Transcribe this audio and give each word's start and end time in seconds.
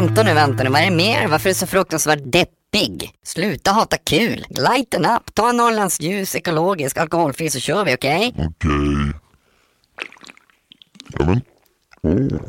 vänta 0.00 0.22
nu, 0.22 0.34
vänta 0.34 0.64
nu, 0.64 0.70
vad 0.70 0.80
är 0.80 0.84
det 0.84 0.96
mer? 0.96 1.26
Varför 1.26 1.48
är 1.48 1.54
du 1.54 1.58
så 1.58 1.66
fruktansvärt 1.66 2.22
deppig? 2.24 3.10
Sluta 3.24 3.70
hata 3.70 3.96
kul. 3.96 4.44
Lighten 4.48 5.06
up, 5.06 5.34
ta 5.34 5.48
en 5.50 5.56
Norrlands 5.56 6.00
ljus, 6.00 6.34
ekologisk, 6.34 6.96
alkoholfri 6.96 7.50
så 7.50 7.60
kör 7.60 7.84
vi, 7.84 7.94
okej? 7.94 8.34
Okej. 8.36 9.12
Ja 11.18 11.24
men. 11.24 11.42
Åh. 12.02 12.40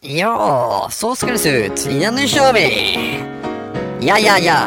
Ja, 0.00 0.88
så 0.90 1.16
ska 1.16 1.26
det 1.26 1.38
se 1.38 1.66
ut. 1.66 1.88
Ja, 2.00 2.10
nu 2.10 2.28
kör 2.28 2.52
vi! 2.52 2.98
Ja, 4.00 4.18
ja, 4.18 4.38
ja. 4.38 4.60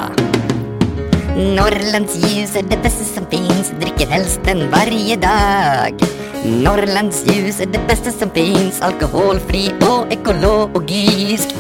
Norrlands 1.36 2.16
ljus 2.16 2.56
är 2.56 2.62
det 2.64 2.78
bästa 2.84 3.04
som 3.04 3.26
finns, 3.26 3.70
dricker 3.80 4.08
helst 4.08 4.40
den 4.44 4.72
varje 4.72 5.16
dag. 5.16 6.00
Norrlands 6.46 7.26
ljus 7.28 7.62
är 7.62 7.66
det 7.66 7.80
bästa 7.88 8.12
som 8.12 8.30
finns, 8.30 8.82
alkoholfri 8.82 9.72
och 9.82 10.12
ekologisk. 10.14 11.56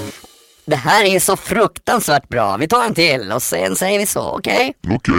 Det 0.66 0.76
här 0.76 1.06
är 1.06 1.20
så 1.20 1.36
fruktansvärt 1.38 2.30
bra. 2.30 2.58
Vi 2.58 2.68
tar 2.68 2.84
en 2.86 2.94
till 2.94 3.32
och 3.32 3.42
sen 3.42 3.76
säger 3.76 4.00
vi 4.00 4.06
så, 4.06 4.38
okej? 4.38 4.74
Okej. 4.88 5.14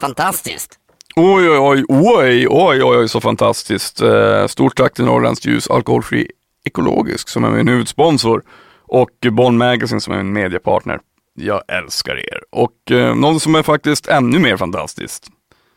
Fantastiskt. 0.00 0.78
Oj, 1.16 1.50
oj, 1.50 1.58
oj, 1.58 1.84
oj, 1.88 2.46
oj, 2.48 2.82
oj, 2.82 3.08
så 3.08 3.20
fantastiskt. 3.20 4.00
Eh, 4.00 4.46
Stort 4.46 4.76
tack 4.76 4.94
till 4.94 5.04
Norrlands 5.04 5.46
Ljus 5.46 5.70
Alkoholfri 5.70 6.30
Ekologisk 6.64 7.28
som 7.28 7.44
är 7.44 7.50
min 7.50 7.68
huvudsponsor 7.68 8.42
och 8.86 9.10
Bonn 9.32 9.58
Magazine 9.58 10.00
som 10.00 10.14
är 10.14 10.22
min 10.22 10.32
mediepartner. 10.32 10.98
Jag 11.34 11.62
älskar 11.68 12.16
er. 12.16 12.40
Och 12.50 12.90
eh, 12.90 13.14
något 13.14 13.42
som 13.42 13.54
är 13.54 13.62
faktiskt 13.62 14.08
ännu 14.08 14.38
mer 14.38 14.56
fantastiskt, 14.56 15.30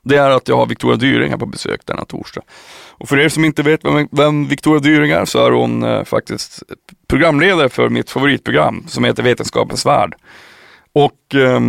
det 0.03 0.17
är 0.17 0.29
att 0.29 0.47
jag 0.47 0.57
har 0.57 0.65
Victoria 0.65 0.97
Dyring 0.97 1.29
här 1.29 1.37
på 1.37 1.45
besök 1.45 1.81
denna 1.85 2.05
torsdag. 2.05 2.41
Och 2.89 3.09
för 3.09 3.19
er 3.19 3.29
som 3.29 3.45
inte 3.45 3.63
vet 3.63 3.85
vem, 3.85 4.07
vem 4.11 4.47
Victoria 4.47 4.79
Dyring 4.79 5.11
är 5.11 5.25
så 5.25 5.45
är 5.45 5.51
hon 5.51 5.83
eh, 5.83 6.03
faktiskt 6.03 6.63
programledare 7.07 7.69
för 7.69 7.89
mitt 7.89 8.09
favoritprogram 8.09 8.83
som 8.87 9.03
heter 9.03 9.23
Vetenskapens 9.23 9.85
Värld. 9.85 10.15
Och 10.93 11.35
eh, 11.35 11.61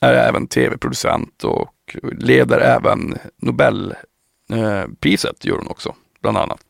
är 0.00 0.14
även 0.14 0.46
tv-producent 0.46 1.44
och 1.44 1.96
leder 2.18 2.60
även 2.60 3.18
Nobelpriset, 3.42 5.44
eh, 5.44 5.48
gör 5.48 5.56
hon 5.56 5.68
också, 5.68 5.94
bland 6.22 6.36
annat. 6.36 6.60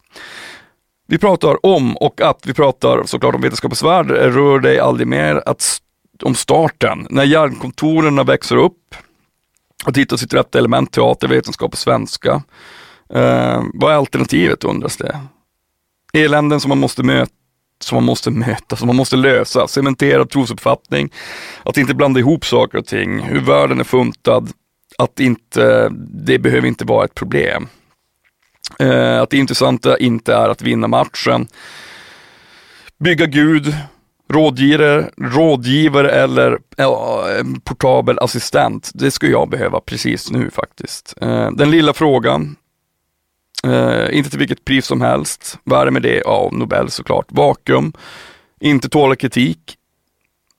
Vi 1.06 1.18
pratar 1.18 1.66
om 1.66 1.96
och 1.96 2.20
att 2.20 2.46
vi 2.46 2.54
pratar 2.54 3.04
såklart 3.04 3.34
om 3.34 3.40
Vetenskapens 3.40 3.82
Värld, 3.82 4.10
rör 4.10 4.58
dig 4.58 4.78
aldrig 4.78 5.06
mer, 5.06 5.42
att, 5.46 5.78
om 6.22 6.34
starten, 6.34 7.06
när 7.10 7.24
hjärnkontoren 7.24 8.26
växer 8.26 8.56
upp, 8.56 8.94
att 9.84 9.96
hitta 9.96 10.16
sitt 10.16 10.34
rätta 10.34 10.58
element, 10.58 10.92
teater, 10.92 11.28
vetenskap 11.28 11.72
och 11.72 11.78
svenska. 11.78 12.42
Eh, 13.14 13.62
vad 13.74 13.92
är 13.92 13.96
alternativet 13.96 14.64
undras 14.64 14.96
det? 14.96 15.20
Eländen 16.12 16.60
som 16.60 16.68
man 16.68 16.78
måste 16.78 17.02
möta 17.02 17.32
som 17.84 17.96
man 17.96 18.04
måste 18.04 18.30
möta, 18.30 18.76
som 18.76 18.86
man 18.86 18.96
måste 18.96 19.16
lösa. 19.16 19.68
Cementerad 19.68 20.30
trosuppfattning, 20.30 21.12
att 21.64 21.76
inte 21.76 21.94
blanda 21.94 22.20
ihop 22.20 22.44
saker 22.46 22.78
och 22.78 22.86
ting, 22.86 23.20
hur 23.20 23.40
världen 23.40 23.80
är 23.80 23.84
funtad, 23.84 24.52
att 24.98 25.20
inte, 25.20 25.88
det 26.24 26.38
behöver 26.38 26.68
inte 26.68 26.84
vara 26.84 27.04
ett 27.04 27.14
problem. 27.14 27.68
Eh, 28.78 29.20
att 29.20 29.30
det 29.30 29.36
intressanta 29.36 29.98
inte 29.98 30.34
är 30.34 30.48
att 30.48 30.62
vinna 30.62 30.88
matchen, 30.88 31.48
bygga 32.98 33.26
Gud, 33.26 33.74
rådgivare, 34.32 35.10
rådgivare 35.16 36.10
eller 36.10 36.58
äh, 36.78 37.44
portabel 37.64 38.18
assistent. 38.18 38.90
Det 38.94 39.10
skulle 39.10 39.32
jag 39.32 39.48
behöva 39.48 39.80
precis 39.80 40.30
nu 40.30 40.50
faktiskt. 40.50 41.14
Eh, 41.20 41.50
den 41.50 41.70
lilla 41.70 41.92
frågan, 41.92 42.56
Eh, 43.66 44.16
inte 44.16 44.30
till 44.30 44.38
vilket 44.38 44.64
pris 44.64 44.86
som 44.86 45.00
helst. 45.00 45.58
Vad 45.64 45.80
är 45.80 45.84
det 45.84 45.90
med 45.90 46.02
det? 46.02 46.22
Ja, 46.24 46.48
Nobel 46.52 46.90
såklart. 46.90 47.26
Vakuum. 47.28 47.92
Inte 48.60 48.88
tåla 48.88 49.16
kritik. 49.16 49.76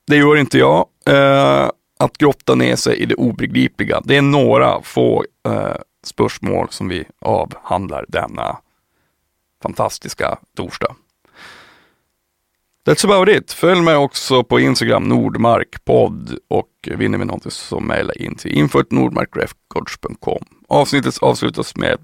Det 0.07 0.15
gör 0.17 0.37
inte 0.37 0.57
jag. 0.57 0.87
Eh, 1.05 1.69
att 1.99 2.17
grotta 2.17 2.55
ner 2.55 2.75
sig 2.75 2.97
i 2.97 3.05
det 3.05 3.15
obegripliga. 3.15 4.01
Det 4.03 4.17
är 4.17 4.21
några 4.21 4.81
få 4.81 5.25
eh, 5.47 5.75
spörsmål 6.05 6.67
som 6.69 6.87
vi 6.87 7.05
avhandlar 7.21 8.05
denna 8.07 8.57
fantastiska 9.63 10.37
torsdag. 10.57 10.95
That's 12.85 13.05
about 13.05 13.29
it. 13.29 13.51
Följ 13.51 13.81
mig 13.81 13.95
också 13.95 14.43
på 14.43 14.59
Instagram, 14.59 15.03
Nordmarkpodd 15.03 16.37
och 16.47 16.69
vinner 16.97 17.17
vi 17.17 17.25
någonting 17.25 17.51
så 17.51 17.79
mejla 17.79 18.13
in 18.13 18.35
till 18.35 18.51
info.nordmarkrecords.com. 18.51 20.45
Avsnittet 20.67 21.17
avslutas 21.21 21.75
med 21.75 21.97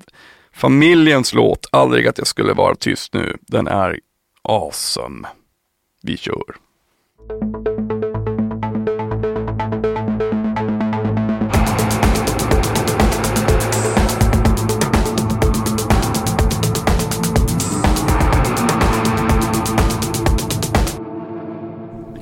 Familjens 0.53 1.34
låt, 1.34 1.68
Aldrig 1.72 2.07
att 2.07 2.18
jag 2.18 2.28
skulle 2.28 2.53
vara 2.53 2.75
tyst 2.75 3.13
nu, 3.13 3.38
den 3.41 3.68
är 3.68 4.00
awesome. 4.41 5.28
Vi 6.03 6.18
kör. 6.18 6.56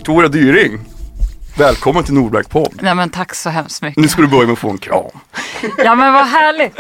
Victoria 0.08 0.30
Dyring, 0.30 0.80
välkommen 1.58 2.04
till 2.04 2.14
Nordmark 2.14 2.50
podd. 2.50 2.80
Nej 2.82 2.96
men 2.96 3.10
tack 3.10 3.36
så 3.36 3.50
hemskt 3.50 3.82
mycket. 3.82 4.02
Nu 4.02 4.08
ska 4.08 4.22
du 4.22 4.28
börja 4.28 4.46
med 4.46 4.54
att 4.54 4.60
få 4.60 4.70
en 4.70 4.78
kram. 4.78 5.12
Ja 5.78 5.96
men 5.96 6.14
vad 6.14 6.26
härligt. 6.26 6.76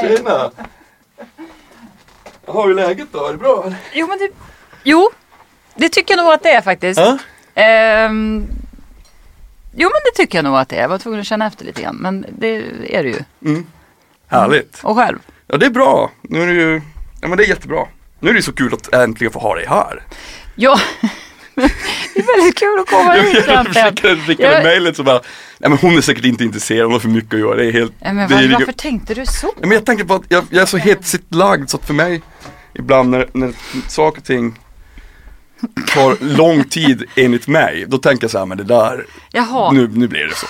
Tjena! 0.00 0.50
Hur 2.46 2.70
är 2.70 2.74
läget 2.74 3.08
då? 3.12 3.26
Är 3.26 3.32
det 3.32 3.38
bra? 3.38 3.72
Jo 3.92 4.06
men 4.06 4.18
det, 4.18 4.28
jo, 4.84 5.10
det 5.74 5.88
tycker 5.88 6.16
jag 6.16 6.24
nog 6.24 6.32
att 6.32 6.42
det 6.42 6.50
är 6.50 6.60
faktiskt. 6.60 7.00
Ehm, 7.54 8.46
jo 9.72 9.90
men 9.92 10.00
det 10.04 10.22
tycker 10.22 10.38
jag 10.38 10.44
nog 10.44 10.56
att 10.56 10.68
det 10.68 10.76
är. 10.76 10.80
Jag 10.82 10.88
var 10.88 10.98
tvungen 10.98 11.20
att 11.20 11.26
känna 11.26 11.46
efter 11.46 11.64
lite 11.64 11.82
grann. 11.82 11.96
Men 11.96 12.26
det 12.38 12.64
är 12.88 13.02
det 13.02 13.08
ju. 13.08 13.62
Härligt. 14.26 14.80
Och 14.82 14.96
själv? 14.96 15.18
Ja 15.46 15.56
det 15.56 15.66
är 15.66 15.70
bra. 15.70 16.10
Nu 16.22 16.42
är 16.42 16.46
det 16.46 16.52
ju, 16.52 16.82
ja 17.20 17.28
men 17.28 17.38
det 17.38 17.44
är 17.44 17.48
jättebra. 17.48 17.86
Nu 18.20 18.30
är 18.30 18.34
det 18.34 18.42
så 18.42 18.52
kul 18.52 18.74
att 18.74 18.94
äntligen 18.94 19.32
få 19.32 19.38
ha 19.38 19.54
dig 19.54 19.66
här. 19.66 20.02
Ja, 20.54 20.80
det 22.14 22.20
är 22.20 22.36
väldigt 22.38 22.58
kul 22.58 22.78
att 22.80 22.86
komma 22.90 23.16
Jag, 23.16 23.24
hit 23.24 23.44
jag 23.46 23.66
skickade, 23.66 24.16
skickade 24.20 24.52
Jag- 24.52 24.62
mejlet 24.64 24.96
så 24.96 25.02
bara, 25.02 25.20
nej 25.58 25.70
men 25.70 25.78
hon 25.78 25.96
är 25.96 26.00
säkert 26.00 26.24
inte 26.24 26.44
intresserad, 26.44 26.82
hon 26.84 26.92
har 26.92 27.00
för 27.00 27.08
mycket 27.08 27.34
att 27.34 27.40
göra. 27.40 27.56
Det 27.56 27.66
är 27.66 27.72
helt, 27.72 27.92
Nej, 28.00 28.14
men 28.14 28.28
det 28.28 28.34
är 28.34 28.36
var, 28.36 28.42
ju- 28.42 28.52
varför 28.52 28.72
tänkte 28.72 29.14
du 29.14 29.26
så? 29.26 29.52
Men 29.60 29.70
jag 29.70 29.86
tänker 29.86 30.04
på 30.04 30.14
att 30.14 30.22
jag, 30.28 30.44
jag 30.50 30.62
är 30.62 30.66
så 30.66 30.76
hetsigt 30.76 31.34
lagd 31.34 31.70
så 31.70 31.76
att 31.76 31.84
för 31.86 31.94
mig 31.94 32.22
ibland 32.74 33.10
när, 33.10 33.28
när 33.32 33.52
saker 33.88 34.20
och 34.20 34.24
ting 34.26 34.58
tar 35.94 36.16
lång 36.36 36.64
tid 36.64 37.04
enligt 37.16 37.46
mig, 37.46 37.84
då 37.88 37.98
tänker 37.98 38.24
jag 38.24 38.30
så 38.30 38.38
här, 38.38 38.46
men 38.46 38.58
det 38.58 38.64
där, 38.64 39.06
Jaha, 39.32 39.72
nu, 39.72 39.88
nu 39.94 40.08
blir 40.08 40.26
det 40.26 40.34
så. 40.34 40.46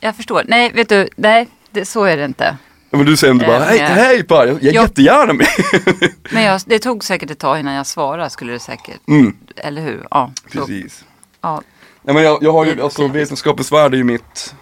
jag 0.00 0.16
förstår. 0.16 0.42
Nej, 0.48 0.72
vet 0.74 0.88
du, 0.88 1.08
nej, 1.16 1.48
det, 1.70 1.84
så 1.84 2.04
är 2.04 2.16
det 2.16 2.24
inte. 2.24 2.56
Ja, 2.90 2.96
men 2.98 3.06
du 3.06 3.16
säger 3.16 3.30
ändå 3.30 3.46
bara, 3.46 3.56
Eh, 3.56 3.62
hej, 3.66 3.78
ja. 3.78 3.86
hej 3.86 4.22
Per, 4.24 4.46
jag, 4.46 4.48
jag 4.48 4.62
är 4.62 4.72
Ja. 4.74 4.82
jättegärna 4.82 5.32
med. 5.32 5.46
Men 6.30 6.42
jag, 6.42 6.60
det 6.66 6.78
tog 6.78 7.04
säkert 7.04 7.30
ett 7.30 7.38
tag 7.38 7.60
innan 7.60 7.74
jag 7.74 7.86
svarade, 7.86 8.30
skulle 8.30 8.52
det 8.52 8.58
säkert. 8.58 9.08
Mm, 9.08 9.36
Eller 9.56 9.82
hur? 9.82 10.06
Ja. 10.10 10.32
så- 10.52 10.58
precis. 10.58 11.04
ja. 11.40 11.62
Nej 12.02 12.14
men 12.14 12.24
jag, 12.24 12.38
jag 12.42 12.52
har 12.52 12.64
ju, 12.64 12.82
alltså 12.82 13.08
vetenskapens 13.08 13.72
värld 13.72 13.92
är 13.94 13.98
ju 13.98 14.04
mitt, 14.04 14.54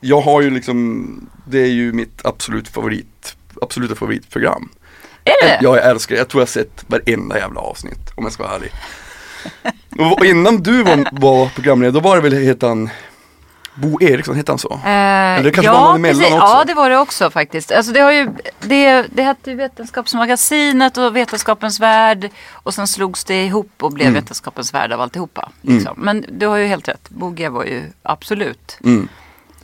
jag 0.00 0.20
har 0.20 0.42
ju 0.42 0.50
liksom, 0.50 1.06
det 1.46 1.58
är 1.58 1.66
ju 1.70 1.92
mitt 1.92 2.20
absolut 2.26 2.68
favorit, 2.68 3.36
absoluta 3.62 3.94
favoritprogram. 3.94 4.68
Är 5.24 5.46
det? 5.46 5.58
Jag 5.62 5.84
älskar 5.86 6.14
det, 6.14 6.18
jag 6.20 6.28
tror 6.28 6.40
jag 6.40 6.46
har 6.46 6.50
sett 6.50 6.84
varenda 6.86 7.38
jävla 7.38 7.60
avsnitt 7.60 8.10
om 8.14 8.24
jag 8.24 8.32
ska 8.32 8.42
vara 8.42 8.54
ärlig. 8.54 8.72
Och 9.98 10.18
och 10.18 10.24
innan 10.24 10.62
du 10.62 10.82
var, 10.82 11.08
var 11.20 11.48
programledare, 11.48 11.92
då 11.92 12.00
var 12.00 12.16
det 12.16 12.22
väl, 12.22 12.32
heter 12.32 12.68
han, 12.68 12.90
Bo 13.74 14.02
Eriksson, 14.02 14.36
hette 14.36 14.52
han 14.52 14.58
så? 14.58 14.72
Eh, 14.72 15.42
det 15.42 15.50
kanske 15.54 15.72
var 15.72 15.80
någon 15.80 15.96
emellan 15.96 16.20
precis. 16.20 16.34
också. 16.34 16.46
Ja, 16.46 16.64
det 16.66 16.74
var 16.74 16.90
det 16.90 16.98
också 16.98 17.30
faktiskt. 17.30 17.72
Alltså 17.72 17.92
det, 17.92 18.00
har 18.00 18.12
ju, 18.12 18.28
det, 18.60 19.06
det 19.10 19.22
hette 19.22 19.50
ju 19.50 19.56
Vetenskapsmagasinet 19.56 20.98
och 20.98 21.16
Vetenskapens 21.16 21.80
Värld. 21.80 22.30
Och 22.52 22.74
sen 22.74 22.88
slogs 22.88 23.24
det 23.24 23.44
ihop 23.44 23.70
och 23.80 23.92
blev 23.92 24.02
Mm. 24.12 24.22
Vetenskapens 24.22 24.74
Värld 24.74 24.92
av 24.92 25.00
alltihopa. 25.00 25.50
Liksom. 25.60 25.94
Men 25.96 26.24
du 26.28 26.46
har 26.46 26.56
ju 26.56 26.66
helt 26.66 26.88
rätt. 26.88 27.10
Boge 27.10 27.48
var 27.48 27.64
ju 27.64 27.82
absolut. 28.02 28.78
Mm. 28.84 29.08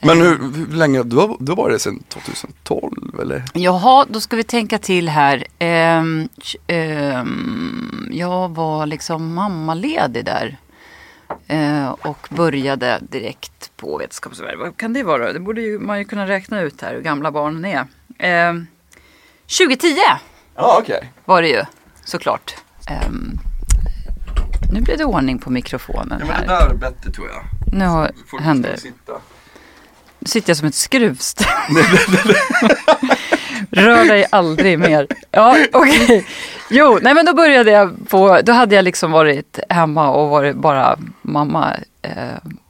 Men 0.01 0.21
hur, 0.21 0.39
hur 0.57 0.77
länge, 0.77 1.03
du 1.03 1.17
har, 1.17 1.37
du 1.41 1.53
har 1.53 1.57
varit 1.57 1.83
sedan 1.83 2.03
2012 2.09 3.21
eller? 3.23 3.45
Jaha, 3.55 4.07
då 4.09 4.21
ska 4.21 4.37
vi 4.37 4.45
tänka 4.45 4.79
till 4.79 5.09
här. 5.09 5.45
Ehm, 5.59 6.29
ehm, 6.67 8.09
jag 8.13 8.49
var 8.49 8.87
liksom 8.87 9.35
mammaledig 9.35 10.25
där. 10.25 10.57
Eh, 11.47 11.89
och 11.91 12.29
började 12.31 12.99
direkt 13.11 13.71
på 13.77 13.99
Vetenskapsvärld. 13.99 14.59
Vad 14.59 14.77
kan 14.77 14.93
det 14.93 15.03
vara? 15.03 15.33
Det 15.33 15.41
borde 15.41 15.61
ju, 15.61 15.79
man 15.79 15.99
ju 15.99 16.05
kunna 16.05 16.27
räkna 16.29 16.61
ut 16.61 16.83
här 16.83 16.95
hur 16.95 17.01
gamla 17.03 17.31
barnen 17.31 17.65
är. 17.65 17.87
Ehm, 18.19 18.67
2010 19.59 19.97
Ja 20.55 20.79
okej. 20.83 21.13
var 21.25 21.43
det 21.43 21.49
ju 21.49 21.63
såklart. 22.05 22.55
Ehm, 22.89 23.39
nu 24.73 24.81
blev 24.81 24.99
det 24.99 25.05
ordning 25.05 25.39
på 25.39 25.51
mikrofonen 25.51 26.17
Ja 26.21 26.27
men 26.27 26.27
det 26.27 26.33
här. 26.33 26.47
där 26.47 26.75
är 26.75 26.75
bättre 26.75 27.11
tror 27.11 27.29
jag. 27.29 27.45
Nu 27.73 27.85
har, 27.85 28.11
händer 28.41 28.71
får 28.73 28.77
sitta. 28.81 29.13
Nu 30.19 30.27
sitter 30.29 30.51
jag 30.51 30.57
som 30.57 30.69
ett 30.69 30.75
skruvställ. 30.75 31.47
Rör 33.71 34.05
dig 34.05 34.27
aldrig 34.33 34.79
mer. 34.79 35.07
Ja, 35.31 35.57
okej. 35.73 36.27
Jo, 36.71 36.99
nej 37.03 37.15
men 37.15 37.27
då 37.27 37.35
började 37.35 37.71
jag 37.71 38.09
på, 38.09 38.41
då 38.45 38.53
hade 38.53 38.75
jag 38.75 38.85
liksom 38.85 39.11
varit 39.11 39.59
hemma 39.69 40.11
och 40.11 40.29
varit 40.29 40.57
bara 40.57 40.99
mamma, 41.23 41.75
eh, 42.03 42.13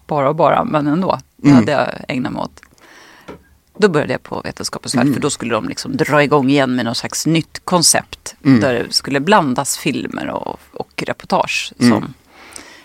bara 0.07 0.29
och 0.29 0.37
bara, 0.37 0.65
men 0.65 0.87
ändå. 0.87 1.19
Det 1.37 1.51
hade 1.51 1.73
jag 1.73 1.89
ägnat 2.09 2.33
mig 2.33 2.43
åt. 2.43 2.61
Då 3.81 3.89
började 3.89 4.13
jag 4.13 4.23
på 4.23 4.41
Vetenskapens 4.45 4.95
värld, 4.95 5.15
för 5.15 5.21
då 5.21 5.31
skulle 5.31 5.55
de 5.55 5.69
liksom 5.69 5.97
dra 5.97 6.23
igång 6.23 6.51
igen 6.51 6.77
med 6.77 6.85
något 6.85 6.97
slags 6.97 7.27
nytt 7.27 7.61
koncept. 7.65 8.35
Där 8.61 8.75
det 8.75 8.93
skulle 8.93 9.21
blandas 9.21 9.79
filmer 9.79 10.29
och, 10.31 10.61
och 10.73 11.03
reportage 11.07 11.73
som 11.79 12.15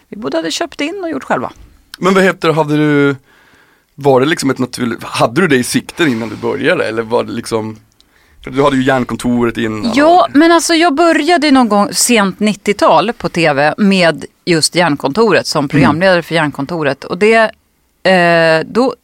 vi 0.09 0.17
både 0.17 0.37
hade 0.37 0.51
köpt 0.51 0.81
in 0.81 0.99
och 1.03 1.09
gjort 1.09 1.23
själva. 1.23 1.51
Men 1.99 2.13
vad 2.13 2.23
heter 2.23 2.53
hade 2.53 2.77
du, 2.77 3.15
var 3.95 4.19
det 4.19 4.25
liksom 4.25 4.49
ett 4.49 4.59
naturligt, 4.59 5.03
hade 5.03 5.41
du 5.41 5.47
det 5.47 5.55
i 5.57 5.63
sikten 5.63 6.07
innan 6.07 6.29
du 6.29 6.35
började 6.35 6.85
eller 6.87 7.01
var 7.03 7.23
det 7.23 7.31
liksom, 7.31 7.79
du 8.51 8.63
hade 8.63 8.75
ju 8.75 8.83
järnkontoret 8.83 9.57
innan. 9.57 9.91
Ja, 9.95 10.27
men 10.33 10.51
alltså 10.51 10.73
jag 10.73 10.95
började 10.95 11.51
någon 11.51 11.69
gång 11.69 11.89
sent 11.91 12.39
90-tal 12.39 13.13
på 13.13 13.29
tv 13.29 13.73
med 13.77 14.25
just 14.45 14.75
Järnkontoret 14.75 15.47
som 15.47 15.67
programledare 15.67 16.21
för 16.21 16.35
Järnkontoret. 16.35 17.03
Och 17.03 17.17
det, 17.17 17.51
eh, 18.09 18.65
då, 18.65 18.95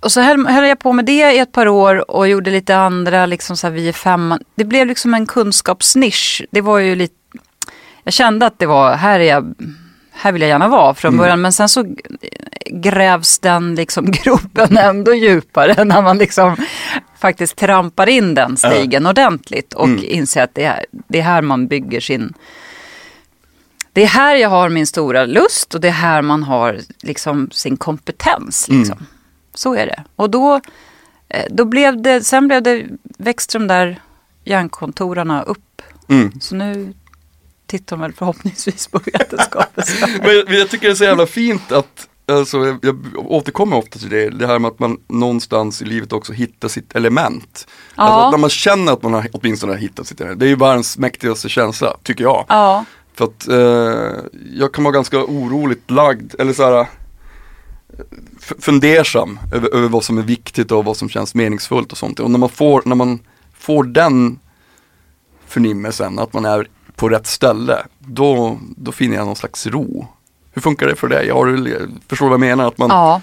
och 0.00 0.12
så 0.12 0.20
höll, 0.20 0.46
höll 0.46 0.68
jag 0.68 0.78
på 0.78 0.92
med 0.92 1.04
det 1.04 1.32
i 1.32 1.38
ett 1.38 1.52
par 1.52 1.68
år 1.68 2.10
och 2.10 2.28
gjorde 2.28 2.50
lite 2.50 2.76
andra, 2.76 3.26
liksom 3.26 3.56
så 3.56 3.66
här 3.66 3.74
vi 3.74 3.88
är 3.88 3.92
femman. 3.92 4.40
Det 4.54 4.64
blev 4.64 4.86
liksom 4.86 5.14
en 5.14 5.26
kunskapsnisch. 5.26 6.42
Det 6.50 6.60
var 6.60 6.78
ju 6.78 6.94
lite, 6.94 7.14
jag 8.04 8.14
kände 8.14 8.46
att 8.46 8.58
det 8.58 8.66
var, 8.66 8.94
här 8.94 9.20
är 9.20 9.24
jag, 9.24 9.54
här 10.12 10.32
vill 10.32 10.42
jag 10.42 10.48
gärna 10.48 10.68
vara 10.68 10.94
från 10.94 11.16
början. 11.16 11.40
Men 11.40 11.52
sen 11.52 11.68
så 11.68 11.84
grävs 12.66 13.38
den 13.38 13.74
liksom 13.74 14.10
gropen 14.10 14.76
ändå 14.76 15.14
djupare 15.14 15.84
när 15.84 16.02
man 16.02 16.18
liksom 16.18 16.56
faktiskt 17.18 17.56
trampar 17.56 18.08
in 18.08 18.34
den 18.34 18.56
stigen 18.56 19.06
ordentligt 19.06 19.74
och 19.74 19.88
inser 19.88 20.42
att 20.42 20.54
det 20.54 20.64
är, 20.64 20.86
det 20.90 21.18
är 21.18 21.22
här 21.22 21.42
man 21.42 21.66
bygger 21.66 22.00
sin 22.00 22.34
det 23.92 24.02
är 24.02 24.06
här 24.06 24.36
jag 24.36 24.48
har 24.48 24.68
min 24.68 24.86
stora 24.86 25.24
lust 25.24 25.74
och 25.74 25.80
det 25.80 25.88
är 25.88 25.92
här 25.92 26.22
man 26.22 26.42
har 26.42 26.80
liksom 27.02 27.50
sin 27.50 27.76
kompetens. 27.76 28.68
Liksom. 28.68 29.06
Så 29.54 29.74
är 29.74 29.86
det. 29.86 30.04
Och 30.16 30.30
då, 30.30 30.60
eh, 31.28 31.46
då 31.50 31.64
blev 31.64 32.02
det, 32.02 32.24
sen 32.24 32.48
blev 32.48 32.62
det, 32.62 32.86
växte 33.02 33.58
de 33.58 33.66
där 33.66 34.00
järnkontorerna 34.44 35.42
upp. 35.42 35.82
Mm. 36.08 36.40
Så 36.40 36.54
nu 36.54 36.94
tittar 37.66 37.96
de 37.96 38.00
väl 38.00 38.12
förhoppningsvis 38.12 38.86
på 38.88 38.98
vetenskapens. 39.12 40.04
Men 40.46 40.56
jag 40.56 40.68
tycker 40.68 40.86
det 40.86 40.92
är 40.92 40.94
så 40.94 41.04
jävla 41.04 41.26
fint 41.26 41.72
att 41.72 42.08
Alltså, 42.38 42.66
jag, 42.66 42.78
jag 42.82 42.96
återkommer 43.16 43.76
ofta 43.76 43.98
till 43.98 44.08
det, 44.08 44.30
det 44.30 44.46
här 44.46 44.58
med 44.58 44.68
att 44.68 44.78
man 44.78 44.98
någonstans 45.08 45.82
i 45.82 45.84
livet 45.84 46.12
också 46.12 46.32
hittar 46.32 46.68
sitt 46.68 46.94
element. 46.96 47.66
Ja. 47.96 48.02
Alltså, 48.02 48.30
när 48.30 48.38
man 48.38 48.50
känner 48.50 48.92
att 48.92 49.02
man 49.02 49.14
har 49.14 49.28
åtminstone 49.32 49.76
hittat 49.76 50.06
sitt 50.06 50.20
element, 50.20 50.40
det 50.40 50.46
är 50.46 50.48
ju 50.50 50.56
världens 50.56 50.98
mäktigaste 50.98 51.48
känsla, 51.48 51.96
tycker 52.02 52.24
jag. 52.24 52.44
Ja, 52.48 52.84
För 53.14 53.24
att 53.24 53.48
eh, 53.48 54.24
jag 54.52 54.72
kan 54.74 54.84
vara 54.84 54.94
ganska 54.94 55.18
oroligt 55.24 55.90
lagd, 55.90 56.34
eller 56.38 56.52
så 56.52 56.62
här 56.64 56.86
f- 58.40 58.52
fundersam 58.58 59.38
över, 59.52 59.74
över 59.74 59.88
vad 59.88 60.04
som 60.04 60.18
är 60.18 60.22
viktigt 60.22 60.72
och 60.72 60.84
vad 60.84 60.96
som 60.96 61.08
känns 61.08 61.34
meningsfullt 61.34 61.92
och 61.92 61.98
sånt. 61.98 62.20
Och 62.20 62.30
när 62.30 62.38
man 62.38 62.48
får, 62.48 62.82
när 62.84 62.96
man 62.96 63.18
får 63.58 63.84
den 63.84 64.38
förnimmelsen, 65.46 66.18
att 66.18 66.32
man 66.32 66.44
är 66.44 66.68
på 66.96 67.08
rätt 67.08 67.26
ställe, 67.26 67.78
då, 67.98 68.58
då 68.76 68.92
finner 68.92 69.16
jag 69.16 69.26
någon 69.26 69.36
slags 69.36 69.66
ro. 69.66 70.06
Hur 70.52 70.62
funkar 70.62 70.86
det 70.86 70.96
för 70.96 71.08
dig? 71.08 71.30
Har 71.30 71.46
du, 71.46 71.88
förstår 72.08 72.26
du 72.26 72.30
vad 72.30 72.32
jag 72.32 72.40
menar? 72.56 72.68
Att 72.68 72.78
man, 72.78 72.88
ja. 72.90 73.20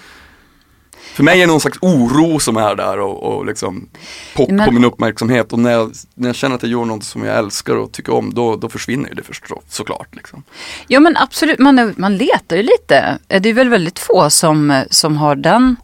För 1.13 1.23
mig 1.23 1.37
är 1.41 1.47
det 1.47 1.51
någon 1.51 1.59
slags 1.61 1.77
oro 1.81 2.39
som 2.39 2.57
är 2.57 2.75
där 2.75 2.99
och, 2.99 3.23
och 3.23 3.45
liksom 3.45 3.89
på, 4.35 4.47
Men- 4.49 4.65
på 4.67 4.71
min 4.73 4.85
uppmärksamhet. 4.85 5.53
Och 5.53 5.59
när 5.59 5.71
jag, 5.71 5.91
när 6.15 6.29
jag 6.29 6.35
känner 6.35 6.55
att 6.55 6.63
jag 6.63 6.71
gör 6.71 6.85
något 6.85 7.03
som 7.03 7.23
jag 7.25 7.37
älskar 7.37 7.75
och 7.75 7.91
tycker 7.91 8.13
om, 8.13 8.33
då, 8.33 8.55
då 8.55 8.69
försvinner 8.69 9.13
det 9.15 9.23
förstås, 9.23 9.63
såklart. 9.69 10.15
Liksom. 10.15 10.43
Ja 10.87 10.99
men 10.99 11.17
absolut, 11.17 11.59
man, 11.59 11.93
man 11.97 12.17
letar 12.17 12.55
ju 12.55 12.63
lite. 12.63 13.17
Det 13.27 13.49
är 13.49 13.53
väl 13.53 13.69
väldigt 13.69 13.99
få 13.99 14.29
som, 14.29 14.83
som 14.89 15.17
har 15.17 15.35
den, 15.35 15.75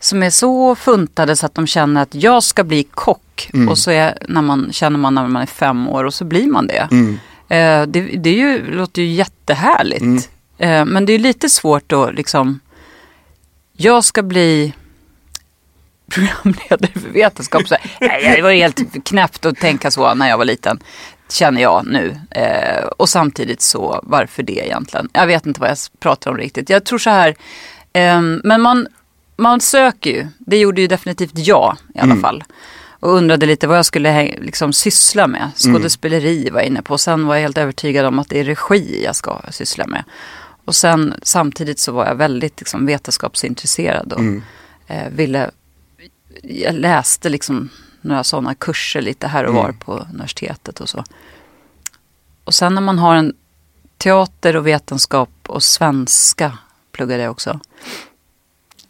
som 0.00 0.22
är 0.22 0.30
så 0.30 0.74
funtade 0.74 1.36
så 1.36 1.46
att 1.46 1.54
de 1.54 1.66
känner 1.66 2.02
att 2.02 2.14
jag 2.14 2.42
ska 2.42 2.64
bli 2.64 2.84
kock. 2.84 3.50
Och 3.70 3.78
så 3.78 3.90
är, 3.90 4.18
när 4.28 4.42
man, 4.42 4.68
känner 4.72 4.98
man 4.98 5.14
när 5.14 5.26
man 5.28 5.42
är 5.42 5.46
fem 5.46 5.88
år 5.88 6.04
och 6.04 6.14
så 6.14 6.24
blir 6.24 6.46
man 6.46 6.66
det. 6.66 6.88
Eh, 7.48 7.86
det, 7.86 8.00
det 8.00 8.30
är 8.30 8.34
ju, 8.34 8.74
låter 8.74 9.02
ju 9.02 9.08
jättehärligt. 9.08 10.02
Eh, 10.02 10.35
men 10.58 11.06
det 11.06 11.12
är 11.12 11.18
lite 11.18 11.48
svårt 11.48 11.84
då 11.86 12.10
liksom, 12.10 12.60
jag 13.72 14.04
ska 14.04 14.22
bli 14.22 14.74
programledare 16.10 17.00
för 17.00 17.08
vetenskap. 17.08 17.68
Så, 17.68 17.76
nej, 18.00 18.32
det 18.36 18.42
var 18.42 18.50
helt 18.50 19.04
knäppt 19.04 19.46
att 19.46 19.56
tänka 19.56 19.90
så 19.90 20.14
när 20.14 20.28
jag 20.28 20.38
var 20.38 20.44
liten. 20.44 20.80
Känner 21.30 21.62
jag 21.62 21.86
nu. 21.86 22.20
Eh, 22.30 22.84
och 22.84 23.08
samtidigt 23.08 23.62
så, 23.62 24.00
varför 24.02 24.42
det 24.42 24.66
egentligen? 24.66 25.08
Jag 25.12 25.26
vet 25.26 25.46
inte 25.46 25.60
vad 25.60 25.70
jag 25.70 25.78
pratar 25.98 26.30
om 26.30 26.36
riktigt. 26.36 26.70
Jag 26.70 26.84
tror 26.84 26.98
så 26.98 27.10
här, 27.10 27.28
eh, 27.92 28.20
men 28.20 28.62
man, 28.62 28.86
man 29.36 29.60
söker 29.60 30.10
ju. 30.10 30.26
Det 30.38 30.58
gjorde 30.58 30.80
ju 30.80 30.86
definitivt 30.86 31.38
jag 31.38 31.76
i 31.94 31.98
alla 31.98 32.16
fall. 32.16 32.44
Och 33.00 33.12
undrade 33.12 33.46
lite 33.46 33.66
vad 33.66 33.78
jag 33.78 33.86
skulle 33.86 34.34
liksom 34.40 34.72
syssla 34.72 35.26
med. 35.26 35.50
Skådespeleri 35.56 36.50
var 36.50 36.60
jag 36.60 36.66
inne 36.66 36.82
på. 36.82 36.98
Sen 36.98 37.26
var 37.26 37.34
jag 37.34 37.42
helt 37.42 37.58
övertygad 37.58 38.06
om 38.06 38.18
att 38.18 38.28
det 38.28 38.40
är 38.40 38.44
regi 38.44 39.04
jag 39.04 39.16
ska 39.16 39.40
syssla 39.50 39.86
med. 39.86 40.04
Och 40.66 40.74
sen 40.74 41.14
samtidigt 41.22 41.78
så 41.78 41.92
var 41.92 42.06
jag 42.06 42.14
väldigt 42.14 42.60
liksom, 42.60 42.86
vetenskapsintresserad 42.86 44.12
och 44.12 44.22
eh, 44.86 45.08
ville 45.10 45.50
jag 46.42 46.74
läste 46.74 47.28
liksom 47.28 47.68
några 48.00 48.24
sådana 48.24 48.54
kurser 48.54 49.02
lite 49.02 49.26
här 49.26 49.44
och 49.44 49.54
var 49.54 49.72
på 49.72 50.06
universitetet 50.12 50.80
och 50.80 50.88
så. 50.88 51.04
Och 52.44 52.54
sen 52.54 52.74
när 52.74 52.82
man 52.82 52.98
har 52.98 53.14
en 53.14 53.34
teater 53.96 54.56
och 54.56 54.66
vetenskap 54.66 55.30
och 55.46 55.62
svenska 55.62 56.58
pluggade 56.92 57.22
jag 57.22 57.30
också. 57.30 57.60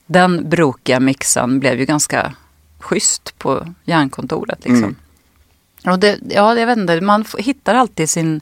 Den 0.06 0.48
brokiga 0.48 1.00
mixen 1.00 1.60
blev 1.60 1.78
ju 1.78 1.84
ganska 1.84 2.34
schysst 2.78 3.38
på 3.38 3.74
järnkontoret 3.84 4.64
liksom. 4.64 4.96
Och 5.86 5.98
det, 5.98 6.18
ja, 6.28 6.58
jag 6.58 6.66
vet 6.66 6.78
inte, 6.78 7.00
man 7.00 7.24
hittar 7.38 7.74
alltid 7.74 8.10
sin, 8.10 8.40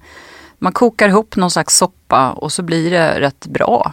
man 0.58 0.72
kokar 0.72 1.08
ihop 1.08 1.36
någon 1.36 1.50
slags 1.50 1.76
soppa 1.76 2.30
och 2.32 2.52
så 2.52 2.62
blir 2.62 2.90
det 2.90 3.20
rätt 3.20 3.46
bra. 3.46 3.92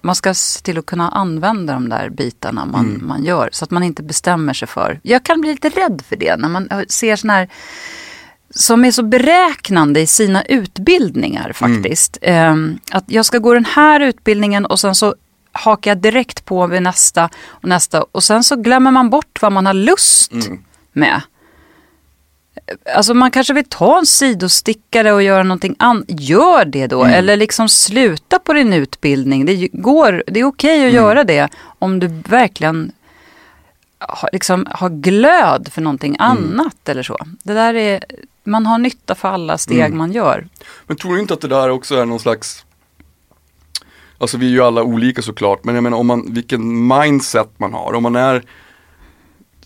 Man 0.00 0.14
ska 0.14 0.34
se 0.34 0.60
till 0.60 0.78
att 0.78 0.86
kunna 0.86 1.08
använda 1.08 1.72
de 1.72 1.88
där 1.88 2.08
bitarna 2.08 2.64
man, 2.66 3.00
man 3.02 3.24
gör. 3.24 3.48
Så 3.52 3.64
att 3.64 3.70
man 3.70 3.82
inte 3.82 4.02
bestämmer 4.02 4.52
sig 4.52 4.68
för. 4.68 5.00
Jag 5.02 5.22
kan 5.22 5.40
bli 5.40 5.50
lite 5.50 5.68
rädd 5.68 6.02
för 6.08 6.16
det 6.16 6.36
när 6.36 6.48
man 6.48 6.68
ser 6.88 7.16
sådana 7.16 7.38
här 7.38 7.48
som 8.50 8.84
är 8.84 8.90
så 8.90 9.02
beräknande 9.02 10.00
i 10.00 10.06
sina 10.06 10.42
utbildningar 10.42 11.52
faktiskt. 11.52 12.18
Ehm, 12.22 12.78
att 12.90 13.04
jag 13.06 13.24
ska 13.26 13.38
gå 13.38 13.54
den 13.54 13.64
här 13.64 14.00
utbildningen 14.00 14.66
och 14.66 14.80
sen 14.80 14.94
så 14.94 15.14
hakar 15.52 15.90
jag 15.90 15.98
direkt 15.98 16.44
på 16.44 16.66
vid 16.66 16.82
nästa 16.82 17.30
och 17.46 17.68
nästa. 17.68 18.02
Och 18.02 18.24
sen 18.24 18.44
så 18.44 18.56
glömmer 18.56 18.90
man 18.90 19.10
bort 19.10 19.38
vad 19.42 19.52
man 19.52 19.66
har 19.66 19.74
lust 19.74 20.32
med. 20.92 21.20
Alltså 22.94 23.14
man 23.14 23.30
kanske 23.30 23.54
vill 23.54 23.64
ta 23.64 23.98
en 23.98 24.06
sidostickare 24.06 25.12
och 25.12 25.22
göra 25.22 25.42
någonting 25.42 25.76
annat. 25.78 26.04
Gör 26.08 26.64
det 26.64 26.86
då. 26.86 27.04
Eller 27.04 27.36
liksom 27.36 27.68
sluta 27.68 28.38
på 28.38 28.52
din 28.52 28.72
utbildning. 28.72 29.46
Det, 29.46 29.68
går, 29.72 30.24
det 30.26 30.40
är 30.40 30.44
okej 30.44 30.86
att 30.86 30.92
göra 30.92 31.24
det 31.24 31.48
om 31.78 31.98
du 31.98 32.06
verkligen 32.08 32.92
har, 33.98 34.30
liksom, 34.32 34.66
har 34.70 34.90
glöd 34.90 35.68
för 35.72 35.82
någonting 35.82 36.16
annat 36.18 36.88
eller 36.88 37.02
så. 37.02 37.18
Det 37.42 37.54
där 37.54 37.74
är, 37.74 38.04
man 38.44 38.66
har 38.66 38.78
nytta 38.78 39.14
för 39.14 39.28
alla 39.28 39.58
steg 39.58 39.94
man 39.94 40.12
gör. 40.12 40.48
Men 40.86 40.96
tror 40.96 41.14
du 41.14 41.20
inte 41.20 41.34
att 41.34 41.40
det 41.40 41.48
där 41.48 41.70
också 41.70 41.94
är 41.94 42.04
någon 42.04 42.20
slags 42.20 42.62
Alltså 44.18 44.38
vi 44.38 44.46
är 44.46 44.50
ju 44.50 44.62
alla 44.62 44.82
olika 44.82 45.22
såklart, 45.22 45.64
men 45.64 45.74
jag 45.74 45.84
menar 45.84 45.98
om 45.98 46.06
man, 46.06 46.34
vilken 46.34 46.88
mindset 46.88 47.58
man 47.58 47.72
har. 47.72 47.92
Om 47.92 48.02
man 48.02 48.16
är 48.16 48.44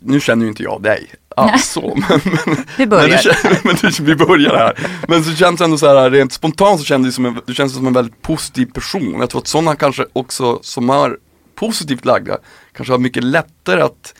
Nu 0.00 0.20
känner 0.20 0.42
ju 0.42 0.48
inte 0.48 0.62
jag 0.62 0.82
dig 0.82 1.14
alls 1.36 1.68
så, 1.68 1.94
men, 2.08 2.20
men, 2.46 2.56
Vi 2.76 2.86
börjar. 2.86 3.08
Men, 3.44 3.52
det, 3.52 3.60
men 3.64 3.76
det, 3.82 4.00
vi 4.00 4.16
börjar 4.16 4.56
här. 4.56 4.90
Men 5.08 5.24
så 5.24 5.34
känns 5.34 5.58
det 5.58 5.64
ändå 5.64 5.78
så 5.78 5.86
här, 5.86 6.10
rent 6.10 6.32
spontant 6.32 6.80
så 6.80 6.86
känns 6.86 7.06
det 7.06 7.12
som 7.12 7.26
en, 7.26 7.40
du 7.46 7.54
känns 7.54 7.74
som 7.74 7.86
en 7.86 7.92
väldigt 7.92 8.22
positiv 8.22 8.66
person. 8.66 9.16
Jag 9.20 9.30
tror 9.30 9.40
att 9.40 9.46
sådana 9.46 9.76
kanske 9.76 10.06
också 10.12 10.58
som 10.62 10.90
är 10.90 11.16
positivt 11.54 12.04
lagda, 12.04 12.38
kanske 12.72 12.92
har 12.92 12.98
mycket 12.98 13.24
lättare 13.24 13.82
att 13.82 14.14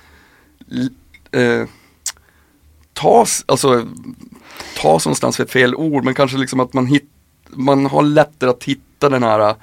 eh, 1.33 1.69
ta, 2.93 3.27
alltså 3.47 3.87
ta 4.77 5.01
sig 5.01 5.09
någonstans 5.09 5.37
för 5.37 5.47
fel 5.47 5.75
ord, 5.75 6.05
men 6.05 6.15
kanske 6.15 6.39
liksom 6.39 6.61
att 6.61 6.73
man, 6.73 6.87
hit, 6.87 7.05
man 7.49 7.87
har 7.87 8.03
lättare 8.03 8.51
att 8.51 8.65
hitta 8.65 9.09
den 9.09 9.23
här 9.23 9.55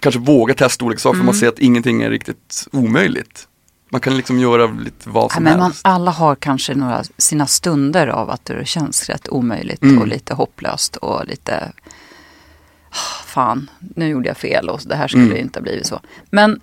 Kanske 0.00 0.20
våga 0.20 0.54
testa 0.54 0.84
olika 0.84 0.98
saker 0.98 1.14
för 1.14 1.16
Mm. 1.16 1.26
man 1.26 1.34
ser 1.34 1.48
att 1.48 1.58
ingenting 1.58 2.02
är 2.02 2.10
riktigt 2.10 2.68
omöjligt. 2.72 3.48
Man 3.88 4.00
kan 4.00 4.16
liksom 4.16 4.38
göra 4.38 4.66
lite 4.66 5.08
vad 5.10 5.24
Ja, 5.24 5.28
som 5.28 5.42
men 5.44 5.52
man, 5.58 5.62
helst. 5.66 5.80
alla 5.84 6.10
har 6.10 6.34
kanske 6.34 6.74
några 6.74 7.04
sina 7.18 7.46
stunder 7.46 8.06
av 8.06 8.30
att 8.30 8.44
det 8.44 8.66
känns 8.68 9.08
rätt 9.08 9.28
omöjligt 9.28 9.82
Mm. 9.82 9.98
och 9.98 10.06
lite 10.06 10.34
hopplöst 10.34 10.96
och 10.96 11.26
lite 11.26 11.72
"Ah, 12.90 13.22
fan, 13.26 13.70
nu 13.94 14.08
gjorde 14.08 14.28
jag 14.28 14.36
fel 14.36 14.68
och 14.68 14.80
det 14.86 14.94
här 14.96 15.08
skulle 15.08 15.24
Mm. 15.24 15.36
inte 15.36 15.58
ha 15.58 15.62
blivit 15.62 15.86
så. 15.86 16.00
Men, 16.30 16.60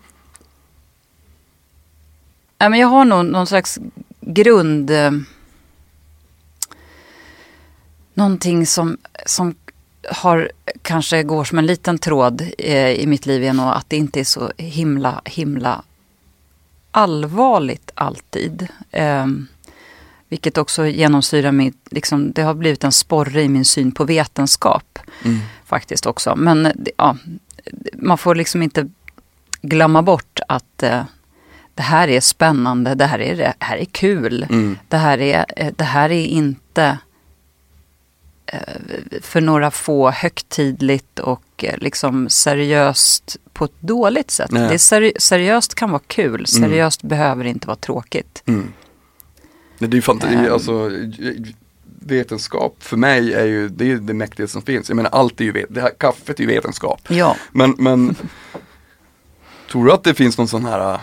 ja, 2.57 2.69
men 2.69 2.79
jag 2.79 2.87
har 2.87 3.05
nog 3.05 3.25
någon 3.25 3.47
slags 3.47 3.79
grund... 4.21 4.89
eh, 4.91 5.11
någonting 8.13 8.65
som, 8.65 8.97
som 9.25 9.55
har, 10.11 10.51
kanske 10.81 11.23
går 11.23 11.43
som 11.43 11.57
en 11.59 11.65
liten 11.65 11.97
tråd 11.97 12.41
eh, 12.57 12.89
i 12.91 13.07
mitt 13.07 13.25
liv 13.25 13.43
är 13.43 13.53
nog 13.53 13.65
att 13.69 13.89
det 13.89 13.97
inte 13.97 14.19
är 14.19 14.23
så 14.23 14.51
himla, 14.57 15.21
himla 15.25 15.83
allvarligt 16.93 17.91
alltid. 17.95 18.67
Eh, 18.91 19.27
vilket 20.29 20.57
också 20.57 20.85
genomsyrar 20.87 21.51
mitt, 21.51 21.87
liksom, 21.91 22.31
det 22.31 22.41
har 22.41 22.53
blivit 22.53 22.83
en 22.83 22.91
sporre 22.91 23.41
i 23.41 23.49
min 23.49 23.65
syn 23.65 23.91
på 23.91 24.05
vetenskap. 24.05 24.99
Mm. 25.23 25.39
Faktiskt 25.65 26.05
också. 26.05 26.35
Men 26.35 26.71
ja, 26.97 27.17
man 27.93 28.17
får 28.17 28.35
liksom 28.35 28.61
inte 28.61 28.89
glömma 29.61 30.01
bort 30.01 30.39
att 30.47 30.83
eh, 30.83 31.03
det 31.75 31.83
här 31.83 32.07
är 32.07 32.21
spännande, 32.21 32.95
det 32.95 33.05
här 33.05 33.19
är, 33.19 33.35
det 33.35 33.53
här 33.59 33.77
är 33.77 33.85
kul. 33.85 34.43
Mm. 34.49 34.77
Det, 34.87 34.97
här 34.97 35.21
är, 35.21 35.45
eh, 35.57 35.73
det 35.75 35.83
här 35.83 36.11
är 36.11 36.25
inte 36.25 36.97
eh, 38.45 38.59
för 39.21 39.41
några 39.41 39.71
få 39.71 40.11
högtidligt 40.11 41.19
och 41.19 41.63
eh, 41.63 41.77
liksom 41.77 42.29
seriöst 42.29 43.37
på 43.53 43.65
ett 43.65 43.79
dåligt 43.79 44.31
sätt. 44.31 44.51
Nej. 44.51 44.69
Det 44.69 44.77
seri- 44.77 45.19
seriöst 45.19 45.75
kan 45.75 45.91
vara 45.91 46.01
kul, 46.07 46.47
seriöst 46.47 47.03
behöver 47.03 47.45
inte 47.45 47.67
vara 47.67 47.77
tråkigt. 47.77 48.43
Mm. 48.45 48.73
Det 49.79 49.85
är 49.85 49.89
ju 49.91 50.01
fantasi, 50.01 50.33
Ehm. 50.35 50.53
alltså 50.53 50.91
vetenskap 52.05 52.75
för 52.79 52.97
mig 52.97 53.33
är 53.33 53.45
ju 53.45 53.69
det, 53.69 53.91
är 53.91 53.95
det 53.95 54.13
mäktigaste 54.13 54.53
som 54.53 54.61
finns. 54.61 54.89
Jag 54.89 54.95
menar 54.95 55.09
allt 55.11 55.41
är 55.41 55.45
ju, 55.45 55.51
vet- 55.51 55.73
det 55.73 55.81
här 55.81 55.91
kaffet 55.99 56.39
är 56.39 56.43
ju 56.43 56.47
vetenskap. 56.49 57.01
Ja, 57.09 57.35
Men, 57.51 57.75
men 57.77 58.15
tror 59.71 59.85
du 59.85 59.91
att 59.91 60.03
det 60.03 60.13
finns 60.13 60.37
någon 60.37 60.47
sån 60.47 60.65
här 60.65 60.99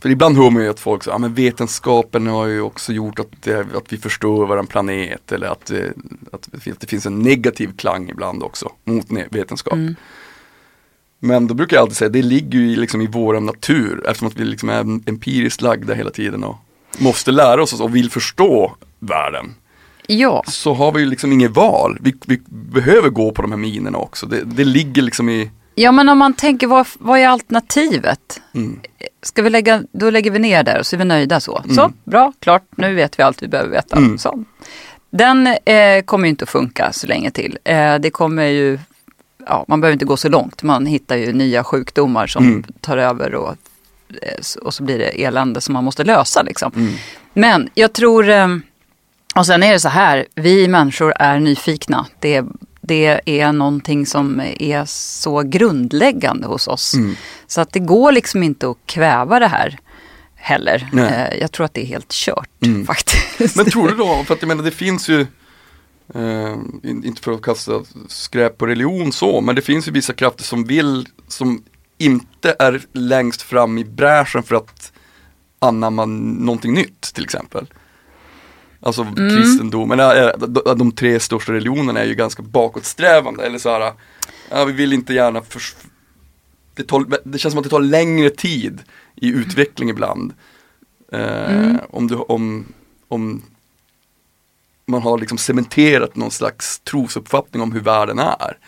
för 0.00 0.08
ibland 0.08 0.36
hör 0.36 0.50
man 0.50 0.62
ju 0.62 0.68
att 0.68 0.80
folk 0.80 1.04
säger, 1.04 1.14
ja 1.14 1.18
men 1.18 1.34
vetenskapen 1.34 2.26
har 2.26 2.46
ju 2.46 2.60
också 2.60 2.92
gjort 2.92 3.18
att, 3.18 3.26
det, 3.42 3.60
att 3.60 3.92
vi 3.92 3.96
förstör 3.96 4.46
våran 4.46 4.66
planet 4.66 5.32
eller 5.32 5.46
att, 5.46 5.70
eh, 5.70 5.78
att, 6.32 6.48
det 6.80 6.86
finns, 6.86 7.06
en 7.06 7.18
negativ 7.18 7.76
klang 7.76 8.08
ibland 8.10 8.42
också 8.42 8.72
mot 8.84 9.06
vetenskap. 9.30 9.72
Mm. 9.72 9.94
Men 11.20 11.46
då 11.46 11.54
brukar 11.54 11.76
jag 11.76 11.82
alltid 11.82 11.96
säga, 11.96 12.08
det 12.08 12.22
ligger 12.22 12.58
ju 12.58 12.72
i- 12.72 12.76
liksom 12.76 13.00
i 13.00 13.06
vår 13.06 13.40
natur 13.40 14.02
eftersom 14.06 14.28
att 14.28 14.36
vi 14.36 14.44
liksom 14.44 14.68
är 14.68 14.80
empiriskt 15.08 15.62
lagda 15.62 15.94
hela 15.94 16.10
tiden 16.10 16.44
och 16.44 16.56
måste 16.98 17.30
lära 17.30 17.62
oss 17.62 17.80
och 17.80 17.96
vill 17.96 18.10
förstå 18.10 18.76
världen. 18.98 19.54
ja. 20.06 20.42
Så 20.46 20.74
har 20.74 20.92
vi 20.92 21.00
ju 21.00 21.06
liksom 21.06 21.32
inget 21.32 21.50
val. 21.50 21.98
Vi, 22.00 22.14
vi 22.26 22.40
behöver 22.48 23.08
gå 23.08 23.32
på 23.32 23.42
de 23.42 23.50
här 23.52 23.58
minerna 23.58 23.98
också. 23.98 24.26
Det, 24.26 24.42
det 24.44 24.64
ligger 24.64 25.02
liksom 25.02 25.28
i 25.28 25.50
ja 25.74 25.92
men 25.92 26.08
om 26.08 26.18
man 26.18 26.34
tänker 26.34 26.66
vad, 26.66 26.86
vad 26.98 27.18
är 27.18 27.28
alternativet? 27.28 28.40
Mm. 28.54 28.80
Ska 29.22 29.42
vi 29.42 29.50
lägga, 29.50 29.82
då 29.92 30.10
lägger 30.10 30.30
vi 30.30 30.38
ner 30.38 30.62
där 30.62 30.78
och 30.78 30.86
så 30.86 30.96
är 30.96 30.98
vi 30.98 31.04
nöjda 31.04 31.40
så. 31.40 31.62
Så, 31.74 31.92
bra, 32.04 32.32
klart, 32.40 32.62
nu 32.76 32.94
vet 32.94 33.18
vi 33.18 33.22
allt 33.22 33.42
vi 33.42 33.48
behöver 33.48 33.70
veta. 33.70 33.96
Mm. 33.96 34.18
Så. 34.18 34.44
Den 35.10 35.46
eh, 35.46 36.02
kommer 36.04 36.24
ju 36.24 36.30
inte 36.30 36.42
att 36.44 36.48
funka 36.50 36.92
så 36.92 37.06
länge 37.06 37.30
till. 37.30 37.58
Eh, 37.64 37.94
det 37.94 38.10
kommer 38.10 38.44
ju, 38.44 38.78
ja, 39.50 39.64
man 39.68 39.80
behöver 39.80 39.92
inte 39.92 40.04
gå 40.04 40.16
så 40.16 40.28
långt. 40.28 40.62
Man 40.62 40.86
hittar 40.86 41.16
ju 41.16 41.32
nya 41.32 41.64
sjukdomar 41.64 42.26
som 42.26 42.44
Mm. 42.44 42.64
tar 42.80 42.96
över 42.98 43.34
och, 43.34 43.54
eh, 44.22 44.62
och 44.62 44.74
så 44.74 44.82
blir 44.82 44.98
det 44.98 45.24
elände 45.24 45.60
som 45.60 45.72
man 45.72 45.84
måste 45.84 46.04
lösa 46.04 46.42
liksom. 46.42 46.72
Mm. 46.76 46.92
Men 47.32 47.68
jag 47.74 47.92
tror, 47.92 48.28
eh, 48.28 48.48
och 49.34 49.46
sen 49.46 49.62
är 49.62 49.72
det 49.72 49.80
så 49.80 49.88
här, 49.88 50.26
vi 50.34 50.68
människor 50.68 51.12
är 51.16 51.40
nyfikna. 51.40 52.06
Det, 52.20 52.44
det 52.80 53.20
är 53.40 53.52
någonting 53.52 54.06
som 54.06 54.40
är 54.60 54.84
så 54.86 55.42
grundläggande 55.42 56.46
hos 56.46 56.68
oss. 56.68 56.94
Mm. 56.94 57.16
Så 57.46 57.60
att 57.60 57.72
det 57.72 57.80
går 57.80 58.12
liksom 58.12 58.42
inte 58.42 58.68
att 58.70 58.76
kväva 58.86 59.38
det 59.38 59.48
här 59.48 59.78
heller. 60.36 60.88
Nej. 60.92 61.28
Eh, 61.32 61.38
Jag 61.40 61.52
tror 61.52 61.64
att 61.66 61.74
det 61.74 61.82
är 61.82 61.86
helt 61.86 62.12
kört 62.12 62.48
Mm. 62.64 62.86
faktiskt. 62.86 63.56
Men 63.56 63.66
tror 63.70 63.88
du 63.88 63.94
då, 63.94 64.24
för 64.26 64.34
att 64.34 64.42
jag 64.42 64.48
menar 64.48 64.62
det 64.64 64.70
finns 64.70 65.08
ju 65.08 65.26
eh, 66.14 66.52
in- 66.90 67.04
inte 67.04 67.22
för 67.22 67.32
att 67.32 67.42
kasta 67.42 67.72
skräp 68.08 68.58
på 68.58 68.66
religion 68.66 69.12
så, 69.12 69.40
men 69.40 69.54
det 69.54 69.62
finns 69.62 69.88
ju 69.88 69.92
vissa 69.92 70.12
krafter 70.12 70.44
som 70.44 70.64
vill, 70.64 71.08
som 71.28 71.62
inte 71.98 72.56
är 72.58 72.80
längst 72.92 73.42
fram 73.42 73.78
i 73.78 73.84
bräschen 73.84 74.42
för 74.42 74.54
att 74.54 74.92
anamma 75.58 76.04
någonting 76.06 76.74
nytt 76.74 77.00
till 77.14 77.24
exempel. 77.24 77.66
Alltså 78.82 79.04
kristendomen, 79.04 80.00
är- 80.00 80.34
de, 80.46 80.78
de 80.78 80.92
tre 80.92 81.20
största 81.20 81.52
religionerna 81.52 82.00
är 82.00 82.06
ju 82.06 82.14
ganska 82.14 82.42
bakåtsträvande 82.42 83.44
eller 83.46 83.58
så 83.58 83.70
här, 83.70 83.92
ja, 84.50 84.64
vi 84.64 84.72
vill 84.72 84.92
inte 84.92 85.14
gärna 85.14 85.42
förs- 85.42 85.74
det, 86.74 86.82
tar, 86.84 87.06
det 87.24 87.38
känns 87.38 87.52
som 87.52 87.58
att 87.58 87.64
det 87.64 87.70
tar 87.70 87.80
längre 87.80 88.30
tid 88.30 88.78
i 89.16 89.28
utveckling 89.28 89.90
ibland. 89.90 90.32
Eh, 91.12 91.76
om, 91.90 92.06
du, 92.08 92.14
om, 92.16 92.64
om 93.08 93.42
man 94.90 95.02
har 95.02 95.18
liksom 95.18 95.38
cementerat 95.38 96.16
någon 96.16 96.30
slags 96.30 96.78
trosuppfattning 96.80 97.62
om 97.62 97.72
hur 97.72 97.80
världen 97.80 98.18
är. 98.18 98.58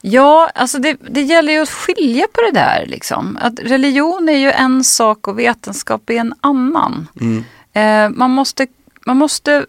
Ja, 0.00 0.50
alltså 0.54 0.78
det, 0.78 0.96
det 1.10 1.22
gäller 1.22 1.52
ju 1.52 1.58
att 1.62 1.68
skilja 1.68 2.26
på 2.32 2.40
det 2.40 2.50
där. 2.50 2.86
Liksom. 2.86 3.38
Att 3.42 3.60
religion 3.60 4.28
är 4.28 4.36
ju 4.36 4.50
en 4.50 4.84
sak 4.84 5.28
och 5.28 5.38
vetenskap 5.38 6.10
är 6.10 6.14
en 6.14 6.34
annan. 6.40 7.08
Mm. 7.20 7.44
Eh, 7.72 8.18
man, 8.18 8.30
måste, 8.30 8.66
man 9.06 9.16
måste 9.16 9.66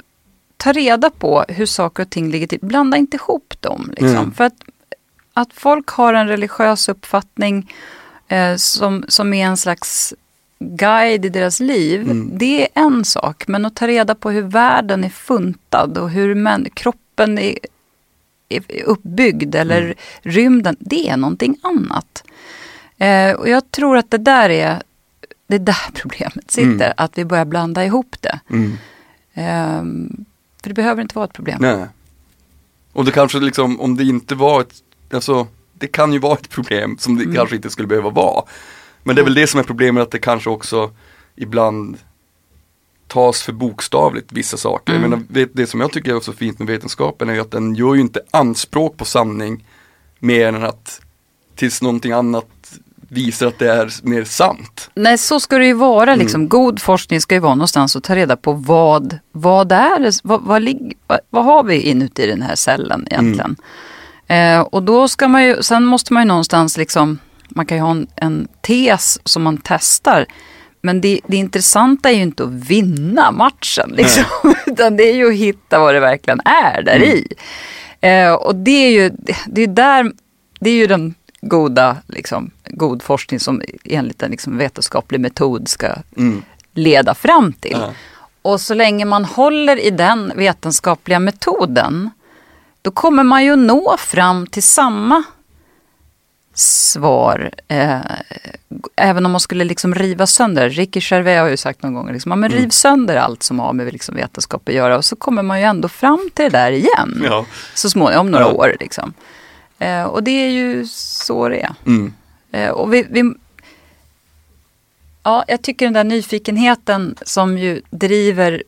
ta 0.57 0.71
reda 0.71 1.09
på 1.09 1.45
hur 1.47 1.65
saker 1.65 2.03
och 2.03 2.09
ting 2.09 2.31
ligger 2.31 2.47
till. 2.47 2.59
Blanda 2.61 2.97
inte 2.97 3.17
ihop 3.17 3.53
dem. 3.59 3.89
Liksom. 3.97 4.17
Mm. 4.17 4.33
För 4.33 4.43
att, 4.43 4.57
att 5.33 5.53
folk 5.53 5.87
har 5.87 6.13
en 6.13 6.27
religiös 6.27 6.89
uppfattning 6.89 7.73
eh, 8.27 8.55
som, 8.55 9.05
som 9.07 9.33
är 9.33 9.45
en 9.45 9.57
slags 9.57 10.13
guide 10.69 11.25
i 11.25 11.29
deras 11.29 11.59
liv, 11.59 12.01
Mm. 12.01 12.37
det 12.37 12.61
är 12.63 12.67
en 12.85 13.05
sak. 13.05 13.47
Men 13.47 13.65
att 13.65 13.75
ta 13.75 13.87
reda 13.87 14.15
på 14.15 14.29
hur 14.31 14.41
världen 14.41 15.03
är 15.03 15.09
funtad 15.09 15.97
och 15.97 16.09
hur 16.09 16.35
män, 16.35 16.67
kroppen 16.73 17.37
är, 17.37 17.57
är 18.49 18.83
uppbyggd 18.85 19.55
eller 19.55 19.81
Mm. 19.81 19.95
rymden, 20.21 20.75
det 20.79 21.09
är 21.09 21.17
någonting 21.17 21.57
annat. 21.61 22.23
Eh, 22.97 23.31
och 23.31 23.49
jag 23.49 23.71
tror 23.71 23.97
att 23.97 24.11
det 24.11 24.17
där 24.17 24.49
är 24.49 24.81
det 25.47 25.55
är 25.55 25.59
där 25.59 25.91
problemet 25.93 26.51
sitter, 26.51 26.69
Mm. 26.85 26.93
att 26.97 27.17
vi 27.17 27.25
börjar 27.25 27.45
blanda 27.45 27.85
ihop 27.85 28.15
det. 28.19 28.39
Mm. 28.49 28.77
Ehm, 29.33 30.25
för 30.61 30.69
det 30.69 30.73
behöver 30.75 31.01
inte 31.01 31.15
vara 31.15 31.25
ett 31.25 31.33
problem. 31.33 31.57
Nej. 31.61 31.85
Och 32.93 33.05
det 33.05 33.11
kanske 33.11 33.39
liksom, 33.39 33.79
om 33.81 33.97
det 33.97 34.03
inte 34.03 34.35
var 34.35 34.61
ett, 34.61 34.73
alltså 35.13 35.47
det 35.73 35.87
kan 35.87 36.13
ju 36.13 36.19
vara 36.19 36.33
ett 36.33 36.49
problem 36.49 36.97
som 36.99 37.17
det 37.17 37.35
kanske 37.35 37.55
inte 37.55 37.69
skulle 37.69 37.87
behöva 37.87 38.09
vara. 38.09 38.43
Men 39.03 39.15
det 39.15 39.21
är 39.21 39.23
väl 39.23 39.33
det 39.33 39.47
som 39.47 39.59
är 39.59 39.63
problemet 39.63 40.03
att 40.03 40.11
det 40.11 40.19
kanske 40.19 40.49
också 40.49 40.91
ibland 41.35 41.97
tas 43.07 43.41
för 43.41 43.53
bokstavligt 43.53 44.31
vissa 44.31 44.57
saker. 44.57 44.93
Jag 44.93 45.01
menar, 45.01 45.47
det 45.53 45.67
som 45.67 45.81
jag 45.81 45.91
tycker 45.91 46.15
är 46.15 46.19
så 46.19 46.33
fint 46.33 46.59
med 46.59 46.67
vetenskapen 46.67 47.29
är 47.29 47.33
ju 47.33 47.39
att 47.39 47.51
den 47.51 47.75
gör 47.75 47.95
ju 47.95 48.01
inte 48.01 48.21
anspråk 48.31 48.97
på 48.97 49.05
sanning 49.05 49.65
mer 50.19 50.47
än 50.47 50.63
att 50.63 51.01
tills 51.55 51.81
någonting 51.81 52.11
annat 52.11 52.79
visar 53.13 53.47
att 53.47 53.59
det 53.59 53.71
är 53.71 53.93
mer 54.03 54.23
sant. 54.23 54.89
Nej, 54.93 55.17
så 55.17 55.39
ska 55.39 55.57
det 55.57 55.65
ju 55.65 55.73
vara. 55.73 56.15
Liksom. 56.15 56.49
God 56.49 56.81
forskning 56.81 57.21
ska 57.21 57.35
ju 57.35 57.41
vara 57.41 57.55
någonstans 57.55 57.95
att 57.95 58.03
ta 58.03 58.15
reda 58.15 58.35
på 58.35 58.53
vad, 58.53 59.19
vad 59.31 59.71
är 59.71 59.99
det, 59.99 60.19
vad, 60.23 60.41
vad, 60.41 60.69
vad, 61.29 61.45
har 61.45 61.63
vi 61.63 61.81
inuti 61.81 62.27
den 62.27 62.41
här 62.41 62.55
cellen 62.55 63.07
egentligen. 63.11 63.55
Eh, 64.27 64.61
och 64.61 64.83
då 64.83 65.07
ska 65.07 65.27
man 65.27 65.43
ju, 65.43 65.63
sen 65.63 65.85
måste 65.85 66.13
man 66.13 66.23
ju 66.23 66.27
någonstans 66.27 66.77
liksom, 66.77 67.19
man 67.55 67.65
kan 67.65 67.77
ju 67.77 67.83
ha 67.83 67.91
en, 67.91 68.07
en 68.15 68.47
tes 68.61 69.19
som 69.23 69.43
man 69.43 69.57
testar. 69.63 70.25
Men 70.81 71.01
det, 71.01 71.19
det 71.27 71.37
intressanta 71.37 72.11
är 72.11 72.15
ju 72.15 72.21
inte 72.21 72.43
att 72.43 72.49
vinna 72.49 73.31
matchen, 73.31 73.89
liksom. 73.93 74.23
utan 74.65 74.97
det 74.97 75.03
är 75.03 75.15
ju 75.15 75.27
att 75.27 75.35
hitta 75.39 75.79
vad 75.79 75.93
det 75.93 75.99
verkligen 75.99 76.39
är 76.45 76.81
där 76.81 77.03
i. 77.03 77.27
Eh, 78.01 78.33
och 78.33 78.55
det 78.55 78.71
är 78.71 78.89
ju, 78.91 79.09
det, 79.09 79.35
det 79.47 79.61
är 79.61 79.67
där, 79.67 80.11
det 80.59 80.69
är 80.69 80.73
ju 80.75 80.87
den 80.87 81.13
goda, 81.41 81.97
liksom, 82.07 82.51
god 82.69 83.03
forskning 83.03 83.39
som 83.39 83.61
enligt 83.83 84.23
en 84.23 84.31
liksom, 84.31 84.57
vetenskaplig 84.57 85.19
metod 85.19 85.67
ska 85.67 85.87
Mm. 86.17 86.43
leda 86.73 87.15
fram 87.15 87.53
till. 87.53 87.77
Ja. 87.79 87.93
Och 88.41 88.61
så 88.61 88.73
länge 88.73 89.05
man 89.05 89.25
håller 89.25 89.79
i 89.79 89.89
den 89.89 90.31
vetenskapliga 90.35 91.19
metoden, 91.19 92.09
då 92.81 92.91
kommer 92.91 93.23
man 93.23 93.43
ju 93.43 93.55
nå 93.55 93.95
fram 93.99 94.47
till 94.47 94.63
samma 94.63 95.23
svar. 96.53 97.51
Eh, 97.67 97.99
även 98.95 99.25
om 99.25 99.31
man 99.31 99.41
skulle 99.41 99.63
liksom 99.63 99.95
riva 99.95 100.27
sönder. 100.27 100.69
Ricky 100.69 100.99
Gervais 101.03 101.39
har 101.39 101.49
ju 101.49 101.57
sagt 101.57 101.83
någon 101.83 101.93
gång, 101.93 102.11
liksom, 102.13 102.39
men 102.39 102.49
riv 102.51 102.69
sönder 102.69 103.15
allt 103.15 103.43
som 103.43 103.59
har 103.59 103.73
med 103.73 103.93
liksom 103.93 104.15
vetenskap 104.15 104.69
att 104.69 104.75
göra. 104.75 104.97
Och 104.97 105.05
så 105.05 105.15
kommer 105.15 105.43
man 105.43 105.59
ju 105.59 105.65
ändå 105.65 105.87
fram 105.87 106.29
till 106.33 106.43
det 106.45 106.49
där 106.57 106.71
igen. 106.71 107.21
Ja. 107.23 107.45
Så 107.73 107.89
småningom, 107.89 108.25
om 108.25 108.31
några 108.31 108.45
Ja. 108.45 108.51
år. 108.51 108.75
Liksom. 108.79 109.13
Eh, 109.79 110.03
och 110.03 110.23
det 110.23 110.31
är 110.31 110.49
ju 110.49 110.87
så 110.87 111.49
det 111.49 111.61
är. 111.61 111.73
Mm. 111.85 112.13
Eh, 112.51 112.69
och 112.69 112.93
vi, 112.93 113.05
vi, 113.09 113.33
ja, 115.23 115.45
jag 115.47 115.61
tycker 115.61 115.85
den 115.85 115.93
där 115.93 116.03
nyfikenheten 116.03 117.15
som 117.21 117.57
ju 117.57 117.81
driver 117.89 118.63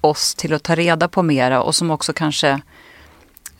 oss 0.00 0.34
till 0.34 0.54
att 0.54 0.62
ta 0.62 0.74
reda 0.74 1.08
på 1.08 1.22
mera 1.22 1.62
och 1.62 1.74
som 1.74 1.90
också 1.90 2.12
kanske 2.12 2.60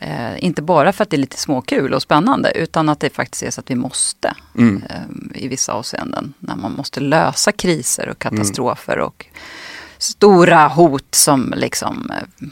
eh, 0.00 0.44
inte 0.44 0.62
bara 0.62 0.92
för 0.92 1.02
att 1.02 1.10
det 1.10 1.16
är 1.16 1.18
lite 1.18 1.36
småkul 1.36 1.94
och 1.94 2.02
spännande 2.02 2.50
utan 2.54 2.88
att 2.88 3.00
det 3.00 3.10
faktiskt 3.10 3.42
är 3.42 3.50
så 3.50 3.60
att 3.60 3.70
vi 3.70 3.74
måste 3.74 4.34
Mm. 4.58 4.82
eh, 4.90 5.42
i 5.42 5.48
vissa 5.48 5.72
avseenden. 5.72 6.34
När 6.38 6.56
man 6.56 6.72
måste 6.72 7.00
lösa 7.00 7.52
kriser 7.52 8.08
och 8.08 8.18
katastrofer 8.18 8.98
och 8.98 9.26
stora 9.98 10.68
hot 10.68 11.14
som 11.14 11.54
liksom 11.56 12.10
eh, 12.10 12.48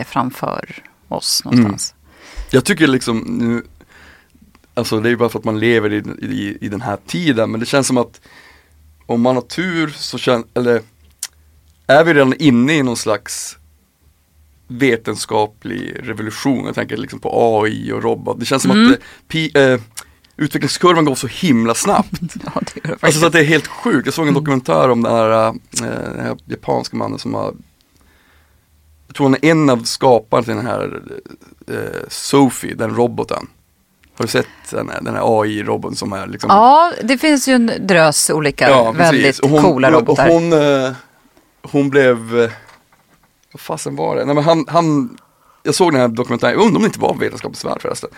är 0.00 0.04
framför 0.04 0.82
oss 1.08 1.42
någonstans. 1.44 1.94
Jag 2.50 2.64
tycker 2.64 2.86
liksom 2.86 3.18
nu, 3.18 3.62
alltså 4.74 5.00
det 5.00 5.10
är 5.10 5.16
bara 5.16 5.28
för 5.28 5.38
att 5.38 5.44
man 5.44 5.58
lever 5.60 5.92
i, 5.92 5.96
i, 6.26 6.58
i 6.60 6.68
den 6.68 6.80
här 6.80 6.98
tiden, 7.06 7.50
men 7.50 7.60
det 7.60 7.66
känns 7.66 7.86
som 7.86 7.96
att 7.98 8.20
om 9.06 9.20
man 9.22 9.34
har 9.34 9.42
tur 9.42 9.88
så 9.96 10.18
känns, 10.18 10.46
eller 10.54 10.82
är 11.86 12.04
vi 12.04 12.14
redan 12.14 12.34
inne 12.34 12.72
i 12.74 12.82
någon 12.82 12.96
slags 12.96 13.58
vetenskaplig 14.68 15.96
revolution. 16.02 16.66
Jag 16.66 16.74
tänker 16.74 16.96
liksom 16.96 17.18
på 17.20 17.30
AI 17.62 17.92
och 17.92 18.02
robot. 18.02 18.40
Det 18.40 18.46
känns 18.46 18.62
som 18.62 18.70
Mm. 18.70 18.86
att 18.86 18.92
det, 18.98 19.04
pi, 19.28 19.50
eh, 19.54 19.80
utvecklingskurvan 20.36 21.04
går 21.04 21.14
så 21.14 21.26
himla 21.26 21.74
snabbt. 21.74 22.10
Ja, 22.44 22.90
Alltså 23.00 23.20
så 23.20 23.26
att 23.26 23.32
det 23.32 23.40
är 23.40 23.44
helt 23.44 23.66
sjukt. 23.66 24.06
Jag 24.06 24.14
såg 24.14 24.28
en 24.28 24.34
dokumentär 24.34 24.90
om 24.90 25.02
den 25.02 25.12
här, 25.12 25.46
eh, 25.48 25.52
den 25.80 26.20
här 26.20 26.36
japanska 26.46 26.96
mannen 26.96 27.18
som 27.18 27.34
har 27.34 27.54
Jag 29.06 29.16
tror 29.16 29.26
han 29.26 29.34
är 29.34 29.44
en 29.50 29.70
av 29.70 29.82
skaparna 29.84 30.42
till 30.42 30.54
den 30.56 30.66
här 30.66 31.02
eh, 31.68 31.76
Sophie, 32.08 32.74
den 32.74 32.94
roboten. 32.96 33.46
Har 34.18 34.24
du 34.24 34.28
sett 34.28 34.46
den 34.70 34.88
här, 34.88 35.12
här 35.12 35.42
AI-roboten 35.42 35.96
som 35.96 36.12
är 36.12 36.26
liksom 36.26 36.50
Ja, 36.50 36.92
det 37.02 37.18
finns 37.18 37.48
ju 37.48 37.52
en 37.52 37.72
drös 37.80 38.30
olika 38.30 38.68
Ja, 38.70 38.92
väldigt 38.92 39.44
hon, 39.44 39.62
coola 39.62 39.90
robotar. 39.90 40.28
Och 40.28 40.34
hon, 40.34 40.52
eh, 40.52 40.92
hon 41.62 41.90
blev, 41.90 42.40
eh, 42.40 42.50
vad 43.52 43.60
fasen 43.60 43.96
var 43.96 44.16
det? 44.16 44.24
Nej 44.24 44.34
men 44.34 44.44
han, 44.44 44.64
han, 44.68 45.18
jag 45.62 45.74
såg 45.74 45.92
den 45.92 46.00
här 46.00 46.08
dokumentären, 46.08 46.52
jag 46.52 46.62
undrar 46.62 46.76
om 46.76 46.82
det 46.82 46.86
inte 46.86 47.00
var 47.00 47.14
Vetenskapens 47.14 47.64
värld 47.64 47.78
förresten. 47.82 48.10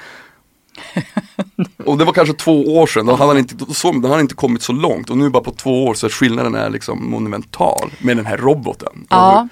och 1.85 1.99
det 1.99 2.04
var 2.04 2.12
kanske 2.12 2.35
två 2.35 2.78
år 2.78 2.87
sedan, 2.87 3.06
då 3.06 3.12
hade 3.14 3.30
han 3.30 3.38
inte, 3.38 3.54
då 3.54 3.66
såg, 3.66 4.02
då 4.02 4.08
hade 4.08 4.20
inte 4.20 4.35
kommit 4.35 4.62
så 4.62 4.73
långt 4.73 5.11
och 5.11 5.18
nu 5.18 5.30
bara 5.30 5.42
på 5.42 5.52
två 5.52 5.85
år 5.87 5.94
så 5.94 6.06
är 6.06 6.11
skillnaden 6.11 6.54
är 6.54 6.70
liksom 6.70 7.11
monumental 7.11 7.90
med 8.00 8.16
den 8.16 8.26
här 8.26 8.37
roboten. 8.37 9.06
Ja, 9.11 9.49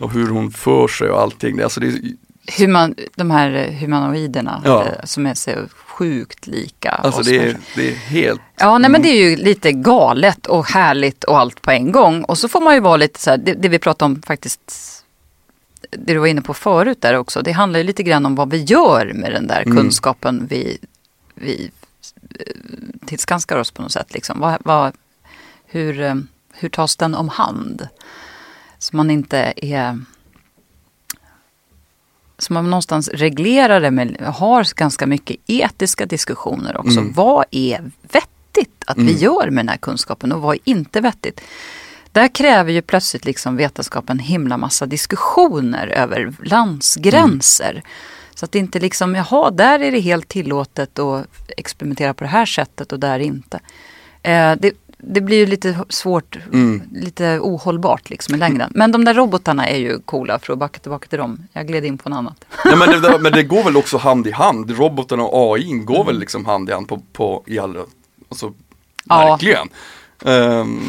Och, 0.00 0.10
hur, 0.12 0.22
och 0.22 0.28
hur 0.28 0.34
hon 0.34 0.50
för 0.50 0.88
sig 0.88 1.10
och 1.10 1.20
allting. 1.20 1.60
Alltså 1.60 1.80
det, 1.80 1.86
är- 1.86 2.00
human, 2.58 2.94
de 3.16 3.30
här 3.30 3.54
eh, 3.54 3.74
humanoiderna 3.74 4.62
Ja. 4.64 4.84
eh, 4.84 5.04
som 5.04 5.26
är 5.26 5.34
så 5.34 5.50
sjukt 5.96 6.46
lika 6.46 6.90
alltså 6.90 7.22
det, 7.22 7.36
är, 7.36 7.56
det 7.74 7.88
är 7.88 7.94
helt 7.94 8.40
Ja, 8.58 8.78
nej 8.78 8.90
men 8.90 9.02
det 9.02 9.08
är 9.08 9.30
ju 9.30 9.36
lite 9.36 9.72
galet 9.72 10.46
och 10.46 10.66
härligt 10.66 11.24
och 11.24 11.38
allt 11.38 11.62
på 11.62 11.70
en 11.70 11.92
gång. 11.92 12.24
Och 12.24 12.38
så 12.38 12.48
får 12.48 12.60
man 12.60 12.74
ju 12.74 12.80
vara 12.80 12.96
lite 12.96 13.20
så 13.20 13.30
här, 13.30 13.38
det, 13.38 13.54
det 13.54 13.68
vi 13.68 13.78
pratade 13.78 14.12
om 14.12 14.22
faktiskt, 14.22 15.04
det 15.90 16.12
du 16.12 16.18
var 16.18 16.26
inne 16.26 16.42
på 16.42 16.54
förut 16.54 17.00
där 17.00 17.14
också, 17.14 17.42
det 17.42 17.52
handlar 17.52 17.78
ju 17.78 17.84
lite 17.84 18.02
grann 18.02 18.26
om 18.26 18.34
vad 18.34 18.50
vi 18.50 18.62
gör 18.62 19.12
med 19.14 19.32
den 19.32 19.46
där 19.46 19.62
Mm. 19.62 19.76
kunskapen 19.76 20.46
vi, 20.50 20.78
vi 21.34 21.70
eh, 22.40 23.06
tillskanskar 23.06 23.56
oss 23.56 23.70
på 23.70 23.82
något 23.82 23.92
sätt. 23.92 24.14
Liksom. 24.14 24.40
Vad, 24.40 24.56
vad, 24.64 24.92
hur, 25.66 26.00
eh, 26.00 26.14
hur 26.52 26.68
tas 26.68 26.96
den 26.96 27.14
om 27.14 27.28
hand? 27.28 27.88
Så 28.78 28.96
man 28.96 29.10
inte 29.10 29.52
är... 29.56 30.00
Så 32.38 32.52
man 32.52 32.70
någonstans 32.70 33.08
reglerar 33.08 33.80
det 33.80 33.90
med, 33.90 34.16
har 34.20 34.76
ganska 34.76 35.06
mycket 35.06 35.36
etiska 35.46 36.06
diskussioner 36.06 36.76
också. 36.76 37.00
Mm. 37.00 37.12
Vad 37.12 37.44
är 37.50 37.90
vettigt 38.02 38.84
att 38.86 38.96
vi 38.98 39.02
Mm. 39.02 39.16
gör 39.16 39.50
med 39.50 39.64
den 39.64 39.68
här 39.68 39.76
kunskapen 39.76 40.32
och 40.32 40.40
vad 40.40 40.54
är 40.54 40.60
inte 40.64 41.00
vettigt? 41.00 41.40
Där 42.12 42.28
kräver 42.28 42.72
ju 42.72 42.82
plötsligt 42.82 43.24
liksom 43.24 43.56
vetenskapen 43.56 44.16
en 44.16 44.24
himla 44.24 44.56
massa 44.56 44.86
diskussioner 44.86 45.86
över 45.86 46.32
landsgränser. 46.44 47.82
Så 48.34 48.44
att 48.44 48.52
det 48.52 48.58
inte 48.58 48.78
liksom, 48.80 49.14
jaha, 49.14 49.50
där 49.50 49.80
är 49.80 49.92
det 49.92 50.00
helt 50.00 50.28
tillåtet 50.28 50.98
att 50.98 51.26
experimentera 51.56 52.14
på 52.14 52.24
det 52.24 52.30
här 52.30 52.46
sättet 52.46 52.92
och 52.92 53.00
där 53.00 53.18
inte. 53.18 53.60
Eh, 54.22 54.52
det, 54.58 54.72
det 54.98 55.20
blir 55.20 55.36
ju 55.36 55.46
lite 55.46 55.84
svårt, 55.88 56.36
Mm. 56.52 56.82
lite 56.92 57.38
ohållbart 57.42 58.10
liksom 58.10 58.34
i 58.34 58.38
längden. 58.38 58.72
Men 58.74 58.92
de 58.92 59.04
där 59.04 59.14
robotarna 59.14 59.66
är 59.68 59.76
ju 59.78 59.98
coola 60.00 60.38
för 60.38 60.52
att 60.52 60.58
backa 60.58 60.78
tillbaka 60.78 61.08
till 61.08 61.18
dem. 61.18 61.38
Jag 61.52 61.66
gled 61.66 61.84
in 61.84 61.98
på 61.98 62.08
något 62.08 62.16
annat. 62.16 62.44
Ja, 62.64 62.76
men, 62.76 63.02
det, 63.02 63.18
men 63.18 63.32
det 63.32 63.42
går 63.42 63.64
väl 63.64 63.76
också 63.76 63.96
hand 63.98 64.26
i 64.26 64.30
hand. 64.30 64.70
Robotarna 64.70 65.22
och 65.22 65.54
AI 65.56 65.72
går 65.72 66.04
väl 66.04 66.18
liksom 66.18 66.46
hand 66.46 66.68
i 66.70 66.72
hand 66.72 66.88
på, 66.88 67.02
på 67.12 67.42
i 67.46 67.58
alla, 67.58 67.80
alltså 68.28 68.52
Ja. 69.04 69.26
verkligen. 69.30 69.68
Ehm, 70.24 70.80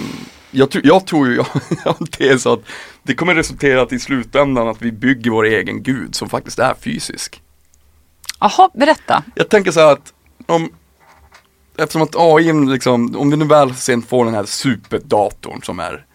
jag, 0.52 0.70
tror- 0.72 0.86
jag 0.88 1.06
tror 1.08 1.28
ju, 1.28 1.38
har 1.86 1.96
en 2.00 2.08
tes 2.08 2.46
att 2.46 2.60
det 3.04 3.15
kommer 3.15 3.36
resultera 3.36 3.82
att 3.82 3.93
i 3.93 4.00
slutändan 4.00 4.67
att 4.67 4.82
vi 4.82 4.91
bygger 4.91 5.32
vår 5.32 5.46
egen 5.46 5.84
gud 5.84 6.15
som 6.15 6.30
faktiskt 6.30 6.60
är 6.60 6.74
fysisk. 6.82 7.41
Jaha, 8.39 8.70
berätta. 8.74 9.24
Jag 9.36 9.50
tänker 9.50 9.72
så 9.72 9.80
här 9.80 9.91
att 9.93 10.13
om 10.46 10.70
Eftersom 11.78 12.02
att 12.02 12.16
AI 12.16 12.54
liksom, 12.54 13.16
om 13.16 13.30
vi 13.30 13.38
nu 13.38 13.46
väl 13.46 13.76
sen 13.76 14.02
får 14.02 14.26
den 14.26 14.34
här 14.34 14.46
superdatorn 14.46 15.62
som 15.63 15.80
är 15.80 16.06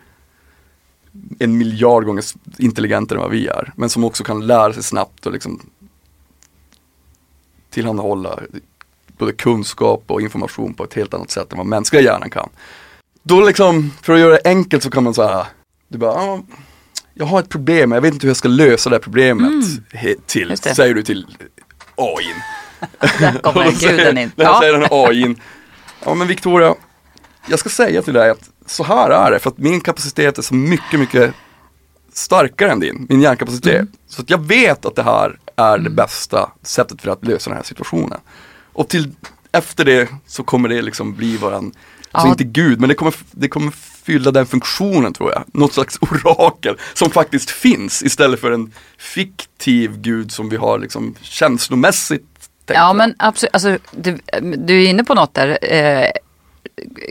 en 1.38 1.58
miljard 1.58 2.04
gånger 2.04 2.24
intelligentare 2.58 3.16
än 3.18 3.22
vad 3.22 3.30
vi 3.30 3.46
är, 3.46 3.72
men 3.76 3.88
som 3.90 4.04
också 4.04 4.24
kan 4.24 4.46
lära 4.46 4.72
sig 4.72 4.82
snabbt 4.82 5.26
och 5.26 5.32
liksom 5.32 5.60
tillhandahålla 7.70 8.40
både 9.18 9.32
kunskap 9.32 10.04
och 10.06 10.20
information 10.22 10.74
på 10.74 10.84
ett 10.84 10.94
helt 10.94 11.14
annat 11.14 11.30
sätt 11.30 11.52
än 11.52 11.58
vad 11.58 11.66
mänskliga 11.66 12.02
hjärnan 12.02 12.30
kan. 12.30 12.48
Då 13.22 13.40
liksom, 13.40 13.90
för 14.02 14.12
att 14.12 14.20
göra 14.20 14.32
det 14.32 14.40
enkelt 14.44 14.82
så 14.82 14.90
kan 14.90 15.04
man 15.04 15.14
säga, 15.14 15.46
du 15.88 15.98
bara, 15.98 16.12
ah, 16.12 16.42
jag 17.14 17.26
har 17.26 17.40
ett 17.40 17.48
problem, 17.48 17.92
jag 17.92 18.00
vet 18.00 18.14
inte 18.14 18.26
hur 18.26 18.30
jag 18.30 18.36
ska 18.36 18.48
lösa 18.48 18.90
det 18.90 18.96
här 18.96 19.00
problemet 19.00 19.64
he- 19.92 20.16
till, 20.26 20.56
säger 20.56 20.94
du 20.94 21.02
till 21.02 21.26
AI. 21.96 22.24
Där 23.20 23.38
kommer 23.42 23.72
guden 23.80 24.18
in. 24.18 24.32
Där 24.36 24.44
Ja. 24.44 24.58
säger 24.60 24.72
den 24.72 24.82
här 24.82 25.06
AIn, 25.08 25.40
ja 26.04 26.14
men 26.14 26.26
Victoria, 26.28 26.74
jag 27.48 27.58
ska 27.58 27.68
säga 27.68 28.02
till 28.02 28.14
dig 28.14 28.30
att 28.30 28.50
så 28.66 28.84
här 28.84 29.10
är 29.10 29.30
det, 29.30 29.38
för 29.38 29.50
att 29.50 29.58
min 29.58 29.80
kapacitet 29.80 30.38
är 30.38 30.42
så 30.42 30.54
mycket, 30.54 31.00
mycket 31.00 31.34
starkare 32.12 32.70
än 32.72 32.80
din, 32.80 33.06
min 33.08 33.20
hjärnkapacitet. 33.20 33.74
Mm. 33.74 33.88
Så 34.08 34.22
att 34.22 34.30
jag 34.30 34.38
vet 34.46 34.84
att 34.86 34.96
det 34.96 35.02
här 35.02 35.38
är 35.56 35.78
det 35.78 35.90
bästa 35.90 36.50
sättet 36.62 37.02
för 37.02 37.10
att 37.10 37.24
lösa 37.24 37.50
den 37.50 37.56
här 37.56 37.64
situationen. 37.64 38.20
Och 38.72 38.88
till, 38.88 39.10
efter 39.52 39.84
det 39.84 40.08
så 40.26 40.42
kommer 40.42 40.68
det 40.68 40.82
liksom 40.82 41.14
bli 41.14 41.36
våran, 41.36 41.64
alltså 42.10 42.26
Ja. 42.28 42.30
inte 42.32 42.44
gud, 42.44 42.80
men 42.80 42.88
det 42.88 42.94
kommer, 42.94 43.14
det 43.30 43.48
kommer 43.48 43.70
fylla 44.04 44.30
den 44.30 44.46
funktionen 44.46 45.12
tror 45.12 45.30
jag. 45.32 45.44
Något 45.46 45.72
slags 45.72 45.98
orakel 46.00 46.76
som 46.94 47.10
faktiskt 47.10 47.50
finns 47.50 48.02
istället 48.02 48.40
för 48.40 48.52
en 48.52 48.72
fiktiv 48.98 50.00
gud 50.00 50.32
som 50.32 50.48
vi 50.48 50.56
har 50.56 50.78
liksom 50.78 51.14
känslomässigt 51.20 52.26
Ja 52.66 52.92
men 52.92 53.14
absolut, 53.18 53.50
alltså, 53.54 53.78
du, 53.90 54.18
du 54.56 54.82
är 54.84 54.88
inne 54.88 55.04
på 55.04 55.14
något 55.14 55.34
där. 55.34 55.58
Eh, 55.74 56.10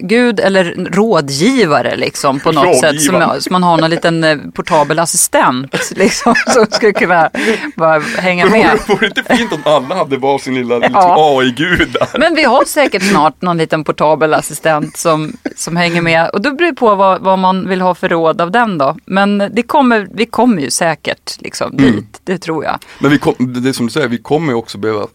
Gud 0.01 0.39
eller 0.39 0.87
rådgivare 0.91 1.95
liksom 1.95 2.39
på 2.39 2.51
något 2.51 2.79
sätt. 2.79 3.01
Som, 3.01 3.15
Rådgivare. 3.15 3.41
som 3.41 3.53
man 3.53 3.63
har 3.63 3.77
någon 3.77 3.89
liten 3.89 4.23
eh, 4.23 4.37
portabel 4.53 4.99
assistent 4.99 5.91
liksom 5.95 6.35
som 6.47 6.65
skulle 6.71 6.93
kunna 6.93 7.29
bara 7.75 7.99
hänga 7.99 8.45
med. 8.45 8.71
vore, 8.87 8.95
vore 8.95 9.09
det 9.09 9.19
inte 9.19 9.35
fint 9.35 9.53
om 9.53 9.61
alla 9.65 9.95
hade 9.95 10.17
varsin 10.17 10.55
lilla 10.55 10.75
liksom, 10.77 10.93
Ja. 10.95 11.37
AI-gud 11.39 11.89
där? 11.99 12.19
Men 12.19 12.35
vi 12.35 12.43
har 12.43 12.65
säkert 12.65 13.03
snart 13.03 13.41
någon 13.41 13.57
liten 13.57 13.83
portabel 13.83 14.33
assistent 14.33 14.97
som, 14.97 15.33
som 15.55 15.75
hänger 15.75 16.01
med. 16.01 16.29
Och 16.29 16.41
då 16.41 16.51
beror 16.55 16.67
det 16.69 16.75
på 16.75 16.95
vad, 16.95 17.21
vad 17.21 17.39
man 17.39 17.69
vill 17.69 17.81
ha 17.81 17.95
för 17.95 18.09
råd 18.09 18.41
av 18.41 18.51
den 18.51 18.77
då. 18.77 18.97
Men 19.05 19.37
det 19.51 19.63
kommer, 19.63 20.07
vi 20.13 20.25
kommer 20.25 20.61
ju 20.61 20.69
säkert 20.71 21.41
liksom 21.41 21.71
Mm. 21.71 21.91
dit, 21.95 22.21
det 22.23 22.37
tror 22.37 22.63
jag. 22.63 22.79
Men 22.99 23.11
vi 23.11 23.17
kom, 23.17 23.35
det 23.39 23.69
är 23.69 23.73
som 23.73 23.85
du 23.85 23.91
säger, 23.91 24.07
vi 24.07 24.17
kommer 24.17 24.47
ju 24.51 24.55
också 24.57 24.77
behöva 24.77 25.07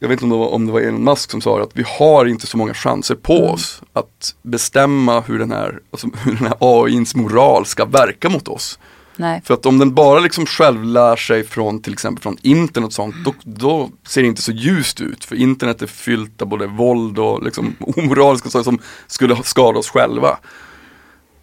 jag 0.00 0.08
vet 0.08 0.22
inte 0.22 0.24
om 0.24 0.30
det, 0.30 0.36
var, 0.36 0.54
om 0.54 0.66
det 0.66 0.72
var 0.72 0.80
Elon 0.80 1.04
Musk 1.04 1.30
som 1.30 1.40
sa 1.40 1.56
det, 1.56 1.62
att 1.62 1.76
vi 1.76 1.84
har 1.98 2.26
inte 2.26 2.46
så 2.46 2.56
många 2.56 2.74
chanser 2.74 3.14
på 3.14 3.36
Mm. 3.36 3.50
oss 3.50 3.82
att 3.92 4.34
bestämma 4.42 5.20
hur 5.20 5.38
den 5.38 5.50
här, 5.50 5.80
alltså, 5.90 6.08
hur 6.24 6.32
den 6.34 6.46
här 6.46 6.56
AIns 6.60 7.14
moral 7.14 7.66
ska 7.66 7.84
verka 7.84 8.28
mot 8.28 8.48
oss. 8.48 8.78
Nej. 9.18 9.42
För 9.44 9.54
att 9.54 9.66
om 9.66 9.78
den 9.78 9.94
bara 9.94 10.20
liksom 10.20 10.46
själv 10.46 10.84
lär 10.84 11.16
sig 11.16 11.44
från 11.44 11.82
till 11.82 11.92
exempel 11.92 12.22
från 12.22 12.36
internet 12.42 12.86
och 12.88 12.92
sånt, 12.92 13.14
då, 13.24 13.34
då 13.44 13.90
ser 14.08 14.22
det 14.22 14.28
inte 14.28 14.42
så 14.42 14.52
ljust 14.52 15.00
ut. 15.00 15.24
För 15.24 15.36
internet 15.36 15.82
är 15.82 15.86
fyllt 15.86 16.42
av 16.42 16.48
både 16.48 16.66
våld 16.66 17.18
och 17.18 17.42
liksom 17.42 17.74
omoraliska 17.80 18.50
saker 18.50 18.64
som 18.64 18.78
skulle 19.06 19.36
skada 19.42 19.78
oss 19.78 19.88
själva. 19.90 20.38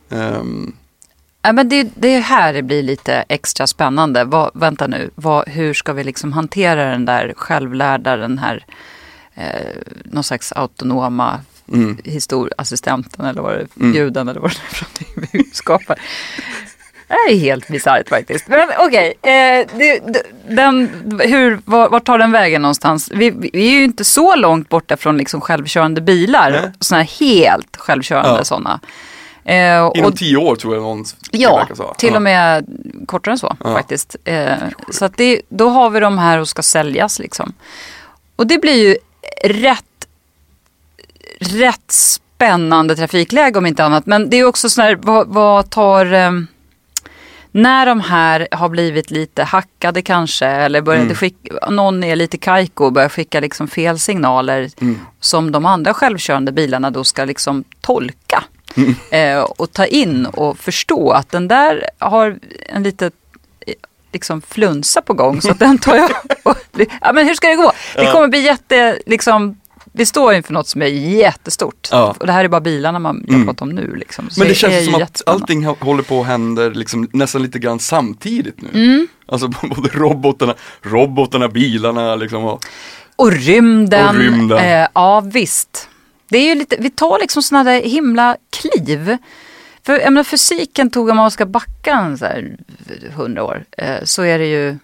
Ehm, 0.10 0.74
Ja, 1.45 1.51
men 1.53 1.69
det, 1.69 1.88
det 1.95 2.08
är 2.08 2.19
här 2.21 2.53
det 2.53 2.62
blir 2.63 2.84
lite 2.84 3.25
extra 3.29 3.67
spännande. 3.67 4.23
Vad, 4.23 4.51
vänta 4.53 4.88
nu, 4.88 5.10
vad, 5.15 5.49
hur 5.49 5.73
ska 5.73 5.93
vi 5.93 6.03
liksom 6.03 6.34
hantera 6.34 6.86
den 6.91 7.06
där 7.06 7.34
självlärda, 7.38 8.17
den 8.17 8.38
här 8.38 8.65
eh, 9.36 9.43
någon 10.06 10.23
slags 10.23 10.51
autonoma 10.51 11.39
mm. 11.73 11.97
historiassistenten 12.03 13.25
eller 13.25 13.41
vad 13.41 13.53
det 13.53 13.67
Mm. 13.79 13.95
ljuden 13.95 14.27
eller 14.27 14.39
vad 14.41 14.51
det 14.51 14.58
är 14.77 14.84
någonting 14.84 15.29
vi 15.43 15.49
skapar. 15.53 15.99
Det 17.08 17.34
är 17.34 17.38
helt 17.38 17.67
bisarrt 17.67 18.10
faktiskt. 18.10 18.47
Men 18.47 18.69
okej, 18.79 19.13
eh, 19.21 19.67
det- 19.77 19.99
det- 20.13 20.23
den, 20.56 20.89
hur, 21.19 21.60
var, 21.65 21.89
vart 21.89 22.06
tar 22.06 22.17
den 22.17 22.32
vägen 22.32 22.62
någonstans? 22.62 23.12
Vi, 23.13 23.29
vi 23.29 23.49
är 23.53 23.71
ju 23.71 23.84
inte 23.84 24.03
så 24.03 24.36
långt 24.36 24.69
borta 24.69 24.97
från 24.97 25.17
liksom 25.17 25.41
självkörande 25.41 26.01
bilar. 26.01 26.71
Sådana 26.79 27.03
här 27.03 27.19
helt 27.19 27.77
självkörande 27.77 28.29
Ja. 28.39 28.43
sådana. 28.43 28.79
Eh, 29.45 29.91
Inom 29.95 30.06
och, 30.12 30.17
tio 30.17 30.38
år 30.38 30.56
tror 30.56 30.73
jag 30.75 30.84
någon 30.84 31.06
Ja, 31.32 31.67
så. 31.73 31.93
till 31.97 32.15
och 32.15 32.21
med 32.21 32.65
kortare 33.08 33.32
än 33.34 33.38
så 33.38 33.56
Ja. 33.63 33.73
faktiskt. 33.73 34.15
Eh, 34.23 34.53
så 34.91 35.06
att 35.06 35.17
det, 35.17 35.41
då 35.49 35.69
har 35.69 35.89
vi 35.89 35.99
de 35.99 36.17
här 36.17 36.38
och 36.39 36.47
ska 36.47 36.62
säljas 36.62 37.19
liksom. 37.19 37.53
Och 38.36 38.47
det 38.47 38.58
blir 38.58 38.88
ju 38.88 38.97
rätt, 39.43 40.08
rätt 41.39 41.91
spännande 41.91 42.95
trafikläge 42.95 43.58
om 43.58 43.65
inte 43.65 43.84
annat. 43.86 44.06
Men 44.06 44.29
det 44.29 44.38
är 44.38 44.45
också 44.45 44.69
sådär, 44.69 44.99
vad, 45.01 45.27
vad 45.27 45.69
tar... 45.69 46.13
Eh, 46.13 46.32
när 47.56 47.86
de 47.86 47.99
här 47.99 48.47
har 48.51 48.69
blivit 48.69 49.12
lite 49.12 49.43
hackade 49.43 50.01
kanske 50.01 50.45
eller 50.47 50.82
började 50.82 51.03
Mm. 51.06 51.15
skicka, 51.15 51.69
någon 51.69 52.03
är 52.03 52.15
lite 52.15 52.38
kajko 52.38 52.86
och 52.86 52.93
börjar 52.93 53.10
skicka 53.10 53.39
liksom 53.39 53.67
fel 53.67 53.99
signaler 53.99 54.69
Mm. 54.82 54.99
som 55.19 55.51
de 55.51 55.65
andra 55.65 55.93
självkörande 55.93 56.51
bilarna 56.51 56.91
då 56.91 57.03
ska 57.03 57.25
liksom 57.25 57.63
tolka. 57.82 58.43
Mm. 58.76 58.96
Eh, 59.12 59.42
och 59.44 59.74
ta 59.74 59.86
in 59.86 60.26
och 60.26 60.58
förstå 60.60 61.12
att 61.12 61.32
den 61.32 61.48
där 61.48 61.90
har 62.00 62.40
en 62.70 62.84
liten 62.84 63.12
eh, 63.68 63.74
liksom 64.14 64.42
flunsa 64.42 65.02
på 65.02 65.14
gång 65.14 65.42
så 65.42 65.52
att 65.52 65.60
den 65.60 65.78
tar 65.78 65.96
jag. 65.96 66.12
Och, 66.44 66.58
ja 67.02 67.14
men 67.14 67.28
hur 67.28 67.34
ska 67.34 67.48
det 67.48 67.56
gå? 67.56 67.72
Det 67.96 68.12
kommer 68.12 68.28
bli 68.28 68.42
jätte, 68.42 69.00
liksom, 69.06 69.58
vi 69.96 70.06
står 70.06 70.34
inför 70.34 70.54
något 70.54 70.68
som 70.68 70.82
är 70.82 70.86
jättestort. 70.88 71.88
Ja. 71.92 72.16
Och 72.20 72.26
det 72.28 72.32
här 72.34 72.44
är 72.44 72.48
bara 72.48 72.62
bilarna 72.62 73.00
man 73.00 73.26
Mm. 73.30 73.46
pratar 73.46 73.66
om 73.66 73.70
nu. 73.70 73.96
Liksom. 73.96 74.30
Men 74.38 74.48
det 74.48 74.54
är 74.54 74.56
känns 74.56 74.86
som 74.86 74.96
att 75.04 75.22
allting 75.26 75.66
håller 75.66 76.04
på 76.04 76.22
att 76.22 76.28
hända 76.28 76.62
liksom 76.70 77.10
nästan 77.14 77.42
lite 77.42 77.60
grann 77.60 77.80
samtidigt 77.80 78.62
nu. 78.62 78.70
Mm. 78.74 79.08
Alltså 79.26 79.48
både 79.62 79.90
robotarna, 79.90 80.56
robotarna, 80.82 81.48
bilarna 81.50 82.16
liksom. 82.16 82.44
Och, 82.44 82.66
Och 83.16 83.32
rymden. 83.32 84.08
Och 84.08 84.16
rymden. 84.22 84.58
Eh, 84.58 84.88
ja 84.94 85.20
visst. 85.20 85.90
Det 86.34 86.38
är 86.38 86.46
ju 86.48 86.56
lite, 86.56 86.76
vi 86.80 86.89
tar 86.89 87.19
liksom 87.19 87.43
sådana 87.43 87.72
där 87.72 87.82
himla 87.82 88.38
kliv. 88.50 89.17
För 89.84 89.93
jag 90.00 90.13
menar, 90.13 90.24
fysiken 90.24 90.89
tog, 90.89 91.10
om 91.10 91.17
man 91.17 91.32
ska 91.32 91.46
backa 91.46 91.93
en 91.93 92.17
så 92.17 92.26
här 92.26 92.58
hundra 93.15 93.43
år, 93.43 93.65
eh, 93.78 94.04
så 94.04 94.24
är 94.24 94.39
det 94.39 94.46
ju, 94.46 94.78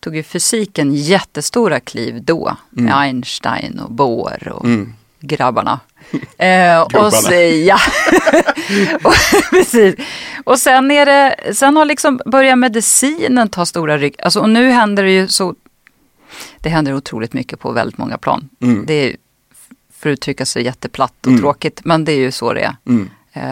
tog 0.00 0.16
ju 0.16 0.22
fysiken 0.22 0.94
jättestora 0.94 1.80
kliv 1.80 2.22
då. 2.22 2.56
Med 2.70 2.96
Einstein 2.96 3.80
och 3.80 3.92
Bohr 3.92 4.48
och 4.48 4.64
mm. 4.64 4.94
grabbarna. 5.20 5.80
Eh, 6.38 6.80
och 6.80 7.12
så, 7.12 7.32
ja. 7.34 7.78
och, 9.04 9.14
precis. 9.50 9.94
Och 10.44 10.58
sen 10.58 10.90
är 10.90 11.06
det, 11.06 11.54
sen 11.54 11.76
har 11.76 11.84
liksom 11.84 12.20
börjat 12.26 12.58
medicinen 12.58 13.48
ta 13.48 13.66
stora 13.66 13.98
ryck. 13.98 14.22
Alltså, 14.22 14.40
och 14.40 14.50
nu 14.50 14.70
händer 14.70 15.02
det 15.04 15.12
ju 15.12 15.28
så, 15.28 15.54
det 16.60 16.68
händer 16.68 16.94
otroligt 16.94 17.32
mycket 17.32 17.58
på 17.58 17.72
väldigt 17.72 17.98
många 17.98 18.18
plan. 18.18 18.48
Mm. 18.60 18.84
Det 18.86 18.94
är, 18.94 19.16
för 19.98 20.10
att 20.10 20.12
uttrycka 20.12 20.46
sig 20.46 20.64
jätteplatt 20.64 21.14
och 21.20 21.26
Mm. 21.26 21.40
tråkigt, 21.40 21.80
men 21.84 22.04
det 22.04 22.12
är 22.12 22.16
ju 22.20 22.30
så 22.32 22.52
det 22.52 22.60
är. 22.60 22.76
Mm. 22.86 23.10
Eh, 23.32 23.42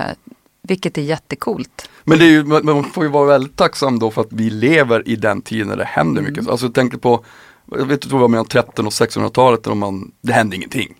vilket 0.62 0.98
är 0.98 1.02
jättecoolt. 1.02 1.88
Men 2.04 2.18
det 2.18 2.24
är 2.24 2.28
ju, 2.30 2.44
man 2.44 2.84
får 2.90 3.04
ju 3.04 3.10
vara 3.10 3.26
väldigt 3.26 3.56
tacksam 3.56 3.98
då 3.98 4.10
för 4.10 4.20
att 4.20 4.26
vi 4.30 4.50
lever 4.50 5.08
i 5.08 5.16
den 5.16 5.42
tiden 5.42 5.68
när 5.68 5.76
det 5.76 5.84
händer 5.84 6.20
Mm. 6.20 6.32
mycket. 6.32 6.48
Alltså 6.48 6.66
jag 6.66 6.74
tänker 6.74 6.98
på, 6.98 7.24
jag 7.70 7.86
vet 7.86 8.04
inte 8.04 8.14
vad 8.16 8.30
mellan 8.30 8.46
13 8.46 8.86
och 8.86 8.92
1600-talet 8.92 9.64
där 9.64 9.74
man, 9.74 10.10
det 10.20 10.32
hände 10.32 10.56
ingenting. 10.56 10.94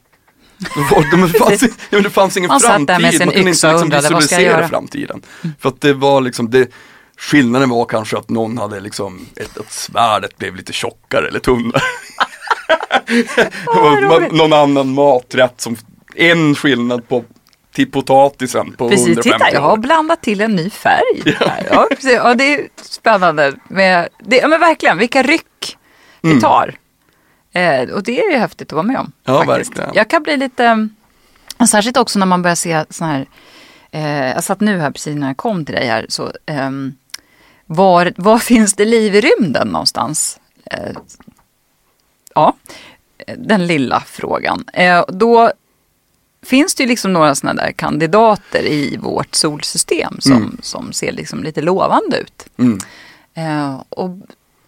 Det, 0.58 1.28
fanns, 1.38 1.62
ja, 1.90 2.00
det 2.00 2.10
fanns 2.10 2.36
ingen 2.36 2.48
Man 2.48 2.60
framtid, 2.60 3.00
med 3.00 3.10
sin 3.14 3.18
man 3.18 3.28
kunde 3.28 3.38
inte 3.38 3.48
liksom 3.50 3.74
undrade, 3.74 4.02
visualisera 4.02 4.68
framtiden. 4.68 5.22
För 5.60 5.68
att 5.68 5.80
det 5.80 5.92
var 5.94 6.20
liksom, 6.20 6.50
det, 6.50 6.70
skillnaden 7.18 7.68
var 7.70 7.84
kanske 7.84 8.18
att 8.18 8.28
någon 8.28 8.58
hade 8.58 8.80
liksom, 8.80 9.26
ett, 9.36 9.56
ett 9.56 9.72
svärdet 9.72 10.38
blev 10.38 10.56
lite 10.56 10.72
tjockare 10.72 11.28
eller 11.28 11.40
tunnare. 11.40 11.80
roligt. 14.10 14.32
någon 14.32 14.52
annan 14.52 14.94
maträtt 14.94 15.60
som, 15.60 15.76
en 16.14 16.54
skillnad 16.54 17.08
på 17.08 17.24
till 17.72 17.90
potatisen 17.90 18.72
på 18.72 18.88
Precis, 18.88 19.06
150 19.08 19.30
titta 19.32 19.52
jag 19.52 19.60
har 19.60 19.72
år. 19.72 19.76
blandat 19.76 20.22
till 20.22 20.40
en 20.40 20.56
ny 20.56 20.70
färg. 20.70 21.34
Här. 21.38 21.66
Ja, 21.70 21.86
precis. 21.90 22.12
ja, 22.12 22.34
det 22.34 22.54
är 22.54 22.68
spännande. 22.82 23.52
Med, 23.68 24.08
det, 24.18 24.36
ja, 24.36 24.48
men 24.48 24.60
verkligen, 24.60 24.98
vilka 24.98 25.22
ryck 25.22 25.76
vi 26.20 26.40
tar. 26.40 26.74
Eh, 27.52 27.90
och 27.90 28.02
det 28.02 28.20
är 28.20 28.32
ju 28.32 28.38
häftigt 28.38 28.68
att 28.68 28.72
vara 28.72 28.82
med 28.82 28.98
om. 28.98 29.12
Ja, 29.24 29.44
faktiskt. 29.44 29.70
verkligen. 29.70 29.90
Jag 29.94 30.10
kan 30.10 30.22
bli 30.22 30.36
lite, 30.36 30.88
särskilt 31.70 31.96
också 31.96 32.18
när 32.18 32.26
man 32.26 32.42
börjar 32.42 32.54
se 32.54 32.84
sådana 32.90 33.12
här, 33.12 33.26
eh, 33.90 34.30
jag 34.34 34.44
satt 34.44 34.60
nu 34.60 34.78
här 34.78 34.90
precis 34.90 35.16
när 35.16 35.26
jag 35.26 35.36
kom 35.36 35.64
till 35.64 35.74
dig 35.74 35.86
här, 35.86 36.06
så 36.08 36.32
ehm, 36.46 36.94
var, 37.66 38.12
var 38.16 38.38
finns 38.52 38.74
det 38.74 38.84
liv 38.84 39.14
i 39.14 39.20
rymden 39.20 39.68
någonstans? 39.68 40.40
Eh, 40.70 40.96
ja, 42.36 42.56
den 43.36 43.66
lilla 43.66 44.00
frågan. 44.00 44.64
Eh, 44.72 45.04
då 45.08 45.52
finns 46.42 46.74
det 46.74 46.82
ju 46.82 46.88
liksom 46.88 47.12
några 47.12 47.34
sådana 47.34 47.62
där 47.62 47.72
kandidater 47.72 48.66
i 48.66 48.96
vårt 48.96 49.34
solsystem 49.34 50.16
som, 50.20 50.58
som 50.62 50.92
ser 50.92 51.12
liksom 51.12 51.42
lite 51.42 51.62
lovande 51.62 52.18
ut. 52.18 52.48
Mm. 52.56 52.78
Eh, 53.34 53.82
och 53.88 54.10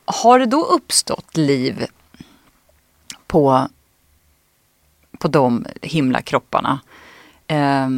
har 0.05 0.39
det 0.39 0.47
då 0.47 0.65
uppstått 0.65 1.37
liv 1.37 1.87
på, 3.27 3.69
på 5.19 5.29
de 5.29 5.67
himlakropparna? 5.83 6.81
Eh, 7.47 7.89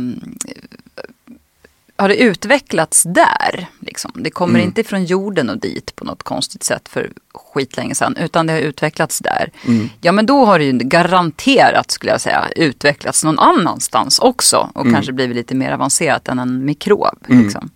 har 2.01 2.09
det 2.09 2.17
utvecklats 2.17 3.03
där? 3.03 3.67
Liksom? 3.81 4.13
Det 4.15 4.31
kommer 4.31 4.55
Mm. 4.55 4.67
inte 4.69 4.85
från 4.85 5.05
jorden 5.05 5.51
och 5.51 5.59
dit 5.59 5.97
på 5.97 6.05
något 6.05 6.23
konstigt 6.23 6.63
sätt 6.63 6.89
för 6.89 7.11
skitlänge 7.35 7.95
sedan, 7.95 8.17
utan 8.17 8.47
det 8.47 8.53
har 8.53 8.61
utvecklats 8.61 9.19
där. 9.19 9.51
Mm. 9.67 9.89
Ja, 10.01 10.13
men 10.13 10.27
då 10.27 10.45
har 10.45 10.59
det 10.59 10.65
ju 10.65 10.73
garanterat, 10.79 11.91
skulle 11.91 12.13
jag 12.13 12.21
säga, 12.21 12.49
utvecklats 12.57 13.25
någon 13.25 13.39
annanstans 13.39 14.19
också 14.19 14.71
och 14.75 14.81
Mm. 14.83 14.95
kanske 14.95 15.13
blivit 15.13 15.37
lite 15.37 15.55
mer 15.55 15.73
avancerat 15.73 16.29
än 16.29 16.39
en 16.39 16.65
mikrob. 16.65 17.19
Mm. 17.29 17.43
Liksom. 17.43 17.71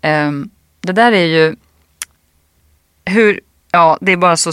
Ehm, 0.00 0.50
det 0.80 0.92
där 0.92 1.12
är 1.12 1.24
ju 1.26 1.56
hur, 3.04 3.40
ja, 3.70 3.98
det 4.00 4.12
är 4.12 4.16
bara 4.16 4.36
så 4.36 4.52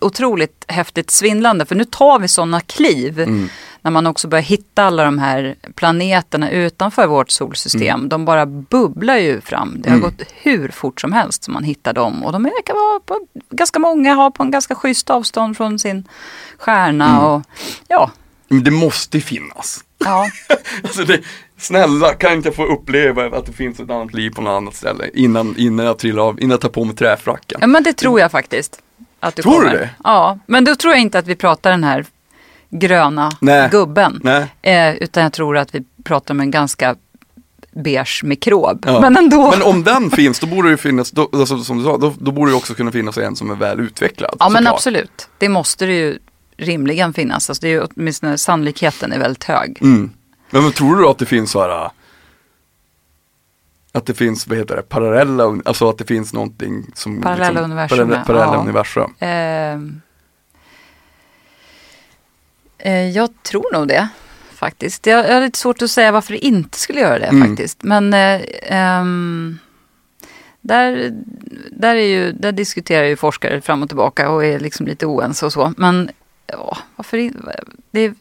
otroligt 0.00 0.64
häftigt 0.68 1.10
svindlande, 1.10 1.66
för 1.66 1.74
nu 1.74 1.84
tar 1.84 2.18
vi 2.18 2.28
sådana 2.28 2.60
kliv 2.60 3.20
Mm. 3.20 3.48
När 3.84 3.90
man 3.90 4.06
också 4.06 4.28
börjar 4.28 4.42
hitta 4.42 4.82
alla 4.84 5.04
de 5.04 5.18
här 5.18 5.54
planeterna 5.74 6.50
utanför 6.50 7.06
vårt 7.06 7.30
solsystem. 7.30 8.08
De 8.08 8.24
bara 8.24 8.46
bubblar 8.46 9.16
ju 9.16 9.40
fram. 9.40 9.74
Det 9.82 9.90
har 9.90 9.96
Mm. 9.96 10.10
gått 10.10 10.22
hur 10.42 10.68
fort 10.68 11.00
som 11.00 11.12
helst 11.12 11.44
som 11.44 11.54
man 11.54 11.64
hittar 11.64 11.92
dem. 11.92 12.24
Och 12.24 12.32
de 12.32 12.42
verkar 12.42 12.74
vara 12.74 13.00
på, 13.00 13.26
ganska 13.50 13.78
många 13.78 14.14
har 14.14 14.30
på 14.30 14.42
en 14.42 14.50
ganska 14.50 14.74
schysst 14.74 15.10
avstånd 15.10 15.56
från 15.56 15.78
sin 15.78 16.08
stjärna. 16.58 17.08
Mm. 17.10 17.24
Och, 17.24 17.42
ja, 17.88 18.10
Men 18.48 18.64
det 18.64 18.70
måste 18.70 19.20
finnas. 19.20 19.84
ja, 19.98 20.26
Alltså 20.82 21.04
det, 21.04 21.20
snälla, 21.58 22.14
kan 22.14 22.32
inte 22.32 22.48
jag 22.48 22.56
få 22.56 22.64
uppleva 22.66 23.26
att 23.38 23.46
det 23.46 23.52
finns 23.52 23.80
ett 23.80 23.90
annat 23.90 24.14
liv 24.14 24.30
på 24.30 24.42
något 24.42 24.50
annat 24.62 24.74
ställe 24.74 25.10
innan, 25.14 25.54
innan 25.58 25.86
jag 25.86 25.98
trillar 25.98 26.22
av, 26.22 26.40
innan 26.40 26.50
jag 26.50 26.60
tar 26.60 26.68
på 26.68 26.84
mig 26.84 26.96
träfracken. 26.96 27.58
ja, 27.60 27.66
men 27.66 27.82
det 27.82 27.92
tror 27.92 28.20
jag 28.20 28.30
faktiskt. 28.30 28.80
Att 29.20 29.36
du 29.36 29.42
Tror 29.42 29.52
du 29.52 29.58
kommer. 29.68 29.78
det? 29.78 29.90
Ja, 30.04 30.38
men 30.46 30.64
då 30.64 30.74
tror 30.76 30.92
jag 30.92 31.00
inte 31.02 31.18
att 31.18 31.26
vi 31.26 31.36
pratar 31.36 31.70
den 31.70 31.84
här 31.84 32.04
gröna 32.70 33.32
Nej. 33.40 33.68
gubben. 33.70 34.20
Nej, 34.24 34.46
Eh, 34.62 34.94
utan 34.94 35.22
jag 35.22 35.32
tror 35.32 35.56
att 35.56 35.74
vi 35.74 35.84
pratar 36.04 36.34
om 36.34 36.40
en 36.40 36.50
ganska 36.50 36.96
beige 37.72 38.20
mikrob. 38.24 38.84
Ja. 38.86 39.00
Men 39.00 39.16
ändå. 39.16 39.50
men 39.50 39.62
om 39.62 39.84
den 39.84 40.10
finns, 40.10 40.40
då 40.40 40.46
borde 40.46 40.68
det 40.68 40.70
ju 40.70 40.76
finnas, 40.76 41.10
då, 41.10 41.28
alltså, 41.32 41.58
som 41.58 41.78
du 41.78 41.84
sa, 41.84 41.96
då, 41.96 42.14
då 42.18 42.30
borde 42.30 42.50
det 42.50 42.56
också 42.56 42.74
kunna 42.74 42.92
finnas 42.92 43.18
en 43.18 43.36
som 43.36 43.50
är 43.50 43.54
väl 43.54 43.80
utvecklad. 43.80 44.36
Ja 44.38 44.48
men 44.48 44.62
såklart. 44.62 44.74
absolut. 44.74 45.28
Det 45.38 45.48
måste 45.48 45.86
det 45.86 45.92
ju 45.92 46.18
rimligen 46.56 47.12
finnas. 47.12 47.50
Alltså 47.50 47.60
det 47.60 47.68
är 47.68 47.72
ju 47.72 47.82
åtminstone 47.82 48.38
sannolikheten 48.38 49.12
är 49.12 49.18
väldigt 49.18 49.44
hög. 49.44 49.78
Mm. 49.82 50.10
Men, 50.50 50.62
men 50.62 50.72
tror 50.72 50.96
du 50.96 51.08
att 51.08 51.18
det 51.18 51.26
finns 51.26 51.50
så 51.50 51.60
här, 51.60 51.90
att 53.92 54.06
det 54.06 54.14
finns, 54.14 54.46
vad 54.46 54.58
heter 54.58 54.76
det, 54.76 54.82
parallella, 54.82 55.58
alltså 55.64 55.88
att 55.88 55.98
det 55.98 56.04
finns 56.04 56.32
någonting 56.32 56.86
som 56.94 57.22
Parallella 57.22 57.60
universum, 57.60 57.98
parallella, 57.98 58.24
parallella 58.24 58.54
ja. 58.54 58.60
universum. 58.60 59.14
Eh, 59.18 60.04
jag 62.92 63.28
tror 63.42 63.72
nog 63.72 63.88
det 63.88 64.08
faktiskt. 64.54 65.06
Jag, 65.06 65.28
jag 65.28 65.34
har 65.34 65.40
lite 65.40 65.58
svårt 65.58 65.82
att 65.82 65.90
säga 65.90 66.12
varför 66.12 66.32
det 66.32 66.46
inte 66.46 66.78
skulle 66.78 67.00
göra 67.00 67.18
det 67.18 67.26
Mm. 67.26 67.48
faktiskt. 67.48 67.82
Men 67.82 68.14
eh, 68.14 68.40
ehm, 68.62 69.58
där, 70.60 71.12
där, 71.70 71.94
är 71.94 72.06
ju, 72.06 72.32
där 72.32 72.52
diskuterar 72.52 73.04
ju 73.06 73.16
forskare 73.16 73.60
fram 73.60 73.82
och 73.82 73.88
tillbaka 73.88 74.30
och 74.30 74.44
är 74.44 74.60
liksom 74.60 74.86
lite 74.86 75.06
oense 75.06 75.46
och 75.46 75.52
så. 75.52 75.72
Men 75.76 76.10
ja, 76.46 76.78
varför 76.96 77.16
det, 77.90 78.04
är- 78.04 78.14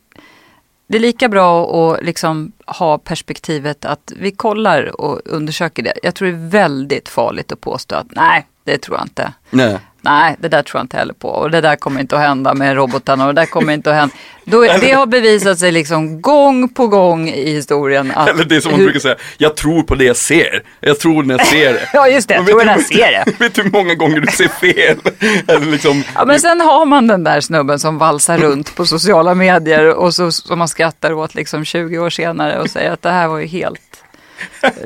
det 0.87 0.97
är 0.97 1.01
lika 1.01 1.29
bra 1.29 1.65
att 1.93 2.03
liksom 2.05 2.51
ha 2.65 2.97
perspektivet 2.97 3.85
att 3.85 4.13
vi 4.15 4.31
kollar 4.31 5.01
och 5.01 5.21
undersöker 5.25 5.83
det. 5.83 5.93
Jag 6.03 6.15
tror 6.15 6.27
det 6.27 6.33
är 6.33 6.49
väldigt 6.49 7.09
farligt 7.09 7.51
att 7.51 7.61
påstå 7.61 7.95
att 7.95 8.07
nej, 8.09 8.47
det 8.63 8.77
tror 8.77 8.97
jag 8.97 9.05
inte. 9.05 9.33
Nej. 9.49 9.79
Nej, 10.05 10.35
det 10.39 10.47
där 10.47 10.63
tror 10.63 10.79
jag 10.79 10.83
inte 10.83 10.97
heller 10.97 11.13
på. 11.13 11.27
Och 11.29 11.51
det 11.51 11.61
där 11.61 11.75
kommer 11.75 12.01
inte 12.01 12.15
att 12.15 12.21
hända 12.21 12.53
med 12.53 12.75
robotarna 12.75 13.27
och 13.27 13.33
det 13.35 13.41
där 13.41 13.45
kommer 13.45 13.73
inte 13.73 13.89
att 13.89 13.95
hända. 13.95 14.15
Då, 14.45 14.61
det 14.61 14.91
har 14.91 15.05
bevisat 15.05 15.59
sig 15.59 15.71
liksom 15.71 16.21
gång 16.21 16.69
på 16.69 16.87
gång 16.87 17.29
i 17.29 17.51
historien. 17.51 18.11
Att 18.15 18.29
Eller 18.29 18.45
det 18.45 18.55
är 18.55 18.59
som 18.59 18.71
man 18.71 18.79
hur- 18.79 18.85
brukar 18.87 18.99
säga, 18.99 19.15
jag 19.37 19.55
tror 19.55 19.83
på 19.83 19.95
det 19.95 20.03
jag 20.05 20.15
ser. 20.15 20.63
Jag 20.79 20.99
tror 20.99 21.23
när 21.23 21.37
jag 21.37 21.47
ser 21.47 21.73
det. 21.73 21.89
Ja, 21.93 22.07
just 22.07 22.27
det. 22.27 22.33
Jag 22.33 22.47
tror 22.47 22.63
när 22.65 22.71
jag 22.71 22.81
ser 22.81 23.11
det. 23.11 23.23
Vet 23.39 23.53
du 23.55 23.63
hur 23.63 23.71
många 23.71 23.93
gånger 23.95 24.19
du 24.19 24.27
ser 24.31 24.47
fel? 24.47 24.97
Eller 25.47 25.65
liksom, 25.71 26.03
Ja, 26.15 26.25
men 26.25 26.39
sen 26.39 26.61
har 26.61 26.85
man 26.85 27.07
den 27.07 27.23
där 27.23 27.41
snubben 27.41 27.79
som 27.79 27.97
valsar 27.97 28.37
runt 28.37 28.75
på 28.75 28.85
sociala 28.85 29.33
medier 29.35 29.93
och 29.93 30.13
så, 30.15 30.31
som 30.31 30.59
man 30.59 30.67
skrattar 30.67 31.13
åt 31.13 31.35
liksom 31.35 31.65
20 31.65 31.97
år 31.99 32.09
senare 32.09 32.59
och 32.59 32.69
säger 32.69 32.91
att 32.91 33.01
det 33.01 33.11
här 33.11 33.27
var 33.27 33.37
ju 33.37 33.45
helt 33.47 34.03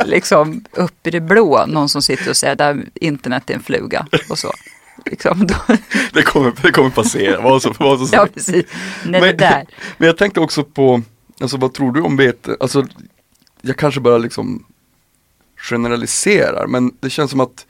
liksom 0.05 0.65
upp 0.71 1.07
i 1.07 1.11
det 1.11 1.19
blå. 1.19 1.65
Någon 1.67 1.89
som 1.89 2.01
sitter 2.01 2.29
och 2.29 2.37
säger 2.37 2.61
att 2.61 2.77
internet 2.95 3.49
är 3.49 3.53
en 3.53 3.63
fluga 3.63 4.05
och 4.29 4.37
så. 4.39 4.51
Liksom, 5.05 5.47
det, 6.13 6.21
kommer, 6.21 6.53
det 6.61 6.71
kommer 6.71 6.89
passera, 6.89 7.59
så, 7.59 7.73
var 7.79 8.05
så 8.05 8.15
ja, 8.15 8.27
precis. 8.33 8.65
Nej, 9.05 9.21
det 9.21 9.33
där. 9.33 9.65
men 9.97 10.07
jag 10.07 10.17
tänkte 10.17 10.39
också 10.39 10.63
på, 10.63 11.01
Alltså 11.41 11.57
vad 11.57 11.73
tror 11.73 11.91
du 11.91 12.01
om 12.01 12.17
vete? 12.17 12.57
Alltså 12.59 12.85
jag 13.61 13.77
kanske 13.77 14.01
bara 14.01 14.17
liksom 14.17 14.65
generaliserar 15.57 16.67
men 16.67 16.91
det 16.99 17.09
känns 17.09 17.31
som 17.31 17.39
att 17.39 17.65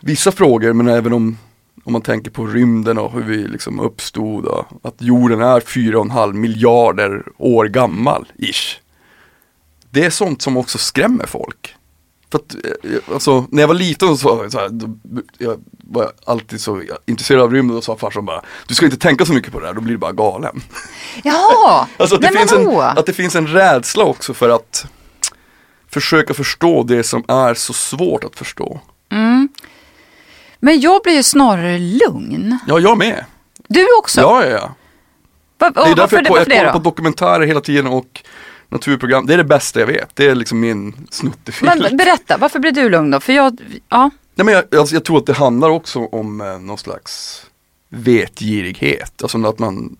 vissa 0.00 0.32
frågor 0.32 0.72
men 0.72 0.88
även 0.88 1.12
om 1.12 1.38
om 1.84 1.92
man 1.92 2.02
tänker 2.02 2.30
på 2.30 2.46
rymden 2.46 2.98
och 2.98 3.12
hur 3.12 3.22
vi 3.22 3.36
liksom 3.36 3.80
uppstod 3.80 4.44
och 4.44 4.66
att 4.82 4.94
jorden 4.98 5.40
är 5.40 5.60
4,5 5.60 6.32
miljarder 6.32 7.22
år 7.36 7.64
gammal 7.64 8.26
ish. 8.36 8.80
Det 9.90 10.04
är 10.04 10.10
sånt 10.10 10.42
som 10.42 10.56
också 10.56 10.78
skrämmer 10.78 11.26
folk. 11.26 11.74
För 12.34 12.38
att, 12.38 12.54
eh, 12.84 13.14
alltså, 13.14 13.46
när 13.50 13.62
jag 13.62 13.68
var 13.68 13.74
liten 13.74 14.18
så, 14.18 14.34
var 14.34 14.42
jag 14.42 14.52
så 14.52 14.58
här, 14.58 14.68
då, 14.68 14.88
jag 15.38 15.60
var 15.84 16.12
alltid 16.26 16.60
så 16.60 16.82
intresserad 17.06 17.42
av 17.42 17.52
rymden 17.52 17.76
och 17.76 17.84
sa 17.84 17.96
farsan 17.96 18.24
bara 18.24 18.42
Du 18.66 18.74
ska 18.74 18.84
inte 18.84 18.98
tänka 18.98 19.24
så 19.24 19.32
mycket 19.32 19.52
på 19.52 19.60
det 19.60 19.66
här, 19.66 19.74
då 19.74 19.80
blir 19.80 19.92
du 19.92 19.98
bara 19.98 20.12
galen. 20.12 20.62
Jaha, 21.22 21.88
Alltså 21.96 22.16
att 22.16 22.22
det, 22.22 22.28
finns 22.28 22.52
en, 22.52 22.68
att 22.76 23.06
det 23.06 23.12
finns 23.12 23.36
en 23.36 23.46
rädsla 23.46 24.04
också 24.04 24.34
för 24.34 24.48
att 24.48 24.86
försöka 25.90 26.34
förstå 26.34 26.82
det 26.82 27.02
som 27.02 27.24
är 27.28 27.54
så 27.54 27.72
svårt 27.72 28.24
att 28.24 28.36
förstå. 28.36 28.80
Men 30.58 30.80
jag 30.80 31.02
blir 31.02 31.14
ju 31.14 31.22
snarare 31.22 31.78
lugn. 31.78 32.58
Ja, 32.66 32.78
jag 32.78 32.98
med. 32.98 33.24
Du 33.68 33.86
också? 33.98 34.20
Ja, 34.20 34.44
ja, 34.44 34.50
ja. 34.50 34.74
Va, 35.58 35.70
Det 35.70 35.80
är 35.80 35.90
och 35.90 35.96
därför 35.96 36.16
jag, 36.16 36.38
jag 36.38 36.46
kollar 36.46 36.72
på 36.72 36.78
dokumentärer 36.78 37.46
hela 37.46 37.60
tiden 37.60 37.86
och 37.86 38.22
naturprogram. 38.68 39.26
Det 39.26 39.34
är 39.34 39.38
det 39.38 39.44
bästa 39.44 39.80
jag 39.80 39.86
vet. 39.86 40.16
Det 40.16 40.26
är 40.26 40.34
liksom 40.34 40.60
min 40.60 41.06
snuttefil. 41.10 41.70
Men 41.78 41.96
berätta, 41.96 42.36
varför 42.36 42.58
blir 42.58 42.72
du 42.72 42.88
lugn 42.88 43.10
då? 43.10 43.20
För 43.20 43.32
jag, 43.32 43.60
ja. 43.88 44.10
Nej, 44.34 44.44
men 44.44 44.54
jag, 44.54 44.74
alltså, 44.74 44.94
jag 44.94 45.04
tror 45.04 45.18
att 45.18 45.26
det 45.26 45.32
handlar 45.32 45.70
också 45.70 45.98
om 45.98 46.40
eh, 46.40 46.58
någon 46.58 46.78
slags 46.78 47.42
vetgirighet. 47.88 49.22
Alltså 49.22 49.46
att 49.46 49.58
man, 49.58 49.96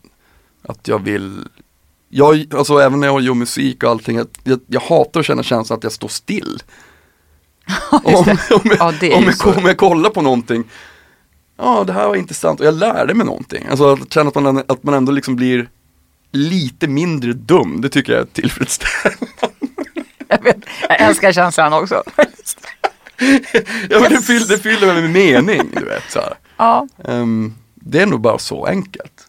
att 0.62 0.88
jag 0.88 0.98
vill 0.98 1.48
jag, 2.16 2.54
alltså 2.54 2.78
även 2.78 3.00
när 3.00 3.06
jag 3.06 3.20
gör 3.20 3.34
musik 3.34 3.82
och 3.82 3.90
allting, 3.90 4.16
jag, 4.44 4.60
jag, 4.66 4.80
hatar 4.80 5.20
att 5.20 5.26
känna 5.26 5.42
känslan 5.42 5.76
att 5.76 5.84
jag 5.84 5.92
står 5.92 6.08
still. 6.08 6.62
om, 7.90 8.14
om, 8.14 8.24
jag, 8.64 8.78
Ja, 8.78 9.16
om, 9.16 9.24
jag, 9.24 9.58
om 9.58 9.64
jag 9.64 9.76
kollar 9.76 10.10
på 10.10 10.22
någonting, 10.22 10.64
ja 11.56 11.84
det 11.84 11.92
här 11.92 12.08
var 12.08 12.16
intressant 12.16 12.60
och 12.60 12.66
jag 12.66 12.74
lärde 12.74 13.14
mig 13.14 13.26
någonting. 13.26 13.66
Alltså 13.70 13.92
att 13.92 14.12
känna 14.12 14.28
att 14.28 14.34
man, 14.34 14.58
att 14.58 14.82
man 14.82 14.94
ändå 14.94 15.12
liksom 15.12 15.36
blir 15.36 15.68
lite 16.34 16.88
mindre 16.88 17.32
dum, 17.32 17.80
det 17.80 17.88
tycker 17.88 18.12
jag 18.12 18.22
är 18.22 18.26
tillfredsställande. 18.26 19.26
Jag, 20.28 20.42
vet, 20.42 20.56
jag 20.88 21.00
älskar 21.00 21.32
känslan 21.32 21.72
också. 21.72 22.02
ja, 23.90 24.00
men 24.00 24.12
det, 24.12 24.22
fyller, 24.22 24.46
det 24.48 24.58
fyller 24.58 24.86
mig 24.86 25.02
med 25.02 25.10
mening, 25.10 25.70
du 25.72 25.84
vet. 25.84 26.10
Så 26.10 26.18
här. 26.18 26.34
Ja, 26.56 26.88
Ehm, 27.04 27.54
det 27.74 28.02
är 28.02 28.06
nog 28.06 28.20
bara 28.20 28.38
så 28.38 28.66
enkelt. 28.66 29.28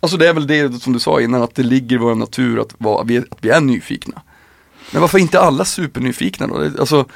Alltså 0.00 0.16
det 0.16 0.28
är 0.28 0.32
väl 0.32 0.46
det 0.46 0.82
som 0.82 0.92
du 0.92 0.98
sa 0.98 1.20
innan, 1.20 1.42
att 1.42 1.54
det 1.54 1.62
ligger 1.62 1.96
i 1.96 1.98
vår 1.98 2.14
natur 2.14 2.60
att, 2.60 2.74
vara, 2.78 3.04
vi, 3.04 3.18
att 3.18 3.38
vi 3.40 3.50
är 3.50 3.60
nyfikna. 3.60 4.22
Men 4.90 5.00
varför 5.00 5.18
inte 5.18 5.40
alla 5.40 5.64
supernyfikna 5.64 6.46
då? 6.46 6.70
Alltså, 6.80 7.06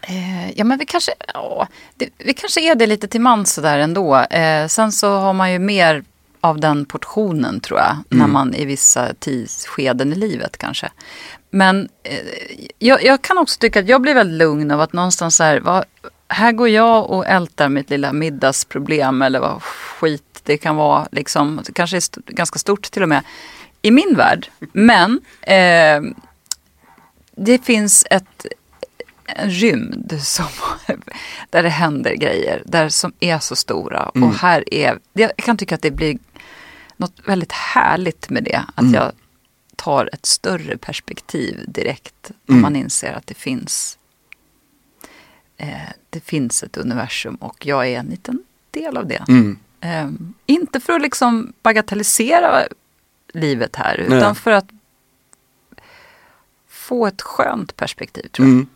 eh, 0.00 0.50
ja 0.50 0.64
men 0.64 0.78
vi 0.78 0.86
kanske, 0.86 1.12
ja, 1.34 1.68
det, 1.94 2.08
vi 2.18 2.34
kanske 2.34 2.60
är 2.60 2.74
det 2.74 2.86
lite 2.86 3.08
till 3.08 3.20
mans 3.20 3.52
sådär 3.54 3.78
ändå. 3.78 4.16
Eh, 4.16 4.66
sen 4.66 4.92
så 4.92 5.18
har 5.18 5.32
man 5.32 5.52
ju 5.52 5.58
mer 5.58 6.04
av 6.44 6.60
den 6.60 6.84
portionen 6.84 7.60
tror 7.60 7.78
jag, 7.80 7.96
när 8.08 8.26
man 8.26 8.54
i 8.54 8.64
vissa 8.64 9.14
tidsskeden 9.18 10.12
i 10.12 10.16
livet 10.16 10.56
kanske. 10.58 10.88
Men 11.50 11.88
eh, 12.02 12.16
jag, 12.78 13.04
jag 13.04 13.22
kan 13.22 13.38
också 13.38 13.58
tycka 13.58 13.80
att 13.80 13.88
jag 13.88 14.02
blir 14.02 14.14
väldigt 14.14 14.38
lugn 14.38 14.70
av 14.70 14.80
att 14.80 14.92
någonstans 14.92 15.36
så 15.36 15.44
här, 15.44 15.60
vad, 15.60 15.84
här 16.28 16.52
går 16.52 16.68
jag 16.68 17.10
och 17.10 17.26
ältar 17.26 17.68
mitt 17.68 17.90
lilla 17.90 18.12
middagsproblem 18.12 19.22
eller 19.22 19.40
vad 19.40 19.62
skit 19.62 20.40
det 20.44 20.56
kan 20.56 20.76
vara, 20.76 21.08
liksom, 21.12 21.60
kanske 21.74 21.96
st- 21.96 22.20
ganska 22.26 22.58
stort 22.58 22.82
till 22.90 23.02
och 23.02 23.08
med, 23.08 23.22
i 23.82 23.90
min 23.90 24.14
värld. 24.16 24.48
Men 24.72 25.20
eh, 25.40 26.12
det 27.36 27.58
finns 27.64 28.06
ett, 28.10 28.46
en 29.26 29.50
rymd 29.50 30.18
som, 30.22 30.46
där 31.50 31.62
det 31.62 31.68
händer 31.68 32.14
grejer, 32.14 32.62
där 32.66 32.88
som 32.88 33.12
är 33.20 33.38
så 33.38 33.56
stora. 33.56 34.02
Och 34.08 34.34
här 34.34 34.74
är, 34.74 34.98
jag 35.12 35.36
kan 35.36 35.56
tycka 35.56 35.74
att 35.74 35.82
det 35.82 35.90
blir 35.90 36.18
något 37.02 37.28
väldigt 37.28 37.52
härligt 37.52 38.30
med 38.30 38.44
det. 38.44 38.64
Att 38.74 38.92
jag 38.92 39.12
tar 39.76 40.10
ett 40.12 40.26
större 40.26 40.76
perspektiv 40.76 41.64
direkt. 41.68 42.30
Om 42.48 42.60
man 42.60 42.76
inser 42.76 43.12
att 43.12 43.26
det 43.26 43.34
finns 43.34 43.98
eh, 45.56 45.88
det 46.10 46.20
finns 46.20 46.62
ett 46.62 46.76
universum 46.76 47.34
och 47.34 47.66
jag 47.66 47.88
är 47.88 47.98
en 47.98 48.06
liten 48.06 48.42
del 48.70 48.96
av 48.96 49.06
det. 49.06 49.24
mm, 49.28 49.58
Eh, 49.84 50.10
inte 50.46 50.80
för 50.80 50.92
att 50.92 51.02
liksom 51.02 51.52
bagatellisera 51.62 52.62
livet 53.34 53.76
här, 53.76 53.96
utan 53.96 54.18
Nej. 54.18 54.34
för 54.34 54.50
att 54.50 54.66
få 56.68 57.06
ett 57.06 57.22
skönt 57.22 57.76
perspektiv 57.76 58.28
tror 58.28 58.48
jag. 58.48 58.54
mm. 58.54 58.66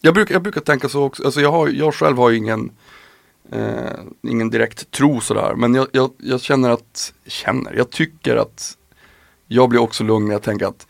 jag, 0.00 0.14
brukar, 0.14 0.34
jag 0.34 0.42
brukar 0.42 0.60
tänka 0.60 0.88
så 0.88 1.02
också, 1.02 1.24
alltså 1.24 1.40
jag, 1.40 1.52
har, 1.52 1.68
jag 1.68 1.94
själv 1.94 2.16
har 2.16 2.30
ingen, 2.32 2.70
eh, 3.52 4.00
ingen 4.22 4.50
direkt 4.50 4.90
tro 4.90 5.20
sådär, 5.20 5.54
men 5.56 5.74
jag, 5.74 5.86
jag, 5.92 6.10
jag 6.18 6.40
känner 6.40 6.70
att, 6.70 7.12
känner, 7.26 7.74
jag 7.74 7.90
tycker 7.90 8.36
att 8.36 8.76
jag 9.46 9.68
blir 9.68 9.80
också 9.80 10.04
lugn 10.04 10.26
när 10.26 10.32
jag 10.34 10.42
tänker 10.42 10.66
att 10.66 10.86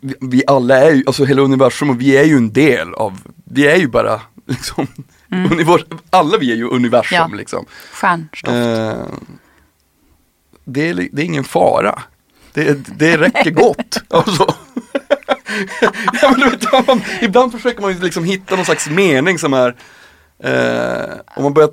vi, 0.00 0.14
vi 0.20 0.42
alla 0.46 0.78
är 0.78 0.90
ju, 0.90 1.02
alltså 1.06 1.24
hela 1.24 1.42
universum 1.42 1.90
och 1.90 2.00
vi 2.00 2.16
är 2.16 2.24
ju 2.24 2.36
en 2.36 2.52
del 2.52 2.94
av, 2.94 3.20
vi 3.44 3.66
är 3.66 3.76
ju 3.76 3.88
bara 3.88 4.20
liksom, 4.46 4.86
univers, 5.30 5.84
alla 6.10 6.38
vi 6.38 6.52
är 6.52 6.56
ju 6.56 6.68
universum 6.68 7.18
Mm. 7.18 7.30
Ja. 7.30 7.36
liksom. 7.36 7.66
Stjärnstoft. 7.92 8.54
Eh, 8.56 9.06
det, 10.64 10.88
är, 10.88 11.08
det 11.12 11.22
är 11.22 11.26
ingen 11.26 11.44
fara. 11.44 12.02
Det, 12.52 12.98
det 12.98 13.16
räcker 13.16 13.50
gott. 13.64 14.02
Alltså. 14.08 14.54
ja, 16.22 16.34
vet, 16.50 16.86
man, 16.86 17.02
ibland 17.20 17.52
försöker 17.52 17.82
man 17.82 17.92
ju 17.92 18.00
liksom 18.00 18.24
hitta 18.24 18.56
någon 18.56 18.64
slags 18.64 18.88
mening 18.88 19.38
som 19.38 19.54
är, 19.54 19.76
eh, 20.42 21.14
om 21.36 21.42
man 21.42 21.54
börjar 21.54 21.70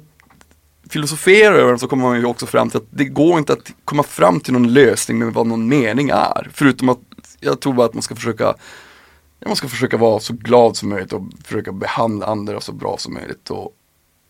filosofera 0.89 1.55
över 1.55 1.69
den 1.69 1.79
så 1.79 1.87
kommer 1.87 2.03
man 2.03 2.19
ju 2.19 2.25
också 2.25 2.45
fram 2.45 2.69
till 2.69 2.77
att 2.77 2.87
det 2.89 3.05
går 3.05 3.39
inte 3.39 3.53
att 3.53 3.71
komma 3.85 4.03
fram 4.03 4.39
till 4.39 4.53
någon 4.53 4.73
lösning 4.73 5.19
med 5.19 5.33
vad 5.33 5.47
någon 5.47 5.67
mening 5.67 6.09
är. 6.09 6.49
Förutom 6.53 6.89
att 6.89 6.99
jag 7.39 7.59
tror 7.59 7.73
bara 7.73 7.85
att 7.85 7.93
man 7.93 8.03
ska 8.03 8.15
försöka 8.15 8.55
man 9.45 9.55
ska 9.55 9.67
försöka 9.67 9.97
vara 9.97 10.19
så 10.19 10.33
glad 10.33 10.77
som 10.77 10.89
möjligt 10.89 11.13
och 11.13 11.23
försöka 11.43 11.71
behandla 11.71 12.25
andra 12.25 12.61
så 12.61 12.71
bra 12.71 12.97
som 12.97 13.13
möjligt 13.13 13.49
och 13.49 13.73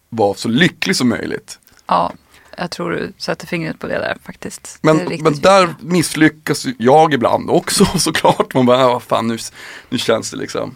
vara 0.09 0.33
så 0.33 0.49
lycklig 0.49 0.95
som 0.95 1.09
möjligt. 1.09 1.59
Ja, 1.87 2.13
jag 2.57 2.71
tror 2.71 2.91
du 2.91 3.13
sätter 3.17 3.47
fingret 3.47 3.79
på 3.79 3.87
det 3.87 3.93
där 3.93 4.17
faktiskt. 4.23 4.79
Men, 4.81 4.97
men 4.97 5.39
där 5.39 5.67
viktigt. 5.67 5.87
misslyckas 5.87 6.65
jag 6.77 7.13
ibland 7.13 7.49
också 7.49 7.85
såklart. 7.97 8.53
Man 8.53 8.65
bara, 8.65 8.87
vad 8.87 9.03
fan 9.03 9.27
nu, 9.27 9.37
nu 9.89 9.97
känns 9.97 10.31
det 10.31 10.37
liksom 10.37 10.75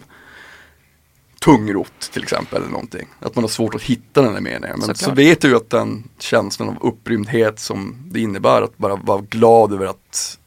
tungrot 1.44 2.10
till 2.12 2.22
exempel 2.22 2.62
eller 2.62 2.72
någonting. 2.72 3.08
Att 3.20 3.34
man 3.34 3.44
har 3.44 3.48
svårt 3.48 3.74
att 3.74 3.82
hitta 3.82 4.22
den 4.22 4.32
där 4.32 4.40
meningen. 4.40 4.78
Men 4.78 4.88
så 4.88 4.94
Såklart. 4.94 5.18
vet 5.18 5.44
jag 5.44 5.50
ju 5.50 5.56
att 5.56 5.70
den 5.70 6.08
känslan 6.18 6.68
av 6.68 6.76
upprymdhet 6.80 7.58
som 7.58 7.96
det 8.06 8.20
innebär 8.20 8.62
att 8.62 8.78
bara 8.78 8.96
vara 8.96 9.20
glad 9.20 9.72
över 9.72 9.86
att 9.86 10.38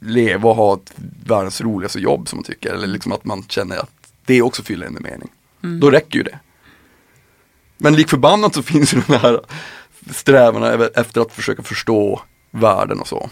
leva 0.00 0.50
och 0.50 0.56
ha 0.56 0.74
ett 0.74 0.92
världens 1.26 1.60
roligaste 1.60 2.00
jobb 2.00 2.28
som 2.28 2.36
man 2.36 2.44
tycker. 2.44 2.74
Eller 2.74 2.86
liksom 2.86 3.12
att 3.12 3.24
man 3.24 3.44
känner 3.48 3.76
att 3.76 4.12
det 4.24 4.42
också 4.42 4.62
fyller 4.62 4.86
en 4.86 4.92
med 4.92 5.02
mening. 5.02 5.28
Mm. 5.62 5.80
Då 5.80 5.90
räcker 5.90 6.18
ju 6.18 6.22
det. 6.22 6.38
Men 7.78 7.96
lik 7.96 8.08
förbannat 8.08 8.54
så 8.54 8.62
finns 8.72 8.94
ju 8.94 9.02
den 9.06 9.20
här 9.20 9.40
strävan 10.10 10.88
efter 10.94 11.20
att 11.20 11.32
försöka 11.32 11.62
förstå 11.62 12.22
världen 12.50 13.00
och 13.00 13.08
så. 13.08 13.30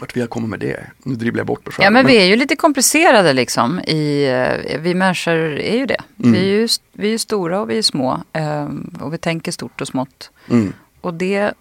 Vart 0.00 0.16
vill 0.16 0.20
jag 0.20 0.30
komma 0.30 0.46
med 0.46 0.60
det? 0.60 0.86
Nu 1.02 1.14
dribblar 1.14 1.40
jag 1.40 1.46
bort 1.46 1.64
det 1.64 1.70
själv. 1.70 1.84
Ja 1.84 1.90
men 1.90 2.06
vi 2.06 2.16
är 2.16 2.24
ju 2.24 2.36
lite 2.36 2.56
komplicerade 2.56 3.32
liksom. 3.32 3.80
I, 3.80 4.24
eh, 4.24 4.80
vi 4.80 4.94
människor 4.94 5.34
är 5.58 5.76
ju 5.76 5.86
det. 5.86 6.00
Mm. 6.18 6.32
Vi, 6.32 6.38
är 6.38 6.44
ju, 6.60 6.68
vi 6.92 7.14
är 7.14 7.18
stora 7.18 7.60
och 7.60 7.70
vi 7.70 7.78
är 7.78 7.82
små. 7.82 8.22
ehm, 8.32 8.94
och 9.00 9.14
vi 9.14 9.18
tänker 9.18 9.52
stort 9.52 9.80
och 9.80 9.88
smått. 9.88 10.30
Mm. 10.50 10.72
Och 11.00 11.14
det... 11.14 11.54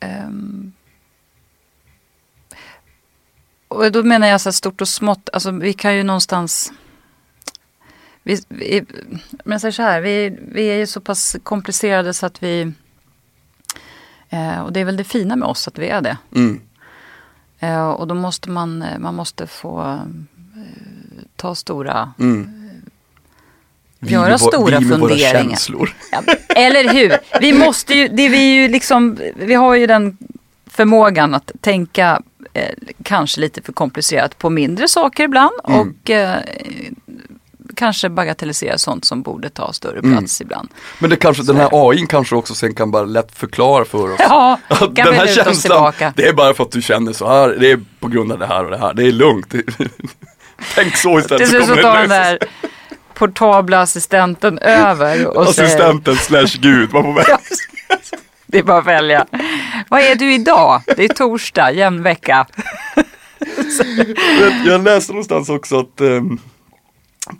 ehm, 0.00 0.72
och 3.68 3.92
då 3.92 4.02
menar 4.02 4.28
jag 4.28 4.40
så 4.40 4.48
här 4.48 4.52
stort 4.52 4.80
och 4.80 4.88
smått. 4.88 5.28
Alltså 5.32 5.50
vi 5.50 5.72
kan 5.72 5.96
ju 5.96 6.02
någonstans... 6.02 6.72
Vi, 8.22 8.42
vi, 8.48 8.84
men 9.44 9.52
jag 9.52 9.60
säger 9.60 9.72
så 9.72 9.82
här, 9.82 10.00
vi, 10.00 10.38
vi 10.52 10.66
är 10.66 10.76
ju 10.76 10.86
så 10.86 11.00
pass 11.00 11.36
komplicerade 11.42 12.14
så 12.14 12.26
att 12.26 12.42
vi... 12.42 12.72
Eh, 14.28 14.60
och 14.60 14.72
det 14.72 14.80
är 14.80 14.84
väl 14.84 14.96
det 14.96 15.04
fina 15.04 15.36
med 15.36 15.48
oss 15.48 15.68
att 15.68 15.78
vi 15.78 15.88
är 15.88 16.00
det. 16.00 16.16
Mm. 16.34 16.60
Eh, 17.60 17.88
och 17.90 18.06
då 18.06 18.14
måste 18.14 18.50
man, 18.50 18.82
eh, 18.82 18.98
man 18.98 19.14
måste 19.14 19.46
få 19.46 19.80
eh, 19.82 19.98
ta 21.36 21.54
stora... 21.54 22.12
Mm. 22.18 22.50
Göra 24.02 24.30
vår- 24.30 24.36
stora 24.36 24.78
vi 24.78 24.84
med 24.84 24.98
våra 24.98 25.10
funderingar. 25.10 25.42
känslor. 25.50 25.94
Ja, 26.12 26.22
eller 26.56 26.92
hur? 26.94 27.16
Vi 27.40 27.52
måste 27.66 27.94
ju, 27.94 28.08
det 28.08 28.28
vi 28.28 28.54
ju 28.54 28.68
liksom, 28.68 29.18
vi 29.36 29.54
har 29.54 29.74
ju 29.74 29.86
den 29.86 30.16
förmågan 30.66 31.34
att 31.34 31.52
tänka 31.60 32.22
eh, 32.52 32.74
kanske 33.02 33.40
lite 33.40 33.62
för 33.62 33.72
komplicerat 33.72 34.38
på 34.38 34.50
mindre 34.50 34.88
saker 34.88 35.24
ibland 35.24 35.50
Mm. 35.68 35.80
och 35.80 36.10
eh, 36.10 36.38
kanske 37.80 38.08
bagatellisera 38.08 38.78
sånt 38.78 39.04
som 39.04 39.22
borde 39.22 39.50
ta 39.50 39.72
större 39.72 39.98
Mm. 39.98 40.12
plats 40.18 40.40
ibland. 40.40 40.68
Men 40.98 41.10
det 41.10 41.16
kanske, 41.16 41.42
den 41.42 41.56
här 41.56 41.68
AI 41.72 42.06
kanske 42.08 42.36
också 42.36 42.54
sen 42.54 42.74
kan 42.74 42.90
bara 42.90 43.04
lätt 43.04 43.38
förklara 43.38 43.84
för 43.84 44.12
oss. 44.12 44.20
Ja, 44.28 44.58
Att 44.68 44.94
den 44.96 45.14
här 45.14 45.26
känslan, 45.26 45.92
det 46.16 46.28
är 46.28 46.32
bara 46.32 46.54
för 46.54 46.64
att 46.64 46.72
du 46.72 46.82
känner 46.82 47.12
så 47.12 47.28
här, 47.28 47.48
det 47.60 47.70
är 47.70 47.80
på 48.00 48.08
grund 48.08 48.32
av 48.32 48.38
det 48.38 48.46
här 48.46 48.64
och 48.64 48.70
det 48.70 48.78
här, 48.78 48.94
det 48.94 49.02
är 49.06 49.12
lugnt. 49.12 49.54
Tänk 50.74 50.96
så 50.96 51.18
istället 51.18 51.38
Till 51.50 51.60
så 51.60 51.64
slut 51.64 51.76
så 51.76 51.82
kommer 51.82 51.82
tar 51.82 52.00
den 52.00 52.08
där 52.08 52.38
portabla 53.14 53.80
assistenten 53.80 54.58
över 54.58 55.26
och 55.26 55.48
säger, 55.54 55.68
Assistenten 55.68 56.16
slash 56.16 56.58
gud 56.60 56.90
var 56.90 57.02
på 57.02 57.12
väg. 57.12 57.26
det 58.46 58.58
är 58.58 58.62
bara 58.62 58.78
att 58.78 58.86
välja. 58.86 59.26
Vad 59.88 60.00
är 60.00 60.14
du 60.14 60.34
idag? 60.34 60.82
Det 60.96 61.04
är 61.04 61.08
torsdag, 61.08 61.72
jämn 61.72 62.02
vecka. 62.02 62.46
Jag 64.66 64.84
läste 64.84 65.12
någonstans 65.12 65.48
också 65.48 65.78
att, 65.80 66.00
um, 66.00 66.38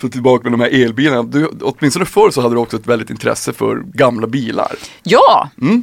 för 0.01 0.09
tillbaka 0.09 0.51
med 0.51 0.59
de 0.59 0.65
här 0.65 0.85
elbilarna, 0.85 1.23
du, 1.23 1.47
åtminstone 1.63 2.05
förr 2.07 2.31
så 2.31 2.41
hade 2.41 2.55
du 2.55 2.59
också 2.59 2.77
ett 2.77 2.87
väldigt 2.87 3.11
intresse 3.11 3.53
för 3.53 3.77
gamla 3.77 4.27
bilar. 4.27 4.77
Ja, 5.03 5.51
Mm. 5.63 5.83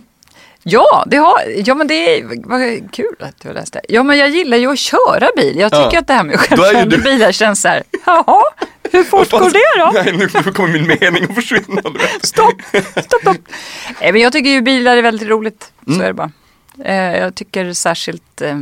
ja, 0.63 1.03
det 1.07 1.17
har, 1.17 1.36
ja 1.65 1.75
men 1.75 1.88
det 1.88 2.19
är, 2.19 2.23
vad 2.49 2.91
kul 2.91 3.15
att 3.19 3.39
du 3.41 3.53
läste. 3.53 3.81
Ja 3.89 4.03
men 4.03 4.17
jag 4.17 4.29
gillar 4.29 4.57
ju 4.57 4.71
att 4.71 4.79
köra 4.79 5.29
bil. 5.38 5.57
Jag 5.60 5.71
tycker 5.71 5.89
Ja. 5.93 5.99
att 5.99 6.07
det 6.07 6.13
här 6.13 6.23
med 6.23 6.39
självkörande 6.39 6.95
du- 6.97 7.03
bilar 7.03 7.31
känns 7.31 7.62
så 7.62 7.67
här, 7.67 7.83
jaha, 8.05 8.41
hur 8.91 9.03
fort 9.03 9.29
går 9.31 9.39
det 9.49 9.79
då? 9.79 9.91
Nej, 10.03 10.17
nu, 10.17 10.41
nu 10.45 10.51
kommer 10.51 10.73
min 10.73 10.88
mening 10.88 11.23
att 11.29 11.36
försvinna. 11.36 11.81
Stopp, 12.21 12.53
stopp, 12.71 13.21
stopp. 13.21 13.38
Nej, 14.01 14.12
men 14.12 14.21
jag 14.21 14.33
tycker 14.33 14.49
ju 14.49 14.62
bilar 14.62 14.97
är 14.97 15.01
väldigt 15.01 15.27
roligt. 15.29 15.71
Så 15.86 15.91
Mm. 15.91 16.01
är 16.01 16.07
det 16.07 16.13
bara. 16.13 16.31
Eh, 16.86 17.17
jag 17.17 17.36
tycker 17.36 17.73
särskilt, 17.73 18.41
eh, 18.41 18.57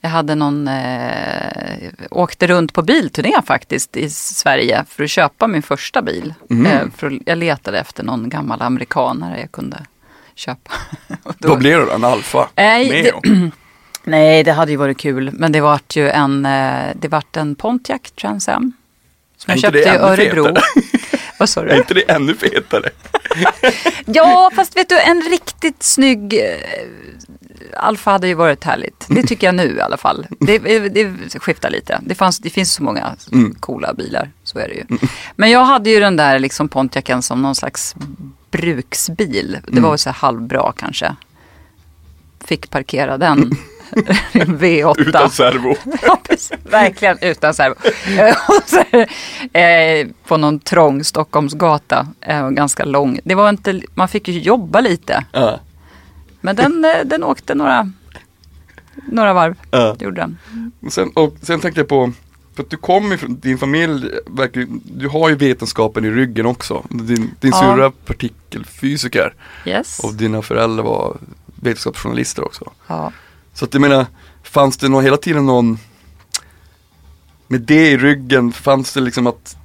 jag 0.00 0.10
hade 0.10 0.34
någon, 0.34 0.68
eh, 0.68 1.90
åkte 2.10 2.46
runt 2.46 2.72
på 2.72 2.82
bilturné 2.82 3.32
faktiskt 3.46 3.96
i 3.96 4.10
Sverige 4.10 4.84
för 4.88 5.04
att 5.04 5.10
köpa 5.10 5.46
min 5.46 5.62
första 5.62 6.02
bil. 6.02 6.34
Mm. 6.50 6.66
Eh, 6.66 6.80
för 6.96 7.06
att, 7.06 7.12
jag 7.26 7.38
letade 7.38 7.78
efter 7.78 8.02
någon 8.04 8.28
gammal 8.28 8.62
amerikanare 8.62 9.40
jag 9.40 9.52
kunde 9.52 9.76
köpa. 10.34 10.70
Och 11.22 11.34
då- 11.38 11.48
Vad 11.48 11.58
blev 11.58 11.78
det 11.80 11.84
då? 11.86 11.92
En 11.92 12.04
Alfa? 12.04 12.48
Nej, 12.54 13.02
Neo? 13.02 13.20
det, 13.22 13.50
nej, 14.04 14.44
det 14.44 14.52
hade 14.52 14.70
ju 14.70 14.76
varit 14.76 14.98
kul. 14.98 15.30
Men 15.32 15.52
det 15.52 15.60
vart 15.60 15.96
ju 15.96 16.10
en, 16.10 16.46
eh, 16.46 16.86
det 16.94 17.08
vart 17.08 17.36
en 17.36 17.54
Pontiac 17.54 18.00
Trans 18.20 18.48
Am. 18.48 18.72
Som 19.36 19.50
jag 19.52 19.60
köpte 19.60 19.78
i 19.78 19.88
Örebro. 19.88 20.44
Vad 21.38 21.48
sa 21.48 21.62
du? 21.64 21.70
Är 21.70 21.76
inte 21.76 21.94
det 21.94 22.10
ännu 22.10 22.34
fetare? 22.34 22.90
Ja, 24.06 24.50
fast 24.54 24.76
vet 24.76 24.88
du, 24.88 25.00
en 25.00 25.22
riktigt 25.22 25.82
snygg 25.82 26.34
eh, 26.34 26.40
Alfa 27.76 28.10
hade 28.10 28.28
ju 28.28 28.34
varit 28.34 28.64
härligt. 28.64 29.06
Det 29.08 29.22
tycker 29.22 29.46
jag 29.46 29.54
nu 29.54 29.76
i 29.76 29.80
alla 29.80 29.96
fall. 29.96 30.26
Det, 30.40 30.58
det 30.88 31.38
skiftar 31.40 31.70
lite. 31.70 32.00
Det, 32.02 32.14
fanns, 32.14 32.38
det 32.38 32.50
finns 32.50 32.72
så 32.72 32.82
många 32.82 33.16
Mm. 33.32 33.54
coola 33.60 33.94
bilar, 33.94 34.30
så 34.44 34.58
är 34.58 34.68
det 34.68 34.74
ju. 34.74 34.84
Men 35.36 35.50
jag 35.50 35.64
hade 35.64 35.90
ju 35.90 36.00
den 36.00 36.16
där 36.16 36.38
liksom 36.38 36.68
Pontiacen 36.68 37.22
som 37.22 37.42
någon 37.42 37.54
slags 37.54 37.94
bruksbil. 38.50 39.58
Det 39.64 39.70
Mm. 39.72 39.82
var 39.82 39.90
väl 39.90 39.98
så 39.98 40.08
här 40.10 40.16
halvbra 40.16 40.72
kanske. 40.76 41.16
Fick 42.44 42.70
parkera 42.70 43.18
den. 43.18 43.50
V8. 44.32 44.94
Utan 45.00 45.30
servo? 45.30 45.74
Ja, 46.02 46.20
precis. 46.28 46.52
Verkligen 46.64 47.18
utan 47.20 47.54
servo. 47.54 47.74
Eh, 48.18 48.36
så, 48.66 48.78
eh, 49.58 50.06
på 50.26 50.36
någon 50.36 50.60
trång 50.60 51.04
Stockholmsgata, 51.04 52.06
eh, 52.20 52.48
ganska 52.50 52.84
lång. 52.84 53.20
Det 53.24 53.34
var 53.34 53.48
inte, 53.48 53.80
man 53.94 54.08
fick 54.08 54.28
ju 54.28 54.38
jobba 54.40 54.80
lite. 54.80 55.24
Ja. 55.32 55.60
Men 56.40 56.56
den, 56.56 56.86
den 57.04 57.24
åkte 57.24 57.54
några, 57.54 57.92
några 59.06 59.32
varv. 59.32 59.54
Ja. 59.70 59.96
Det 59.98 60.04
gjorde 60.04 60.20
den. 60.20 60.38
Och 60.86 60.92
sen, 60.92 61.10
och 61.14 61.36
sen 61.42 61.60
tänkte 61.60 61.80
jag 61.80 61.88
på, 61.88 62.12
för 62.56 62.62
att 62.62 62.70
du 62.70 62.76
kommer 62.76 63.16
från, 63.16 63.40
din 63.40 63.58
familj, 63.58 64.10
verkar, 64.26 64.66
du 64.84 65.08
har 65.08 65.28
ju 65.28 65.34
vetenskapen 65.34 66.04
i 66.04 66.10
ryggen 66.10 66.46
också. 66.46 66.82
Din, 66.90 67.30
din 67.40 67.50
Ja. 67.50 67.60
syrra 67.60 67.90
partikelfysiker 67.90 69.34
Yes. 69.66 69.98
och 69.98 70.14
dina 70.14 70.42
föräldrar 70.42 70.84
var 70.84 71.16
vetenskapsjournalister 71.62 72.44
också. 72.44 72.70
Ja. 72.86 73.12
Så 73.58 73.64
att 73.64 73.74
jag 73.74 73.80
menar, 73.80 74.06
fanns 74.42 74.76
det 74.76 74.88
någon, 74.88 75.04
hela 75.04 75.16
tiden 75.16 75.46
någon, 75.46 75.78
med 77.46 77.60
det 77.60 77.90
i 77.90 77.96
ryggen, 77.98 78.52
fanns 78.52 78.92
det 78.92 79.00
liksom 79.00 79.26
att, 79.26 79.56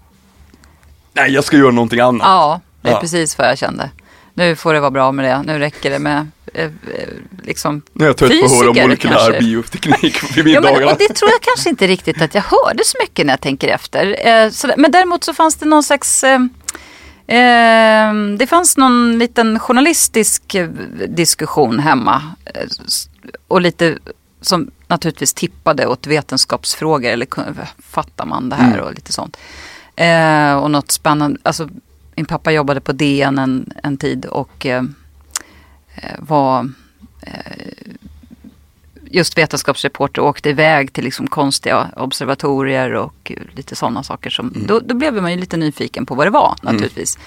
nej 1.13 1.32
jag 1.32 1.43
ska 1.43 1.58
göra 1.58 1.71
någonting 1.71 1.99
annat. 1.99 2.21
ja, 2.25 2.62
det 2.82 2.89
är 2.89 2.93
Ja. 2.93 2.99
precis 2.99 3.38
vad 3.38 3.47
jag 3.47 3.58
kände. 3.58 3.89
Nu 4.34 4.56
får 4.56 4.73
det 4.73 4.79
vara 4.79 4.91
bra 4.91 5.12
med 5.12 5.25
det. 5.25 5.43
Nu 5.53 5.60
räcker 5.60 5.89
det 5.89 5.99
med 5.99 6.27
eh, 6.53 6.65
eh, 6.65 6.71
liksom 7.43 7.82
Nu 7.93 8.06
är 8.06 8.10
jag 8.10 8.17
trött 8.17 8.39
på 8.39 8.45
att 8.45 8.51
höra 8.51 8.69
om 8.69 8.77
molekylär 8.82 9.15
kanske. 9.15 9.39
bioteknik 9.39 10.38
vid 10.38 10.47
Ja, 10.47 10.62
men, 10.62 10.73
och 10.73 10.95
det 10.99 11.08
tror 11.13 11.32
jag 11.32 11.41
kanske 11.41 11.69
inte 11.69 11.88
riktigt 11.88 12.21
att 12.21 12.36
jag 12.36 12.41
hörde 12.41 12.84
så 12.86 12.97
mycket 13.01 13.25
när 13.25 13.34
jag 13.34 13.41
tänker 13.41 13.67
efter. 13.67 14.27
Eh. 14.27 14.51
Men 14.77 14.91
däremot 14.91 15.23
så 15.23 15.34
fanns 15.34 15.56
det 15.56 15.65
någon 15.65 15.84
slags 15.84 16.23
eh, 16.23 16.39
eh, 17.28 18.14
det 18.38 18.48
fanns 18.50 18.78
någon 18.78 19.18
liten 19.20 19.60
journalistisk 19.60 20.56
eh, 20.56 20.70
diskussion 21.08 21.80
hemma. 21.80 22.22
Eh, 22.46 22.68
och 23.48 23.62
lite 23.62 23.98
som 24.42 24.72
naturligtvis 24.88 25.34
tippade 25.34 25.88
åt 25.88 26.08
vetenskapsfrågor. 26.08 27.10
Eller 27.10 27.28
fattar 27.82 28.26
man 28.26 28.50
det 28.50 28.56
här 28.56 28.74
Mm. 28.74 28.86
och 28.86 28.94
lite 28.94 29.14
sånt. 29.14 29.38
Eh, 29.96 30.54
och 30.54 30.72
något 30.72 30.92
spännande. 30.92 31.40
Alltså, 31.44 31.70
min 32.16 32.26
pappa 32.26 32.52
jobbade 32.52 32.82
på 32.82 32.92
DN 32.92 33.40
en, 33.40 33.74
en 33.84 33.98
tid 33.98 34.26
och 34.26 34.66
eh, 34.66 34.84
eh, 35.96 36.16
var 36.20 36.70
just 39.13 39.38
vetenskapsreporter 39.38 40.21
och 40.21 40.28
åkte 40.28 40.49
iväg 40.49 40.93
till 40.93 41.04
liksom 41.04 41.28
konstiga 41.28 41.89
observatorier 41.95 42.93
och 42.93 43.32
lite 43.56 43.76
sådana 43.76 44.04
saker. 44.04 44.30
Som, 44.30 44.54
då, 44.67 44.80
då 44.80 44.95
blev 44.95 45.13
man 45.13 45.32
ju 45.32 45.38
lite 45.38 45.58
nyfiken 45.58 46.06
på 46.06 46.15
vad 46.15 46.28
det 46.28 46.32
var 46.32 46.56
naturligtvis. 46.62 47.17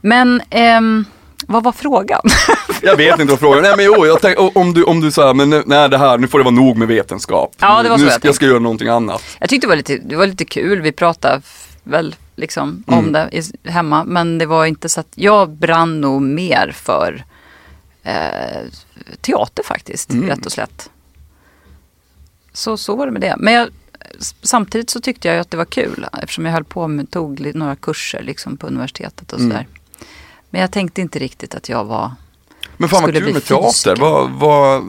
Men 0.00 0.42
ehm, 0.50 1.04
vad 1.46 1.64
var 1.64 1.72
frågan? 1.72 2.20
Jag 2.82 2.96
vet 2.96 3.20
inte 3.20 3.30
vad 3.30 3.40
frågan 3.40 3.64
är, 3.64 3.76
men 3.76 3.84
jo, 3.84 4.06
jag 4.06 4.20
tänk, 4.20 4.56
om 4.56 4.74
du, 4.74 4.84
om 4.84 5.00
du 5.00 5.10
säger, 5.10 5.34
men 5.34 5.62
nej 5.66 5.88
det 5.88 5.98
här, 5.98 6.18
nu 6.18 6.28
får 6.28 6.38
det 6.38 6.44
vara 6.44 6.54
nog 6.54 6.76
med 6.76 6.88
vetenskap. 6.88 7.54
Ja, 7.58 7.82
det 7.82 7.88
var 7.88 7.96
så 7.96 8.02
nu 8.02 8.08
jag 8.08 8.18
ska, 8.18 8.28
jag 8.28 8.34
ska 8.34 8.46
göra 8.46 8.58
någonting 8.58 8.88
annat. 8.88 9.22
Jag 9.38 9.48
tyckte 9.48 9.66
det 9.66 9.68
var 9.68 9.76
lite, 9.76 9.96
det 9.96 10.16
var 10.16 10.26
lite 10.26 10.44
kul. 10.44 10.80
Vi 10.80 10.92
pratade 10.92 11.42
väl 11.82 12.16
liksom 12.36 12.84
om 12.86 13.12
det 13.12 13.30
hemma. 13.64 14.04
Men 14.04 14.38
det 14.38 14.46
var 14.46 14.66
inte 14.66 14.88
så 14.88 15.00
att 15.00 15.12
jag 15.14 15.50
brann 15.50 16.00
nog 16.00 16.22
mer 16.22 16.72
för 16.76 17.24
eh, 18.02 18.12
teater 19.20 19.62
faktiskt, 19.62 20.14
rätt 20.14 20.46
och 20.46 20.52
slätt. 20.52 20.90
Så, 22.58 22.76
så 22.76 22.96
var 22.96 23.06
det 23.06 23.12
med 23.12 23.20
det. 23.20 23.34
Men 23.38 23.54
jag, 23.54 23.68
samtidigt 24.42 24.90
så 24.90 25.00
tyckte 25.00 25.28
jag 25.28 25.38
att 25.38 25.50
det 25.50 25.56
var 25.56 25.64
kul 25.64 26.06
eftersom 26.22 26.44
jag 26.46 26.52
höll 26.52 26.64
på 26.64 26.88
med, 26.88 27.10
tog 27.10 27.54
några 27.54 27.76
kurser 27.76 28.22
liksom 28.22 28.56
på 28.56 28.66
universitetet 28.66 29.32
och 29.32 29.40
sådär. 29.40 29.66
Men 30.50 30.60
jag 30.60 30.70
tänkte 30.72 31.00
inte 31.00 31.18
riktigt 31.18 31.54
att 31.54 31.68
jag 31.68 31.84
var 31.84 32.10
Men 32.76 32.88
fan 32.88 33.02
vad 33.02 33.12
kul 33.14 33.32
med 33.32 33.44
teater, 33.44 33.96
vad, 33.96 34.30
vad, 34.30 34.82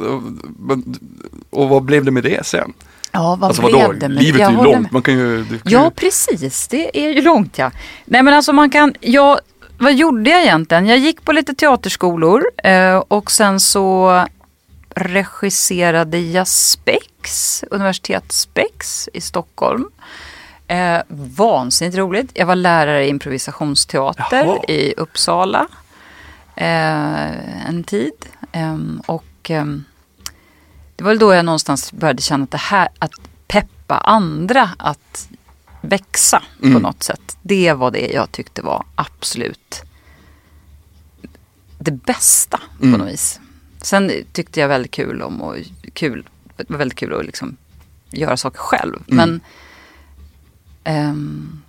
och 1.49 1.69
vad 1.69 1.83
blev 1.83 2.05
det 2.05 2.11
med 2.11 2.23
det 2.23 2.45
sen? 2.45 2.73
Ja, 3.11 3.35
vad 3.39 3.47
alltså 3.47 3.61
blev 3.61 3.75
vadå, 3.75 3.91
det 3.93 4.09
med 4.09 4.23
livet 4.23 4.41
Jag 4.41 4.47
är 4.53 4.57
ju 4.57 4.63
långt, 4.63 4.81
med. 4.81 4.93
man 4.93 5.01
kan 5.01 5.13
ju... 5.13 5.45
Kan 5.45 5.59
Ja, 5.63 5.83
ju- 5.85 5.91
precis. 5.91 6.67
Det 6.67 6.99
är 7.05 7.09
ju 7.13 7.21
långt 7.21 7.57
ja. 7.57 7.71
Nej 8.05 8.23
men 8.23 8.33
alltså 8.33 8.53
man 8.53 8.69
kan, 8.69 8.93
jag, 8.99 9.39
vad 9.79 9.93
gjorde 9.93 10.29
jag 10.29 10.41
egentligen? 10.41 10.85
Jag 10.87 10.97
gick 10.97 11.25
på 11.25 11.31
lite 11.31 11.53
teaterskolor 11.53 12.43
eh, 12.63 12.97
och 12.97 13.31
sen 13.31 13.59
så 13.59 14.25
regisserade 14.95 16.19
jag 16.19 16.47
Spex, 16.47 16.98
universitet 17.71 18.31
Spex 18.31 19.09
i 19.13 19.21
Stockholm. 19.21 19.89
Eh, 20.67 21.01
vansinnigt 21.07 21.97
roligt. 21.97 22.31
Jag 22.35 22.45
var 22.45 22.55
lärare 22.55 23.05
i 23.05 23.09
improvisationsteater 23.09 24.45
Jaha. 24.45 24.63
i 24.67 24.93
Uppsala 24.97 25.67
eh, 26.55 27.67
en 27.69 27.83
tid. 27.83 28.13
Ehm, 28.51 29.01
och 29.05 29.25
ehm, 29.49 29.83
det 30.95 31.03
var 31.03 31.11
väl 31.11 31.19
då 31.19 31.33
jag 31.33 31.45
någonstans 31.45 31.91
började 31.93 32.21
känna 32.21 32.43
att 32.43 32.51
det 32.51 32.57
här, 32.57 32.89
att 32.99 33.11
peppa 33.47 33.97
andra 33.97 34.69
att 34.77 35.29
växa 35.81 36.43
på 36.59 36.65
Mm. 36.65 36.81
något 36.81 37.03
sätt. 37.03 37.37
Det 37.41 37.73
var 37.73 37.91
det 37.91 38.07
jag 38.13 38.31
tyckte 38.31 38.61
var 38.61 38.85
absolut 38.95 39.81
det 41.77 41.91
bästa 41.91 42.59
på 42.79 42.85
Mm. 42.85 42.99
något 42.99 43.09
vis. 43.09 43.39
Sen 43.81 44.11
tyckte 44.33 44.59
jag 44.59 44.67
väldigt 44.67 44.91
kul 44.91 45.21
om 45.21 45.41
och 45.41 45.55
kul, 45.93 46.29
det 46.67 46.73
var 46.73 46.77
väldigt 46.77 46.97
kul 46.97 47.19
att 47.19 47.25
liksom 47.25 47.57
göra 48.11 48.37
saker 48.37 48.59
själv. 48.59 48.95
Mm. 49.07 49.17
Men 49.17 49.41
ehm, 50.83 51.61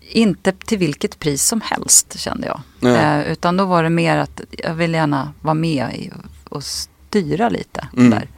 inte 0.00 0.52
till 0.52 0.78
vilket 0.78 1.18
pris 1.18 1.44
som 1.44 1.60
helst 1.60 2.18
kände 2.18 2.46
jag. 2.46 2.60
Nej. 2.80 3.20
Eh, 3.20 3.32
utan 3.32 3.56
då 3.56 3.64
var 3.64 3.82
det 3.82 3.90
mer 3.90 4.16
att 4.16 4.40
jag 4.50 4.74
vill 4.74 4.94
gärna 4.94 5.32
vara 5.40 5.54
med 5.54 5.94
i 5.94 6.10
och, 6.48 6.64
styra 6.64 7.48
lite. 7.48 7.88
Mm. 7.96 8.10
Där. 8.10 8.28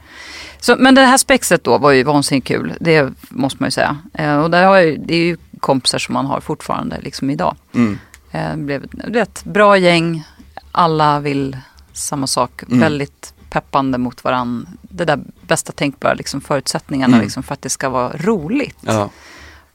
Så, 0.59 0.75
men 0.79 0.95
det 0.95 1.01
här 1.01 1.17
spexet 1.17 1.63
då 1.63 1.77
var 1.77 1.91
ju 1.91 2.03
vansinnigt 2.03 2.47
kul. 2.47 2.73
Det 2.79 3.13
måste 3.29 3.57
man 3.59 3.67
ju 3.67 3.71
säga. 3.71 3.97
Eh, 4.13 4.37
och 4.37 4.51
där 4.51 4.65
har 4.65 4.77
jag, 4.77 4.99
det 4.99 5.15
är 5.15 5.25
ju 5.25 5.37
kompisar 5.59 5.99
som 5.99 6.13
man 6.13 6.25
har 6.25 6.39
fortfarande 6.39 7.01
liksom 7.01 7.29
idag. 7.29 7.55
Mm. 7.73 7.99
Det 8.31 8.57
blev 8.57 8.85
det 9.07 9.19
ett 9.19 9.43
bra 9.43 9.77
gäng. 9.77 10.23
Alla 10.71 11.19
vill 11.19 11.57
samma 11.93 12.27
sak. 12.27 12.63
Mm. 12.63 12.79
Väldigt 12.79 13.33
peppande 13.49 13.97
mot 13.97 14.23
varann. 14.23 14.67
Det 14.81 15.05
där 15.05 15.19
bästa 15.41 15.71
tänkbara 15.71 16.13
liksom, 16.13 16.41
förutsättningarna 16.41 17.13
Mm. 17.15 17.23
liksom, 17.23 17.43
för 17.43 17.53
att 17.53 17.61
det 17.61 17.69
ska 17.69 17.89
vara 17.89 18.11
roligt. 18.17 18.77
Ja. 18.81 19.09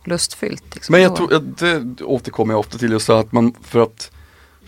lustfyllt. 0.04 0.74
Liksom, 0.74 0.92
Men 0.92 1.02
jag 1.02 1.16
tror, 1.16 1.28
det 1.58 2.04
återkommer 2.04 2.52
jag 2.54 2.60
ofta 2.60 2.78
till 2.78 2.90
just 2.92 3.10
att 3.10 3.32
man 3.32 3.54
för 3.62 3.82
att 3.82 4.10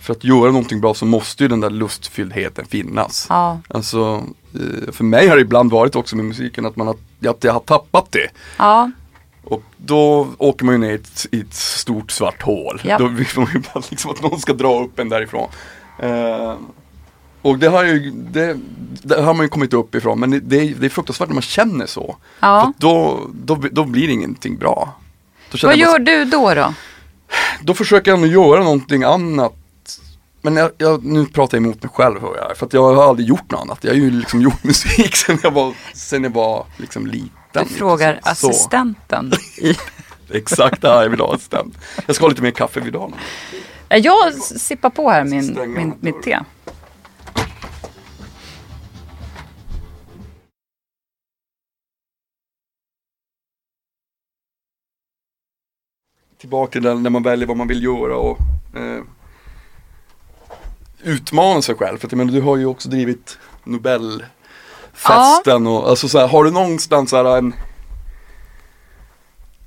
för 0.01 0.13
att 0.13 0.25
göra 0.25 0.47
någonting 0.51 0.81
bra 0.81 0.95
så 0.95 1.07
måste 1.07 1.43
ju 1.45 1.49
den 1.49 1.61
där 1.61 1.71
lustfylldheten 1.71 2.65
finnas. 2.67 3.27
Ja, 3.29 3.61
Alltså, 3.69 4.25
eh, 4.55 4.93
för 4.93 5.05
mig 5.05 5.29
har 5.29 5.37
det 5.37 5.43
ibland 5.43 5.71
varit 5.71 5.97
också 5.97 6.17
med 6.17 6.25
musiken 6.25 6.67
att, 6.67 6.77
man 6.77 6.87
har, 6.87 6.97
att 7.31 7.45
jag 7.45 7.53
har 7.53 7.61
tappat 7.61 8.13
det. 8.13 8.29
ja, 8.59 8.91
Och 9.45 9.63
då 9.77 10.29
åker 10.39 10.65
man 10.65 10.75
ju 10.75 10.79
ner 10.79 10.91
i 10.91 10.95
ett, 10.95 11.27
i 11.33 11.41
ett 11.41 11.55
stort 11.55 12.11
svart 12.11 12.43
hål. 12.43 12.81
Ja. 12.85 12.99
Då 12.99 13.07
vill 13.09 13.27
man 13.37 13.47
ju 13.55 13.59
bara 13.75 13.83
liksom 13.91 14.11
att 14.11 14.23
någon 14.23 14.41
ska 14.41 14.53
dra 14.53 14.83
upp 14.85 14.99
en 14.99 15.09
därifrån. 15.09 15.49
Eh, 15.99 16.55
och 17.45 17.59
det 17.59 17.67
har, 17.67 17.85
ju, 17.85 18.11
det, 18.11 18.59
det 19.03 19.23
har 19.23 19.35
man 19.35 19.45
ju 19.45 19.49
kommit 19.49 19.73
upp 19.73 19.95
ifrån 19.95 20.21
men 20.21 20.31
det, 20.31 20.41
det, 20.41 20.87
är, 20.87 20.89
fruktansvärt 20.89 21.29
när 21.29 21.35
man 21.35 21.43
känner 21.43 21.87
så. 21.87 22.17
Ja. 22.41 22.73
då, 22.79 23.21
då, 23.35 23.55
då 23.73 23.85
blir 23.85 24.07
det 24.07 24.13
ingenting 24.13 24.57
bra. 24.57 24.95
Vad 25.63 25.77
gör 25.77 25.99
du 25.99 26.25
då 26.25 26.55
då? 26.55 26.75
då 27.63 27.75
försöker 27.75 28.11
jag 28.11 28.21
nog 28.21 28.31
göra 28.31 28.65
någonting 28.65 29.03
annat. 29.03 29.55
Men 30.43 30.57
jag, 30.57 30.71
jag, 30.79 31.05
nu 31.05 31.27
pratar 31.27 31.59
jag 31.59 31.65
emot 31.65 31.83
mig 31.83 31.91
själv 31.95 32.21
hör 32.21 32.37
jag, 32.37 32.57
för 32.57 32.67
att 32.67 32.73
jag 32.73 32.95
har 32.95 33.09
aldrig 33.09 33.29
gjort 33.29 33.51
något 33.51 33.61
annat. 33.61 33.79
Jag 33.85 33.91
har 33.91 33.97
ju 33.97 34.11
liksom 34.11 34.41
gjort 34.41 34.65
musik 34.65 35.17
sen 35.17 35.39
jag 35.43 35.51
var, 35.51 35.75
sen 35.95 36.25
jag 36.25 36.31
var 36.31 36.67
liksom 36.77 37.07
liten. 37.07 37.29
Du 37.53 37.65
frågar 37.65 38.15
liksom. 38.15 38.51
Assistenten. 38.51 39.33
I... 39.59 39.77
Exakt 40.37 40.83
det 40.83 40.89
här 40.89 41.03
jag 41.03 41.11
vill 41.11 41.21
ha 41.21 41.35
assistent. 41.35 41.79
Jag 42.07 42.17
ska 42.17 42.25
ha 42.25 42.31
lite 42.31 42.43
mer 42.43 42.51
kaffe 42.51 42.81
vid 42.81 42.93
dagen. 42.93 43.15
Jag 43.89 44.35
sippar 44.35 44.91
på 44.91 45.11
här 45.11 45.25
min, 45.25 45.75
min, 45.75 45.95
mitt 46.01 46.23
te. 46.23 46.39
Tillbaka 56.45 56.73
till 56.73 56.83
den 56.83 57.03
när 57.03 57.11
man 57.11 57.23
väljer 57.23 57.47
vad 57.49 57.57
man 57.57 57.69
vill 57.69 57.83
göra 57.85 58.17
och 58.17 58.39
eh, 58.77 59.03
utmana 61.03 61.63
sig 61.63 61.75
själv. 61.75 61.99
För 61.99 62.07
att, 62.07 62.13
menar, 62.13 62.33
du 62.33 62.41
har 62.41 62.57
ju 62.57 62.67
också 62.67 62.89
drivit 62.89 63.39
Nobelfesten 63.65 65.67
och 65.67 65.89
alltså 65.89 66.09
så 66.09 66.19
här, 66.19 66.29
har 66.29 66.45
du 66.45 66.51
någonstans 66.51 67.11
så 67.11 67.17
här 67.17 67.39
en 67.39 67.55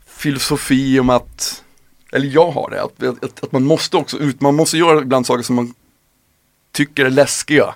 filosofi 0.07 0.99
om 0.99 1.09
att, 1.09 1.63
eller 2.11 2.27
jag 2.27 2.51
har 2.51 2.69
det, 2.69 2.83
att, 2.83 3.23
att, 3.23 3.43
att 3.43 3.51
man 3.51 3.63
måste 3.63 3.97
också 3.97 4.17
ut, 4.17 4.41
man 4.41 4.55
måste 4.55 4.77
göra 4.77 5.01
ibland 5.01 5.25
saker 5.25 5.43
som 5.43 5.55
man 5.55 5.73
tycker 6.71 7.05
är 7.05 7.09
läskiga. 7.09 7.75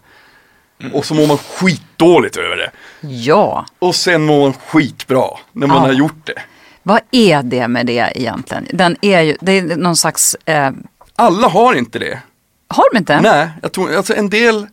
Och 0.93 1.05
så 1.05 1.13
mår 1.13 1.27
man 1.27 1.37
skitdåligt 1.37 2.37
över 2.37 2.57
det. 2.57 2.71
Ja, 3.07 3.65
Och 3.79 3.95
sen 3.95 4.25
mår 4.25 4.41
man 4.41 4.53
skitbra 4.53 5.27
när 5.51 5.67
man 5.67 5.77
Ja. 5.77 5.83
har 5.83 5.93
gjort 5.93 6.25
det. 6.25 6.41
Vad 6.83 7.01
är 7.11 7.43
det 7.43 7.67
med 7.67 7.85
det 7.85 8.11
egentligen? 8.15 8.67
Den 8.73 8.95
är 9.01 9.21
ju, 9.21 9.37
det 9.41 9.51
är 9.57 9.77
någon 9.77 9.95
slags, 9.95 10.35
eh, 10.45 10.71
Alla 11.15 11.47
har 11.47 11.73
inte 11.75 11.99
det. 11.99 12.19
har 12.67 12.93
de 12.93 12.97
inte? 12.97 13.21
Nej, 13.21 13.49
jag 13.61 13.71
tror, 13.71 13.95
alltså 13.95 14.15
en 14.15 14.29
del 14.29 14.67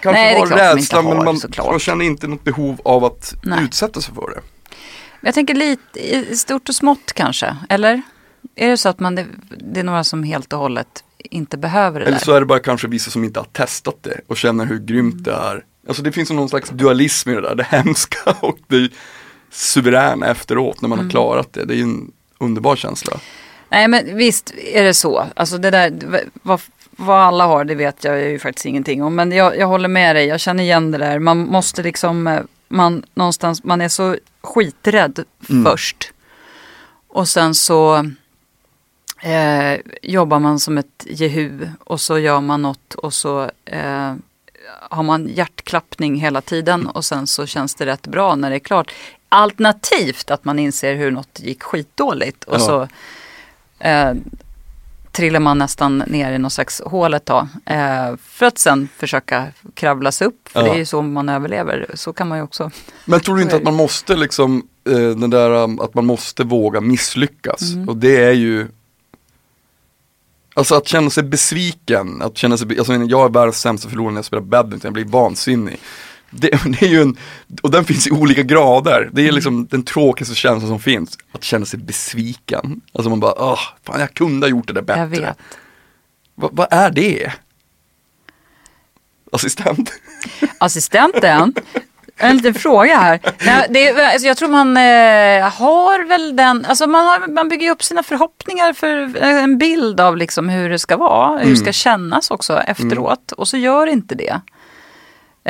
kanske 0.00 0.22
Nej, 0.22 0.38
har 0.38 0.46
rädsla 0.46 1.02
men 1.02 1.16
man, 1.16 1.40
man 1.66 1.78
känner 1.78 2.04
inte 2.04 2.26
något 2.28 2.44
behov 2.44 2.80
av 2.84 3.04
att 3.04 3.34
Nej. 3.42 3.64
utsätta 3.64 4.00
sig 4.00 4.14
för 4.14 4.30
det. 4.30 4.40
Jag 5.20 5.34
tänker 5.34 5.54
lite 5.54 6.14
i 6.14 6.36
stort 6.36 6.68
och 6.68 6.74
smått 6.74 7.12
kanske, 7.12 7.56
eller? 7.68 8.02
Är 8.56 8.68
det 8.68 8.76
så 8.76 8.88
att 8.88 9.00
man, 9.00 9.14
det, 9.14 9.26
det 9.58 9.80
är 9.80 9.84
några 9.84 10.04
som 10.04 10.22
helt 10.22 10.52
och 10.52 10.58
hållet 10.58 11.04
inte 11.18 11.58
behöver 11.58 12.00
det 12.00 12.06
Eller 12.06 12.18
där? 12.18 12.24
så 12.24 12.32
är 12.32 12.40
det 12.40 12.46
bara 12.46 12.58
kanske 12.58 12.88
vissa 12.88 13.10
som 13.10 13.24
inte 13.24 13.40
har 13.40 13.44
testat 13.44 13.96
det 14.02 14.20
och 14.26 14.36
känner 14.36 14.66
hur 14.66 14.78
grymt 14.78 15.24
det 15.24 15.32
är. 15.32 15.64
Alltså 15.88 16.02
det 16.02 16.12
finns 16.12 16.30
någon 16.30 16.48
slags 16.48 16.70
dualism 16.70 17.30
i 17.30 17.34
det 17.34 17.40
där, 17.40 17.54
det 17.54 17.64
hemska 17.70 18.30
och 18.40 18.58
det 18.66 18.88
suveräna 19.50 20.26
efteråt 20.26 20.82
när 20.82 20.88
man 20.88 20.98
Mm. 20.98 21.06
har 21.06 21.10
klarat 21.10 21.52
det. 21.52 21.64
Det 21.64 21.74
är 21.74 21.76
ju 21.76 21.82
en 21.82 22.12
underbar 22.38 22.76
känsla. 22.76 23.12
Nej 23.68 23.88
men 23.88 24.16
visst 24.16 24.54
är 24.74 24.84
det 24.84 24.94
så. 24.94 25.26
Alltså 25.36 25.58
det 25.58 25.70
där, 25.70 25.92
vad, 26.42 26.60
vad 26.90 27.20
alla 27.20 27.46
har 27.46 27.64
det 27.64 27.74
vet 27.74 28.04
jag 28.04 28.20
ju 28.20 28.38
faktiskt 28.38 28.66
ingenting 28.66 29.02
om. 29.02 29.14
Men 29.14 29.32
jag, 29.32 29.58
jag 29.58 29.66
håller 29.66 29.88
med 29.88 30.16
dig, 30.16 30.26
jag 30.26 30.40
känner 30.40 30.62
igen 30.64 30.90
det 30.90 30.98
där. 30.98 31.18
Man 31.18 31.38
måste 31.38 31.82
liksom, 31.82 32.26
eh, 32.26 32.40
man 32.68 33.02
någonstans, 33.14 33.64
man 33.64 33.80
är 33.80 33.88
så 33.88 34.16
skiträdd 34.42 35.24
Mm. 35.50 35.64
först. 35.64 36.12
Och 37.08 37.28
sen 37.28 37.54
så 37.54 37.96
eh, 39.22 39.80
jobbar 40.02 40.38
man 40.38 40.58
som 40.60 40.78
ett 40.78 41.06
jehu 41.06 41.68
och 41.84 42.00
så 42.00 42.18
gör 42.18 42.40
man 42.40 42.62
något 42.62 42.94
och 42.94 43.14
så 43.14 43.50
eh, 43.64 44.14
har 44.90 45.02
man 45.02 45.28
hjärtklappning 45.28 46.20
hela 46.20 46.40
tiden 46.40 46.86
och 46.86 47.04
sen 47.04 47.26
så 47.26 47.46
känns 47.46 47.74
det 47.74 47.86
rätt 47.86 48.06
bra 48.06 48.34
när 48.34 48.50
det 48.50 48.56
är 48.56 48.60
klart. 48.60 48.92
Alternativt 49.28 50.30
att 50.30 50.44
man 50.44 50.58
inser 50.58 50.94
hur 50.94 51.10
något 51.10 51.40
gick 51.40 51.62
skitdåligt 51.62 52.44
och 52.44 52.54
Ja. 52.54 52.58
så 52.58 52.88
eh, 53.78 54.12
trillar 55.12 55.40
man 55.40 55.58
nästan 55.58 55.98
ner 55.98 56.32
i 56.32 56.38
någon 56.38 56.50
slags 56.50 56.82
hål 56.86 57.14
ett 57.14 57.24
tag. 57.24 57.46
Eh, 57.66 58.16
för 58.22 58.46
att 58.46 58.58
sen 58.58 58.88
försöka 58.96 59.46
kravla 59.74 60.12
sig 60.12 60.26
upp. 60.26 60.48
För 60.48 60.60
Ja. 60.60 60.66
det 60.66 60.72
är 60.72 60.78
ju 60.78 60.84
så 60.86 61.02
man 61.02 61.28
överlever. 61.28 61.86
Så 61.94 62.12
kan 62.12 62.28
man 62.28 62.38
ju 62.38 62.44
också. 62.44 62.70
Men 63.04 63.20
tror 63.20 63.36
du 63.36 63.42
inte 63.42 63.56
att 63.56 63.62
man 63.70 63.74
måste 63.74 64.16
liksom, 64.16 64.68
eh, 64.88 64.94
den 64.94 65.30
där 65.30 65.50
um, 65.50 65.80
att 65.80 65.94
man 65.94 66.06
måste 66.06 66.44
våga 66.44 66.80
misslyckas. 66.80 67.72
Mm. 67.72 67.88
Och 67.88 67.96
det 67.96 68.24
är 68.24 68.32
ju 68.32 68.68
Alltså 70.54 70.74
att 70.74 70.88
känna 70.88 71.10
sig 71.10 71.22
besviken, 71.22 72.22
att 72.22 72.36
känna 72.36 72.56
sig, 72.56 72.78
alltså 72.78 72.94
jag 72.94 73.24
är 73.24 73.28
världens 73.28 73.60
sämsta 73.60 73.88
förlorare 73.88 74.12
när 74.12 74.18
jag 74.18 74.24
spelar 74.24 74.42
badminton, 74.42 74.88
jag 74.88 74.92
blir 74.92 75.04
vansinnig. 75.04 75.80
Det, 76.30 76.50
det 76.80 76.86
är 76.86 76.90
ju 76.90 77.02
en, 77.02 77.16
och 77.62 77.70
den 77.70 77.84
finns 77.84 78.06
i 78.06 78.10
olika 78.10 78.42
grader. 78.42 79.10
Det 79.12 79.28
är 79.28 79.32
liksom 79.32 79.66
den 79.66 79.82
tråkigaste 79.82 80.34
känslan 80.34 80.68
som 80.68 80.80
finns, 80.80 81.18
att 81.32 81.44
känna 81.44 81.66
sig 81.66 81.78
besviken. 81.78 82.80
Alltså 82.92 83.10
man 83.10 83.20
bara, 83.20 83.34
åh, 83.36 83.60
fan 83.82 84.00
jag 84.00 84.14
kunde 84.14 84.46
ha 84.46 84.50
gjort 84.50 84.66
det 84.66 84.72
där 84.72 84.82
bättre. 84.82 85.00
Jag 85.00 85.06
vet. 85.06 85.38
Va, 86.34 86.48
vad 86.52 86.68
är 86.70 86.90
det? 86.90 87.32
Assistent? 89.32 89.92
Assistenten. 90.58 91.54
En 92.20 92.36
liten 92.36 92.54
fråga 92.54 92.98
här. 92.98 93.20
Nej, 93.46 93.66
det 93.70 94.12
alltså 94.12 94.28
jag 94.28 94.36
tror 94.36 94.48
man 94.48 94.76
eh, 94.76 95.50
har 95.50 96.08
väl 96.08 96.36
den, 96.36 96.64
alltså 96.64 96.86
man, 96.86 97.06
har, 97.06 97.28
man 97.28 97.48
bygger 97.48 97.70
upp 97.70 97.82
sina 97.82 98.02
förhoppningar 98.02 98.72
för 98.72 99.22
eh, 99.22 99.42
en 99.42 99.58
bild 99.58 100.00
av 100.00 100.16
liksom 100.16 100.48
hur 100.48 100.70
det 100.70 100.78
ska 100.78 100.96
vara, 100.96 101.38
hur 101.38 101.50
det 101.50 101.56
ska 101.56 101.72
kännas 101.72 102.30
också 102.30 102.58
efteråt. 102.60 103.32
Och 103.32 103.48
så 103.48 103.56
gör 103.56 103.86
inte 103.86 104.14
det. 104.14 104.40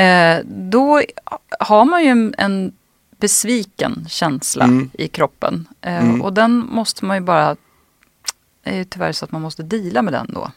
Eh, 0.02 0.38
då 0.46 1.02
har 1.60 1.84
man 1.84 2.02
ju 2.04 2.08
en, 2.10 2.34
en 2.38 2.72
besviken 3.20 4.06
känsla 4.08 4.64
Mm. 4.64 4.90
i 4.92 5.08
kroppen. 5.08 5.68
Eh, 5.80 5.98
Mm. 6.04 6.22
Och 6.22 6.32
den 6.32 6.58
måste 6.70 7.04
man 7.04 7.16
ju 7.16 7.20
bara, 7.20 7.56
det 8.64 8.70
är 8.70 8.76
ju 8.76 8.84
tyvärr 8.84 9.12
så 9.12 9.24
att 9.24 9.32
man 9.32 9.42
måste 9.42 9.62
deala 9.62 10.02
med 10.02 10.12
den 10.12 10.26
då. 10.34 10.50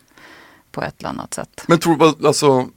På 0.71 0.81
ett 0.83 0.99
eller 0.99 1.09
annat 1.09 1.33
sätt. 1.33 1.63
Men 1.67 1.79
tror 1.79 1.97
du, 1.97 2.27
alltså, 2.27 2.67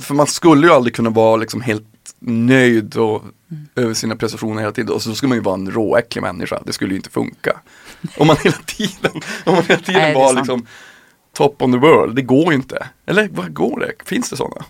för 0.00 0.14
man 0.14 0.26
skulle 0.26 0.66
ju 0.66 0.72
aldrig 0.72 0.94
kunna 0.94 1.10
vara 1.10 1.36
liksom 1.36 1.60
helt 1.60 1.84
nöjd 2.18 2.96
och 2.96 3.22
över 3.76 3.94
sina 3.94 4.16
prestationer 4.16 4.60
hela 4.60 4.72
tiden. 4.72 4.94
Och 4.94 5.02
så 5.02 5.14
skulle 5.14 5.28
man 5.28 5.38
ju 5.38 5.42
vara 5.42 5.54
en 5.54 5.70
råäcklig 5.70 6.22
människa, 6.22 6.62
det 6.66 6.72
skulle 6.72 6.90
ju 6.90 6.96
inte 6.96 7.10
funka. 7.10 7.60
Om 8.16 8.26
man 8.26 8.36
hela 8.44 8.56
tiden, 8.66 9.12
om 9.44 9.54
man 9.54 9.64
hela 9.64 9.80
tiden 9.82 10.02
Nej, 10.02 10.14
var 10.14 10.32
liksom 10.34 10.66
top 11.32 11.62
on 11.62 11.72
the 11.72 11.78
world, 11.78 12.16
det 12.16 12.22
går 12.22 12.52
ju 12.52 12.54
inte. 12.54 12.86
Eller 13.06 13.28
vad 13.32 13.54
går 13.54 13.80
det? 13.80 13.92
Finns 14.08 14.30
det 14.30 14.36
sådana? 14.36 14.64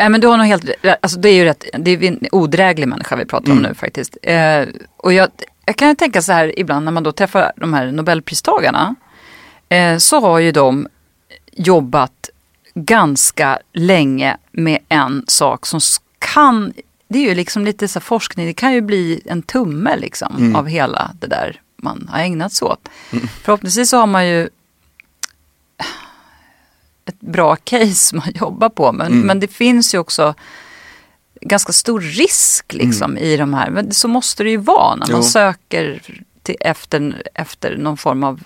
Nej 0.00 0.08
men 0.08 0.20
du 0.20 0.26
har 0.26 0.36
nog 0.36 0.46
helt 0.46 0.64
alltså 1.02 1.18
det 1.18 1.28
är 1.28 1.34
ju 1.34 1.44
rätt, 1.44 1.64
det 1.78 1.90
är 1.90 2.02
en 2.04 2.26
odräglig 2.32 2.88
människa 2.88 3.16
vi 3.16 3.24
pratar 3.24 3.52
om 3.52 3.58
Mm. 3.58 3.68
nu 3.68 3.74
faktiskt. 3.74 4.16
Eh, 4.22 4.64
och 4.96 5.12
jag, 5.12 5.28
jag 5.66 5.76
kan 5.76 5.96
tänka 5.96 6.22
så 6.22 6.32
här 6.32 6.58
ibland 6.58 6.84
när 6.84 6.92
man 6.92 7.02
då 7.02 7.12
träffar 7.12 7.52
de 7.56 7.74
här 7.74 7.92
nobelpristagarna. 7.92 8.94
Eh, 9.68 9.96
så 9.98 10.20
har 10.20 10.38
ju 10.38 10.52
de 10.52 10.88
jobbat 11.52 12.30
ganska 12.74 13.58
länge 13.72 14.36
med 14.52 14.78
en 14.88 15.24
sak 15.28 15.66
som 15.66 15.80
kan, 16.18 16.72
det 17.08 17.18
är 17.18 17.28
ju 17.28 17.34
liksom 17.34 17.64
lite 17.64 17.88
så 17.88 18.00
forskning, 18.00 18.46
det 18.46 18.52
kan 18.52 18.72
ju 18.72 18.80
bli 18.80 19.20
en 19.24 19.42
tumme 19.42 19.96
liksom 19.96 20.36
Mm. 20.38 20.56
av 20.56 20.66
hela 20.66 21.10
det 21.20 21.26
där 21.26 21.60
man 21.76 22.08
har 22.12 22.20
ägnat 22.20 22.52
sig 22.52 22.66
åt. 22.66 22.88
Förhoppningsvis 23.42 23.90
så 23.90 23.96
har 23.96 24.06
man 24.06 24.26
ju 24.28 24.48
ett 27.10 27.20
bra 27.20 27.56
case 27.56 28.16
man 28.16 28.32
jobbar 28.34 28.68
på. 28.68 28.92
Men, 28.92 29.06
Mm. 29.12 29.26
men 29.26 29.40
det 29.40 29.48
finns 29.48 29.94
ju 29.94 29.98
också 29.98 30.34
ganska 31.40 31.72
stor 31.72 32.00
risk 32.00 32.72
liksom 32.72 33.18
i 33.18 33.36
de 33.36 33.54
här. 33.54 33.70
Men 33.70 33.92
så 33.92 34.08
måste 34.08 34.42
det 34.44 34.50
ju 34.50 34.56
vara 34.56 34.94
när 34.94 35.06
man 35.06 35.16
Jo. 35.16 35.22
söker 35.22 36.02
till, 36.42 36.56
efter, 36.60 37.22
efter 37.34 37.76
någon 37.76 37.96
form 37.96 38.24
av 38.24 38.40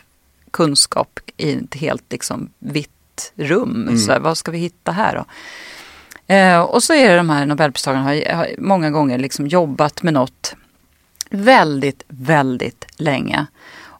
kunskap 0.51 1.21
i 1.37 1.53
ett 1.53 1.75
helt 1.75 2.05
liksom 2.12 2.49
vitt 2.59 3.33
rum. 3.37 3.83
Mm. 3.83 3.99
Så 3.99 4.12
här, 4.12 4.21
vad 4.21 4.39
ska 4.39 4.51
vi 4.51 4.59
hitta 4.59 4.93
här 4.93 5.15
då? 5.15 5.25
Eh, 6.35 6.61
och 6.61 6.83
så 6.83 6.95
är 6.95 7.11
det 7.11 7.17
de 7.17 7.31
här 7.31 7.47
nobelpristagarna 7.47 8.03
har, 8.05 8.35
har 8.35 8.49
många 8.59 8.91
gånger 8.91 9.19
liksom 9.19 9.47
jobbat 9.47 10.03
med 10.03 10.15
något 10.15 10.55
väldigt, 11.31 12.03
väldigt 12.09 12.87
länge. 12.97 13.47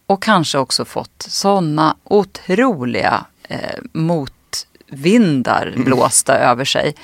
Och 0.07 0.23
kanske 0.23 0.59
också 0.59 0.85
fått 0.85 1.27
sådana 1.29 1.97
otroliga 2.05 3.25
eh, 3.49 3.79
motvindar 4.95 5.75
blåsta 5.77 6.39
över 6.39 6.65
sig. 6.65 6.95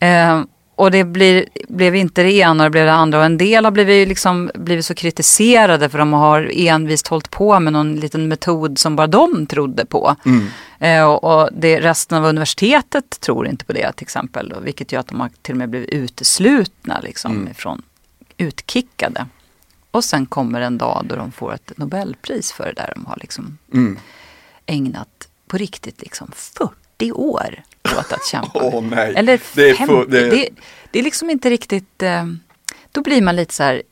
Eh, 0.00 0.42
och 0.76 0.90
det 0.90 1.04
blir, 1.04 1.44
blev 1.68 1.94
inte 1.96 2.22
det 2.22 2.32
ena 2.32 2.64
och 2.64 2.66
det 2.66 2.70
blev 2.70 2.86
det 2.86 2.92
andra. 2.92 3.18
Och 3.18 3.24
en 3.24 3.38
del 3.38 3.64
har 3.64 3.72
blivit, 3.72 4.08
liksom, 4.08 4.50
blivit 4.54 4.86
så 4.86 4.94
kritiserade 4.94 5.88
för 5.88 5.98
de 5.98 6.12
har 6.12 6.50
envist 6.54 7.08
hållit 7.08 7.30
på 7.30 7.60
med 7.60 7.72
någon 7.72 7.96
liten 7.96 8.28
metod 8.28 8.78
som 8.78 8.96
bara 8.96 9.06
de 9.06 9.46
trodde 9.46 9.84
på. 9.86 10.16
Eh, 10.78 11.04
och 11.04 11.24
och 11.24 11.48
det, 11.52 11.80
resten 11.80 12.18
av 12.18 12.24
universitetet 12.24 13.20
tror 13.20 13.46
inte 13.46 13.64
på 13.64 13.72
det 13.72 13.92
till 13.92 14.04
exempel. 14.04 14.52
Och 14.52 14.66
vilket 14.66 14.92
gör 14.92 15.00
att 15.00 15.06
de 15.08 15.20
har 15.20 15.30
till 15.42 15.52
och 15.54 15.58
med 15.58 15.68
blivit 15.68 15.90
uteslutna 15.90 17.00
liksom, 17.00 17.48
ifrån, 17.48 17.82
utkickade. 18.36 19.26
Och 19.90 20.04
sen 20.04 20.26
kommer 20.26 20.60
en 20.60 20.78
dag 20.78 21.04
då 21.08 21.16
de 21.16 21.32
får 21.32 21.54
ett 21.54 21.72
Nobelpris 21.76 22.52
för 22.52 22.64
det 22.66 22.72
där 22.72 22.92
de 22.94 23.06
har 23.06 23.16
liksom 23.20 23.58
Mm. 23.72 23.98
ägnat 24.66 25.28
på 25.46 25.56
riktigt 25.58 26.00
liksom 26.02 26.30
40 26.34 26.74
år 27.12 27.62
åt 27.98 28.12
att 28.12 28.26
kämpa. 28.26 28.50
Åh, 28.62 28.82
nej. 28.82 29.12
Eller 29.16 29.40
Det 29.54 29.70
är 29.70 29.74
50. 29.74 29.92
för- 29.94 30.06
det 30.06 30.30
det... 30.30 30.46
är- 30.46 30.50
Det, 30.92 30.98
är 30.98 31.02
liksom 31.02 31.30
inte 31.30 31.50
riktigt... 31.50 32.02
Eh, 32.02 32.24
då 32.92 33.02
blir 33.02 33.22
man 33.22 33.36
lite 33.36 33.54
så 33.54 33.62
här, 33.62 33.82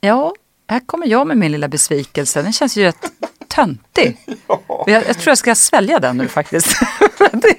ja, 0.00 0.34
här 0.68 0.80
kommer 0.86 1.06
jag 1.06 1.26
med 1.26 1.36
min 1.36 1.52
lilla 1.52 1.68
besvikelse. 1.68 2.42
Den 2.42 2.52
känns 2.52 2.76
ju 2.76 2.82
rätt 2.82 3.04
töntig. 3.48 4.16
Jag, 4.86 4.88
jag 5.08 5.18
tror 5.18 5.28
jag 5.30 5.38
ska 5.38 5.54
svälja 5.54 5.98
den 5.98 6.16
nu 6.16 6.28
faktiskt. 6.28 6.76
det, 7.32 7.54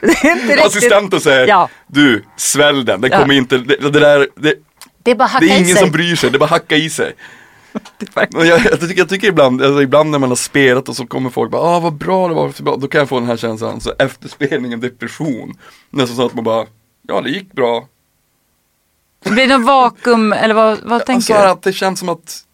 det 0.00 0.08
riktigt... 0.24 0.66
Assistenten 0.66 1.20
säger, 1.20 1.46
Ja. 1.46 1.68
du 1.86 2.24
svälj 2.36 2.84
den, 2.84 3.00
det 3.00 3.08
Ja. 3.08 3.18
kommer 3.20 3.34
inte, 3.34 3.58
det, 3.58 3.76
det 3.76 4.00
där, 4.00 4.28
det, 4.36 4.54
Det 5.02 5.10
är 5.10 5.40
det 5.40 5.46
är 5.50 5.56
ingen 5.58 5.66
sig. 5.66 5.76
som 5.76 5.90
bryr 5.90 6.16
sig, 6.16 6.30
det 6.30 6.36
är 6.36 6.38
bara 6.38 6.46
hacka 6.46 6.76
i 6.76 6.90
sig. 6.90 7.12
Jag, 8.30 8.46
jag, 8.46 8.80
tycker, 8.80 8.98
jag 8.98 9.08
tycker 9.08 9.28
ibland, 9.28 9.62
alltså 9.62 9.82
ibland 9.82 10.10
när 10.10 10.18
man 10.18 10.28
har 10.28 10.36
spelat 10.36 10.88
och 10.88 10.96
så 10.96 11.06
kommer 11.06 11.30
folk 11.30 11.50
bara, 11.50 11.62
ah 11.62 11.80
vad 11.80 11.92
bra 11.94 12.28
det 12.28 12.34
var, 12.34 12.62
bra. 12.62 12.76
då 12.76 12.88
kan 12.88 12.98
jag 12.98 13.08
få 13.08 13.18
den 13.18 13.28
här 13.28 13.36
känslan, 13.36 13.80
så 13.80 13.94
efter 13.98 14.28
spelningen 14.28 14.80
depression. 14.80 15.54
Nästan 15.90 16.16
så 16.16 16.26
att 16.26 16.34
man 16.34 16.44
bara, 16.44 16.66
ja 17.02 17.20
det 17.20 17.30
gick 17.30 17.52
bra. 17.52 17.88
Blir 19.24 19.46
det 19.46 19.52
någon 19.52 19.64
vakuum 19.64 20.32
eller 20.32 20.54
vad, 20.54 20.78
vad 20.84 21.06
tänker 21.06 21.14
Alltså 21.14 21.32
du? 21.32 21.38
att 21.50 21.62
det 21.62 21.72
känns 21.72 21.98
som 21.98 22.08
att 22.08 22.44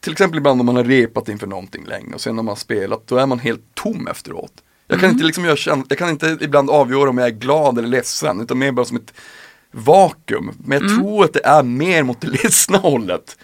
till 0.00 0.12
exempel 0.12 0.38
ibland 0.38 0.60
om 0.60 0.66
man 0.66 0.76
har 0.76 0.84
repat 0.84 1.28
inför 1.28 1.46
någonting 1.46 1.84
länge 1.84 2.14
och 2.14 2.20
sen 2.20 2.36
när 2.36 2.42
man 2.42 2.50
har 2.50 2.56
spelat 2.56 3.06
då 3.06 3.16
är 3.16 3.26
man 3.26 3.38
helt 3.38 3.74
tom 3.74 4.06
efteråt. 4.08 4.52
Jag 4.86 4.94
Mm. 4.98 5.00
kan 5.00 5.10
inte 5.10 5.24
liksom 5.24 5.56
käns- 5.56 5.86
jag 5.88 5.98
kan 5.98 6.08
inte 6.10 6.38
ibland 6.40 6.70
avgöra 6.70 7.10
om 7.10 7.18
jag 7.18 7.26
är 7.26 7.30
glad 7.32 7.78
eller 7.78 7.88
ledsen 7.88 8.40
utan 8.40 8.58
mer 8.58 8.72
bara 8.72 8.84
som 8.86 8.96
ett 8.96 9.12
vakuum. 9.72 10.52
Men 10.64 10.78
jag 10.80 10.90
Mm. 10.90 10.98
tror 11.02 11.24
att 11.24 11.32
det 11.32 11.44
är 11.46 11.62
mer 11.62 12.02
mot 12.02 12.20
det 12.20 12.28
ledsna 12.28 12.78
hållet. 12.78 13.36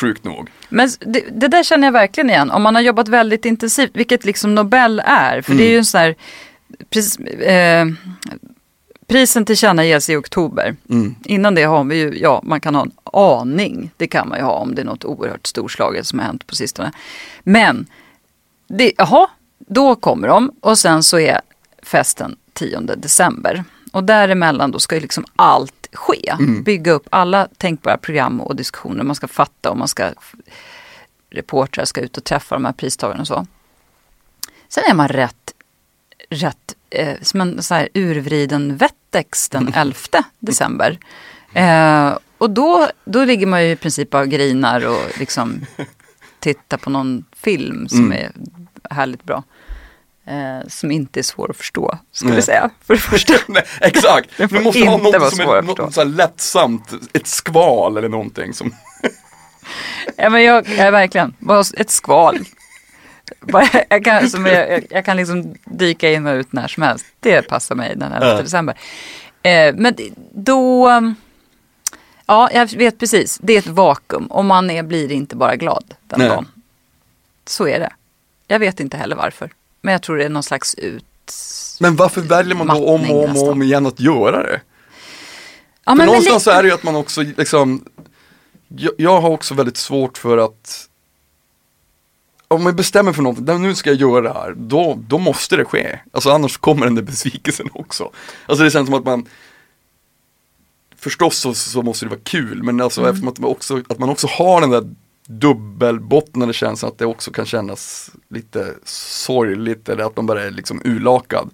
Sjukt 0.00 0.24
nog. 0.24 0.50
Men 0.68 0.88
det, 1.06 1.24
det 1.32 1.48
där 1.48 1.62
känner 1.62 1.86
jag 1.86 1.92
verkligen 1.92 2.30
igen. 2.30 2.50
Om 2.50 2.62
man 2.62 2.74
har 2.74 2.82
jobbat 2.82 3.08
väldigt 3.08 3.44
intensivt, 3.44 3.90
vilket 3.94 4.24
liksom 4.24 4.54
Nobel 4.54 5.02
är. 5.04 5.42
För 5.42 5.54
det 5.54 5.64
är 5.64 5.70
ju 5.70 5.78
en 5.78 5.84
sån 5.84 6.00
här, 6.00 6.14
pris, 6.90 7.18
eh, 7.18 7.86
prisen 9.06 9.44
tillkännages 9.44 10.10
i 10.10 10.16
oktober. 10.16 10.76
Innan 11.24 11.54
det 11.54 11.62
har 11.62 11.84
vi 11.84 11.96
ju, 11.96 12.18
ja 12.18 12.40
man 12.44 12.60
kan 12.60 12.74
ha 12.74 12.82
en 12.82 12.92
aning. 13.12 13.90
Det 13.96 14.06
kan 14.06 14.28
man 14.28 14.38
ju 14.38 14.44
ha 14.44 14.52
om 14.52 14.74
det 14.74 14.82
är 14.82 14.86
något 14.86 15.04
oerhört 15.04 15.46
storslaget 15.46 16.06
som 16.06 16.18
har 16.18 16.26
hänt 16.26 16.46
på 16.46 16.54
sistone. 16.56 16.92
Men, 17.42 17.86
det, 18.68 18.92
jaha, 18.98 19.26
då 19.58 19.94
kommer 19.94 20.28
de 20.28 20.52
och 20.60 20.78
sen 20.78 21.02
så 21.02 21.18
är 21.18 21.40
festen 21.82 22.36
10 22.52 22.80
december. 22.80 23.64
Och 23.92 24.04
däremellan 24.04 24.70
då 24.70 24.78
ska 24.78 24.94
ju 24.94 25.00
liksom 25.00 25.24
allt 25.36 25.88
ske. 25.92 26.34
Bygga 26.64 26.92
upp 26.92 27.06
alla 27.10 27.48
tänkbara 27.56 27.96
program 27.96 28.40
och 28.40 28.56
diskussioner. 28.56 29.04
Man 29.04 29.16
ska 29.16 29.28
fatta 29.28 29.70
och 29.70 29.76
man 29.76 29.88
ska 29.88 30.10
reportrar 31.30 31.84
ska 31.84 32.00
ut 32.00 32.16
och 32.16 32.24
träffa 32.24 32.54
de 32.54 32.64
här 32.64 32.72
pristagarna 32.72 33.20
och 33.20 33.26
så. 33.26 33.46
Sen 34.68 34.84
är 34.90 34.94
man 34.94 35.08
rätt, 35.08 35.54
rätt 36.30 36.76
eh, 36.90 37.16
som 37.22 37.40
en 37.40 37.62
så 37.62 37.74
här 37.74 37.88
urvriden 37.94 38.76
Wettex 38.76 39.48
den 39.48 39.68
11 39.74 39.94
december. 40.38 40.98
Eh, 41.54 42.18
och 42.38 42.50
då, 42.50 42.88
då 43.04 43.24
ligger 43.24 43.46
man 43.46 43.64
ju 43.64 43.70
i 43.70 43.76
princip 43.76 44.10
bara 44.10 44.22
och 44.22 44.28
grinar 44.28 44.86
och 44.86 45.18
liksom 45.18 45.60
tittar 46.40 46.76
på 46.76 46.90
någon 46.90 47.24
film 47.32 47.88
som 47.88 48.12
är 48.12 48.32
härligt 48.90 49.24
bra. 49.24 49.42
Eh, 50.26 50.68
som 50.68 50.90
inte 50.90 51.20
är 51.20 51.22
svår 51.22 51.50
att 51.50 51.56
förstå, 51.56 51.98
ska 52.12 52.28
vi 52.28 52.32
Nej. 52.32 52.42
säga. 52.42 52.70
För 52.84 52.94
det 52.94 53.00
första. 53.00 53.34
Nej, 53.48 53.62
exakt, 53.80 54.30
du 54.36 54.60
måste 54.60 54.84
ha 54.88 54.96
något 54.96 55.34
som 55.34 55.40
är 55.40 55.62
något 55.62 55.94
så 55.94 56.04
lättsamt, 56.04 56.92
ett 57.12 57.26
skval 57.26 57.96
eller 57.96 58.08
någonting 58.08 58.54
som 58.54 58.74
Ja, 60.16 60.30
men 60.30 60.42
jag, 60.42 60.68
jag 60.68 60.78
är 60.78 60.90
verkligen, 60.90 61.34
bara 61.38 61.60
ett 61.76 61.90
skval. 61.90 62.38
Bara, 63.40 63.68
jag, 63.90 64.04
kan, 64.04 64.30
som 64.30 64.46
jag, 64.46 64.70
jag, 64.70 64.86
jag 64.90 65.04
kan 65.04 65.16
liksom 65.16 65.54
dyka 65.64 66.12
in 66.12 66.26
och 66.26 66.34
ut 66.34 66.52
när 66.52 66.68
som 66.68 66.82
helst. 66.82 67.06
Det 67.20 67.42
passar 67.42 67.74
mig 67.74 67.96
den 67.96 68.12
11 68.12 68.26
Ja. 68.28 68.42
december. 68.42 68.78
Eh, 69.42 69.74
men 69.74 69.94
då, 70.34 70.88
ja 72.26 72.50
jag 72.52 72.72
vet 72.72 72.98
precis, 72.98 73.38
det 73.42 73.52
är 73.52 73.58
ett 73.58 73.66
vakuum 73.66 74.26
och 74.26 74.44
man 74.44 74.70
är, 74.70 74.82
blir 74.82 75.12
inte 75.12 75.36
bara 75.36 75.56
glad 75.56 75.94
den 76.08 76.18
Nej. 76.18 76.28
dagen. 76.28 76.48
Så 77.46 77.68
är 77.68 77.78
det. 77.80 77.92
Jag 78.46 78.58
vet 78.58 78.80
inte 78.80 78.96
heller 78.96 79.16
varför. 79.16 79.50
Men 79.82 79.92
jag 79.92 80.02
tror 80.02 80.16
det 80.16 80.24
är 80.24 80.28
någon 80.28 80.42
slags 80.42 80.74
ut... 80.74 81.04
Men 81.80 81.96
varför 81.96 82.20
väljer 82.20 82.56
man 82.56 82.66
då 82.66 82.74
om 82.94 83.10
och 83.10 83.24
om, 83.24 83.36
och 83.36 83.48
om 83.48 83.62
igen 83.62 83.86
att 83.86 84.00
göra 84.00 84.42
det? 84.42 84.60
Ja, 85.84 85.94
men 85.94 86.06
någonstans 86.06 86.36
li- 86.36 86.40
så 86.44 86.50
är 86.50 86.62
det 86.62 86.68
ju 86.68 86.74
att 86.74 86.82
man 86.82 86.96
också 86.96 87.22
liksom 87.22 87.84
jag, 88.68 88.92
jag 88.98 89.20
har 89.20 89.30
också 89.30 89.54
väldigt 89.54 89.76
svårt 89.76 90.18
för 90.18 90.38
att 90.38 90.86
Om 92.48 92.66
jag 92.66 92.74
bestämmer 92.74 93.12
för 93.12 93.22
någonting, 93.22 93.44
"Nej, 93.44 93.58
nu 93.58 93.74
ska 93.74 93.90
jag 93.90 94.00
göra 94.00 94.20
det 94.20 94.32
här, 94.32 94.54
då, 94.56 94.98
då 95.08 95.18
måste 95.18 95.56
det 95.56 95.64
ske. 95.64 95.98
Alltså 96.12 96.30
annars 96.30 96.56
kommer 96.56 96.86
den 96.86 96.94
där 96.94 97.02
besvikelsen 97.02 97.68
också. 97.72 98.10
Alltså 98.46 98.64
det 98.64 98.70
känns 98.70 98.86
som 98.86 98.94
att 98.94 99.04
man 99.04 99.26
Förstås 100.96 101.38
så, 101.38 101.54
så 101.54 101.82
måste 101.82 102.04
det 102.04 102.08
vara 102.10 102.20
kul, 102.24 102.62
men 102.62 102.80
alltså 102.80 103.08
eftersom 103.08 103.28
att 103.28 103.38
man, 103.38 103.50
också, 103.50 103.82
att 103.88 103.98
man 103.98 104.08
också 104.10 104.26
har 104.26 104.60
den 104.60 104.70
där 104.70 104.94
dubbelbottnade 105.30 106.52
känslan 106.52 106.92
att 106.92 106.98
det 106.98 107.06
också 107.06 107.30
kan 107.30 107.46
kännas 107.46 108.10
lite 108.28 108.74
sorgligt 108.84 109.88
eller 109.88 110.04
att 110.04 110.16
man 110.16 110.26
bara 110.26 110.42
är 110.42 110.50
liksom 110.50 110.82
urlakad. 110.84 111.50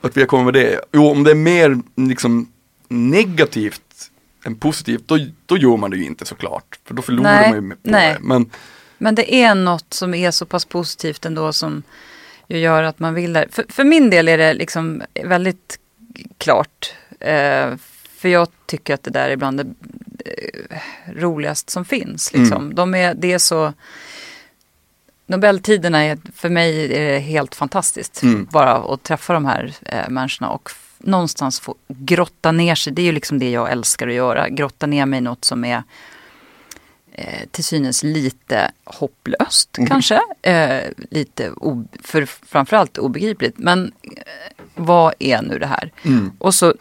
Att 0.00 0.16
vi 0.16 0.20
har 0.20 0.26
kommit 0.26 0.44
med 0.44 0.54
det. 0.54 0.80
Jo, 0.92 1.10
om 1.10 1.24
det 1.24 1.30
är 1.30 1.34
mer 1.34 1.78
liksom 1.96 2.52
negativt 2.88 4.10
än 4.44 4.54
positivt, 4.54 5.02
då, 5.06 5.18
då 5.46 5.56
gör 5.56 5.76
man 5.76 5.90
det 5.90 5.96
ju 5.96 6.04
inte 6.04 6.24
såklart. 6.24 6.78
För 6.84 6.94
då 6.94 7.02
förlorar 7.02 7.40
Nej, 7.40 7.50
man 7.50 7.70
ju 7.70 7.70
på 7.70 7.76
nej. 7.82 8.12
det. 8.12 8.18
Men 8.22 8.50
Men 8.98 9.14
det 9.14 9.34
är 9.34 9.54
något 9.54 9.94
som 9.94 10.14
är 10.14 10.30
så 10.30 10.46
pass 10.46 10.64
positivt 10.64 11.24
ändå 11.24 11.52
som 11.52 11.82
ju 12.48 12.58
gör 12.58 12.82
att 12.82 12.98
man 12.98 13.14
vill 13.14 13.32
det. 13.32 13.46
För, 13.50 13.64
för 13.68 13.84
min 13.84 14.10
del 14.10 14.28
är 14.28 14.38
det 14.38 14.54
liksom 14.54 15.02
väldigt 15.24 15.78
klart. 16.38 16.94
Eh, 17.20 17.74
för 18.16 18.28
jag 18.28 18.48
tycker 18.66 18.94
att 18.94 19.02
det 19.02 19.10
där 19.10 19.30
är 19.30 19.36
bland 19.36 19.56
det 19.58 19.66
roligast 21.06 21.70
som 21.70 21.84
finns. 21.84 22.32
Liksom. 22.32 22.74
De 22.74 22.94
är, 22.94 23.14
det 23.14 23.32
är 23.32 23.38
så... 23.38 23.72
Nobeltiderna 25.26 26.04
är, 26.04 26.18
för 26.34 26.48
mig 26.48 26.84
är 26.94 27.12
det 27.12 27.18
helt 27.18 27.54
fantastiskt. 27.54 28.22
Mm. 28.22 28.48
Bara 28.50 28.74
att 28.76 29.02
träffa 29.02 29.32
de 29.32 29.44
här 29.44 29.74
eh, 29.86 30.08
människorna 30.08 30.50
och 30.50 30.70
någonstans 30.98 31.60
få 31.60 31.74
grotta 31.88 32.52
ner 32.52 32.74
sig. 32.74 32.92
Det 32.92 33.02
är 33.02 33.06
ju 33.06 33.12
liksom 33.12 33.38
det 33.38 33.50
jag 33.50 33.72
älskar 33.72 34.08
att 34.08 34.14
göra. 34.14 34.48
Grotta 34.48 34.86
ner 34.86 35.06
mig 35.06 35.18
i 35.18 35.20
något 35.20 35.44
som 35.44 35.64
är 35.64 35.82
eh, 37.12 37.46
till 37.50 37.64
synes 37.64 38.02
lite 38.02 38.70
hopplöst 38.84 39.78
kanske. 39.88 40.20
Eh, 40.42 40.82
lite 41.10 41.50
o- 41.50 41.88
för 42.02 42.24
framförallt 42.26 42.98
obegripligt. 42.98 43.58
Men 43.58 43.92
eh, 44.02 44.10
vad 44.74 45.14
är 45.18 45.42
nu 45.42 45.58
det 45.58 45.66
här? 45.66 45.92
Och 46.38 46.54
så 46.54 46.74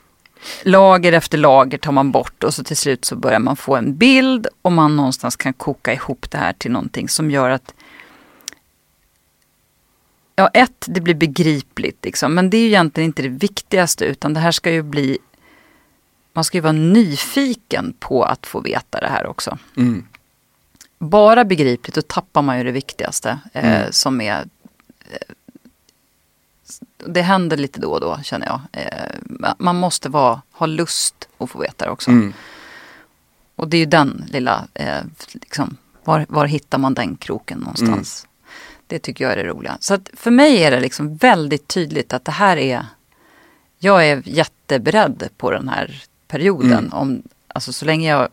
lager 0.63 1.13
efter 1.13 1.37
lager 1.37 1.77
tar 1.77 1.91
man 1.91 2.11
bort 2.11 2.43
och 2.43 2.53
så 2.53 2.63
till 2.63 2.77
slut 2.77 3.05
så 3.05 3.15
börjar 3.15 3.39
man 3.39 3.55
få 3.55 3.75
en 3.75 3.97
bild 3.97 4.47
och 4.61 4.71
man 4.71 4.95
någonstans 4.95 5.35
kan 5.35 5.53
koka 5.53 5.93
ihop 5.93 6.31
det 6.31 6.37
här 6.37 6.53
till 6.53 6.71
någonting 6.71 7.09
som 7.09 7.31
gör 7.31 7.49
att 7.49 7.73
Ja, 10.39 10.47
ett, 10.47 10.85
det 10.87 11.01
blir 11.01 11.15
begripligt 11.15 12.05
liksom, 12.05 12.33
men 12.33 12.49
det 12.49 12.57
är 12.57 12.61
ju 12.61 12.67
egentligen 12.67 13.05
inte 13.09 13.21
det 13.21 13.29
viktigaste 13.29 14.05
utan 14.05 14.33
det 14.33 14.39
här 14.39 14.51
ska 14.51 14.71
ju 14.71 14.81
bli 14.83 15.17
man 16.33 16.43
ska 16.43 16.57
ju 16.57 16.61
vara 16.61 16.71
nyfiken 16.73 17.93
på 17.99 18.23
att 18.23 18.45
få 18.45 18.61
veta 18.61 18.99
det 18.99 19.07
här 19.07 19.25
också. 19.27 19.57
mm, 19.77 20.05
Bara 20.99 21.45
begripligt, 21.45 21.95
då 21.95 22.01
tappar 22.01 22.41
man 22.41 22.57
ju 22.57 22.63
det 22.63 22.71
viktigaste 22.71 23.39
eh, 23.53 23.89
som 23.91 24.21
är 24.21 24.39
eh, 25.09 25.17
det 26.97 27.21
händer 27.21 27.57
lite 27.57 27.79
då 27.79 27.91
och 27.91 28.01
då 28.01 28.19
känner 28.23 28.47
jag. 28.47 28.61
Eh, 28.71 29.15
ma- 29.23 29.55
man 29.57 29.75
måste 29.75 30.09
vara, 30.09 30.41
ha 30.51 30.65
lust 30.65 31.27
att 31.37 31.49
få 31.49 31.59
veta 31.59 31.85
det 31.85 31.91
också. 31.91 32.11
mm, 32.11 32.33
Och 33.55 33.67
det 33.67 33.77
är 33.77 33.79
ju 33.79 33.85
den 33.85 34.25
lilla, 34.27 34.67
eh, 34.73 34.99
liksom, 35.33 35.77
var, 36.03 36.25
var 36.29 36.45
hittar 36.45 36.77
man 36.77 36.93
den 36.93 37.15
kroken 37.15 37.59
någonstans? 37.59 38.27
Det 38.87 38.99
tycker 38.99 39.23
jag 39.23 39.33
är 39.33 39.37
det 39.37 39.49
roliga. 39.49 39.77
Så 39.79 39.93
att 39.93 40.09
för 40.13 40.31
mig 40.31 40.63
är 40.63 40.71
det 40.71 40.79
liksom 40.79 41.15
väldigt 41.17 41.67
tydligt 41.67 42.13
att 42.13 42.25
det 42.25 42.31
här 42.31 42.57
är, 42.57 42.85
jag 43.79 44.07
är 44.07 44.21
jätteberedd 44.25 45.29
på 45.37 45.51
den 45.51 45.69
här 45.69 46.03
perioden. 46.27 46.71
Mm. 46.71 46.93
Om, 46.93 47.21
alltså 47.47 47.73
så 47.73 47.85
länge 47.85 48.09
jag 48.09 48.27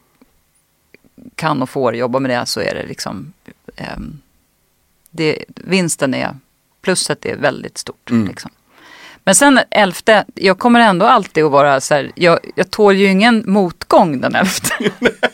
kan 1.34 1.62
och 1.62 1.70
får 1.70 1.96
jobba 1.96 2.18
med 2.18 2.30
det 2.30 2.46
så 2.46 2.60
är 2.60 2.74
det 2.74 2.86
liksom, 2.86 3.32
ehm, 3.76 4.20
det, 5.10 5.44
vinsten 5.48 6.14
är, 6.14 6.36
plusset 6.84 7.26
är 7.26 7.36
väldigt 7.36 7.78
stort. 7.78 8.10
Mm. 8.10 8.28
Liksom. 8.28 8.50
Men 9.24 9.34
sen 9.34 9.60
elfte, 9.70 10.24
jag 10.34 10.58
kommer 10.58 10.80
ändå 10.80 11.06
alltid 11.06 11.44
att 11.44 11.50
vara 11.50 11.80
så 11.80 11.94
här, 11.94 12.12
jag, 12.14 12.38
jag 12.56 12.70
tål 12.70 12.96
ju 12.96 13.06
ingen 13.06 13.42
motgång 13.46 14.20
den 14.20 14.34
elfte. 14.34 14.68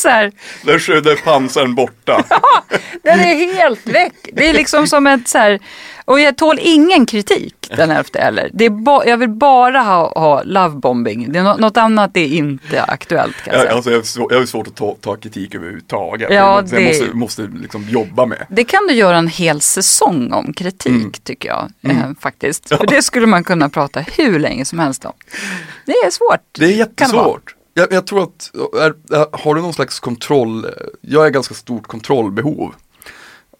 så 0.00 0.08
här, 0.08 0.32
Där 0.64 0.78
sköt 0.78 1.24
pansaren 1.24 1.74
borta. 1.74 2.24
den 3.02 3.20
är 3.20 3.54
helt 3.54 3.86
väck. 3.86 4.14
Det 4.32 4.48
är 4.48 4.52
liksom 4.54 4.86
som 4.86 5.06
ett 5.06 5.28
så 5.28 5.38
här, 5.38 5.58
och 6.04 6.20
jag 6.20 6.36
tål 6.36 6.58
ingen 6.62 7.06
kritik 7.06 7.54
den 7.76 7.90
elfte 7.90 8.18
heller. 8.20 8.50
Det 8.52 8.64
är 8.64 8.70
ba, 8.70 9.04
jag 9.04 9.16
vill 9.16 9.28
bara 9.28 9.80
ha, 9.80 10.12
ha 10.20 10.42
lovebombing. 10.42 11.32
Det 11.32 11.38
är 11.38 11.42
nå- 11.42 11.56
något 11.56 11.76
annat 11.76 12.16
är 12.16 12.26
inte 12.26 12.82
aktuellt 12.82 13.36
kan 13.36 13.52
jag 13.54 13.62
säga. 13.62 13.74
alltså, 13.74 13.90
jag, 13.90 13.98
har 13.98 14.02
svår, 14.02 14.32
jag 14.32 14.38
har 14.38 14.46
svårt 14.46 14.66
att 14.66 14.76
ta, 14.76 14.96
ta 15.00 15.16
kritik 15.16 15.54
överhuvudtaget. 15.54 16.28
Ja, 16.32 16.62
det... 16.70 16.80
Jag 16.80 16.88
måste, 16.88 17.16
måste 17.16 17.42
liksom 17.62 17.88
jobba 17.88 18.26
med. 18.26 18.46
Det 18.50 18.64
kan 18.64 18.86
du 18.88 18.94
göra 18.94 19.16
en 19.18 19.28
hel 19.28 19.60
säsong 19.60 20.32
om 20.32 20.52
kritik 20.52 20.90
Mm. 20.92 21.12
tycker 21.24 21.48
jag 21.48 21.70
eh, 21.82 21.96
faktiskt. 22.20 22.68
För 22.78 22.86
det 22.86 23.02
skulle 23.02 23.26
man 23.26 23.44
kunna 23.44 23.68
prata 23.68 24.00
hur 24.00 24.38
länge 24.38 24.64
som 24.64 24.78
helst 24.78 25.04
om. 25.04 25.12
Det 25.86 25.92
är 25.92 26.10
svårt. 26.10 26.40
Det 26.58 26.64
är 26.64 26.68
jättesvårt. 26.68 27.54
Jag, 27.74 27.92
jag 27.92 28.06
tror 28.06 28.22
att, 28.22 28.50
är, 28.54 29.36
har 29.42 29.54
du 29.54 29.60
någon 29.60 29.74
slags 29.74 30.00
kontroll, 30.00 30.66
jag 31.00 31.26
är 31.26 31.30
ganska 31.30 31.54
stort 31.54 31.86
kontrollbehov. 31.86 32.74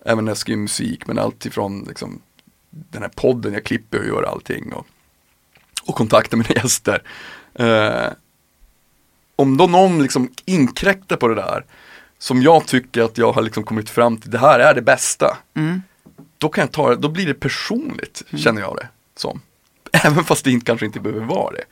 Även 0.05 0.25
när 0.25 0.31
jag 0.31 0.39
skriver 0.39 0.61
musik, 0.61 1.07
men 1.07 1.19
allt 1.19 1.47
ifrån 1.47 1.85
liksom, 1.89 2.23
den 2.71 3.03
här 3.03 3.09
podden, 3.09 3.53
jag 3.53 3.65
klipper 3.65 3.99
och 3.99 4.07
gör 4.07 4.23
allting. 4.23 4.73
Och, 4.73 4.87
och 5.85 5.95
kontaktar 5.95 6.37
mina 6.37 6.51
gäster. 6.55 7.03
Eh, 7.55 8.13
om 9.37 9.57
då 9.57 9.67
någon 9.67 10.03
liksom 10.03 10.31
inkräktar 10.45 11.17
på 11.17 11.29
det 11.29 11.35
där, 11.35 11.65
som 12.19 12.43
jag 12.43 12.67
tycker 12.67 13.03
att 13.03 13.19
jag 13.19 13.33
har 13.33 13.43
liksom 13.43 13.65
kommit 13.65 13.91
fram 13.91 14.17
till, 14.17 14.31
det 14.31 14.39
här 14.39 14.61
är 14.61 14.75
det 14.75 14.83
bästa. 14.83 15.39
Mm. 15.55 15.83
Då 16.39 16.49
kan 16.49 16.63
jag 16.63 16.73
ta 16.73 16.95
då 16.95 17.09
blir 17.09 17.27
det 17.27 17.35
personligt, 17.35 18.23
känner 18.37 18.61
jag 18.61 18.77
det 18.77 18.89
som. 19.17 19.41
Även 19.93 20.25
fast 20.25 20.45
det 20.45 20.51
inte, 20.51 20.67
kanske 20.67 20.87
inte 20.87 21.01
behöver 21.01 21.27
vara 21.27 21.53
det. 21.53 21.65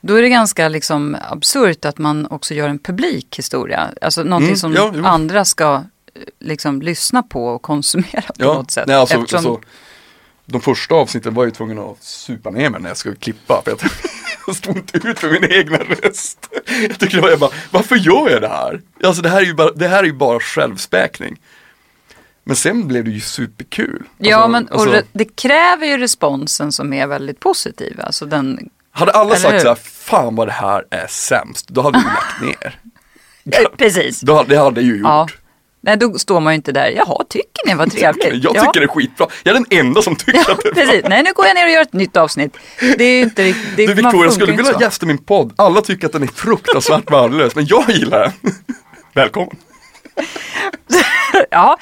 Då 0.00 0.14
är 0.14 0.22
det 0.22 0.28
ganska 0.28 0.68
liksom 0.68 1.16
absurt 1.30 1.84
att 1.84 1.98
man 1.98 2.26
också 2.26 2.54
gör 2.54 2.68
en 2.68 2.78
publik 2.78 3.38
historia. 3.38 3.88
Alltså 4.00 4.22
någonting 4.22 4.48
Mm, 4.48 4.56
som 4.58 4.72
ja, 4.72 4.92
andra 5.08 5.44
ska 5.44 5.74
eh, 5.74 5.82
liksom 6.38 6.82
lyssna 6.82 7.22
på 7.22 7.46
och 7.46 7.62
konsumera 7.62 8.22
på 8.38 8.44
något 8.44 8.70
sätt. 8.70 8.86
Nej, 8.86 8.96
alltså, 8.96 9.14
Eftersom- 9.18 9.52
alltså, 9.52 9.68
de 10.46 10.60
första 10.60 10.94
avsnitten 10.94 11.34
var 11.34 11.44
jag 11.44 11.54
tvungen 11.54 11.78
att 11.78 12.02
supa 12.02 12.50
ner 12.50 12.70
mig 12.70 12.80
när 12.80 12.90
jag 12.90 12.96
skulle 12.96 13.16
klippa. 13.16 13.62
För 13.64 13.76
jag, 14.46 14.56
stod 14.56 14.76
inte 14.76 14.98
ut 15.08 15.22
med 15.22 15.32
min 15.32 15.52
egna 15.52 15.78
röst. 15.78 16.48
Jag 17.00 17.22
var, 17.22 17.30
jag 17.30 17.38
bara, 17.38 17.50
varför 17.70 17.96
gör 17.96 18.30
jag 18.30 18.42
det 18.42 18.48
här? 18.48 18.80
Alltså 19.04 19.22
det 19.22 19.28
här 19.28 19.40
är 19.42 19.46
ju 19.46 19.54
bara, 19.54 19.70
det 19.72 19.88
här 19.88 19.98
är 19.98 20.04
ju 20.04 20.12
bara 20.12 20.40
självspäkning. 20.40 21.40
Men 22.44 22.56
sen 22.56 22.88
blev 22.88 23.04
det 23.04 23.10
ju 23.10 23.20
superkul. 23.20 24.02
Ja, 24.18 24.36
Alltså, 24.36 24.48
men 24.48 24.66
och 24.68 24.80
alltså, 24.80 25.02
det 25.12 25.24
kräver 25.36 25.86
ju 25.86 25.98
responsen 25.98 26.72
som 26.72 26.92
är 26.92 27.06
väldigt 27.06 27.40
positiv. 27.40 28.00
Alltså 28.00 28.26
den, 28.26 28.70
hade 28.92 29.12
alla 29.12 29.34
eller 29.36 29.50
hur? 29.50 29.58
sagt 29.58 29.62
så 29.62 29.68
här, 29.68 29.74
fan 29.74 30.36
vad 30.36 30.48
det 30.48 30.52
här 30.52 30.84
är 30.90 31.06
sämst, 31.06 31.68
då 31.68 31.82
hade 31.82 31.98
vi 31.98 32.04
lagt 32.44 32.62
ner. 32.62 32.78
Eh, 33.52 33.68
precis. 33.76 34.20
Då, 34.20 34.42
det 34.42 34.56
hade 34.56 34.80
ju 34.82 34.92
gjort. 34.96 35.00
Ja. 35.04 35.28
Nej, 35.82 35.96
då 35.96 36.18
står 36.18 36.40
man 36.40 36.52
ju 36.52 36.56
inte 36.56 36.72
där. 36.72 36.88
Jaha, 36.96 37.24
tycker 37.28 37.66
ni 37.66 37.74
vad 37.74 37.92
trevligt? 37.96 38.24
Jag 38.44 38.52
tycker 38.54 38.64
ja. 38.66 38.72
det 38.74 38.82
är 38.82 38.86
skitbra. 38.88 39.26
Jag 39.42 39.56
är 39.56 39.60
den 39.68 39.78
enda 39.86 40.02
som 40.02 40.16
tycker 40.16 40.44
Ja, 40.46 40.52
att 40.52 40.60
det 40.62 40.68
är 40.68 40.74
precis. 40.74 41.04
Nej, 41.08 41.22
nu 41.22 41.32
går 41.32 41.46
jag 41.46 41.54
ner 41.54 41.64
och 41.64 41.70
gör 41.70 41.82
ett 41.82 41.92
nytt 41.92 42.16
avsnitt. 42.16 42.56
Det 42.80 43.04
är 43.04 43.16
ju 43.16 43.20
inte 43.22 43.44
riktigt... 43.44 43.76
det- 43.76 43.86
Du 43.86 43.94
Victoria, 43.94 44.24
jag 44.24 44.32
skulle 44.32 44.52
vilja 44.52 44.72
så. 44.74 44.80
gästa 44.80 45.06
min 45.06 45.18
podd. 45.18 45.52
Alla 45.56 45.80
tycker 45.80 46.06
att 46.06 46.12
den 46.12 46.22
är 46.22 46.26
fruktansvärt 46.26 47.10
värdelös, 47.12 47.54
men 47.54 47.66
jag 47.66 47.90
gillar 47.90 48.20
den. 48.20 48.52
Välkommen. 49.14 49.56
Ja, 51.50 51.78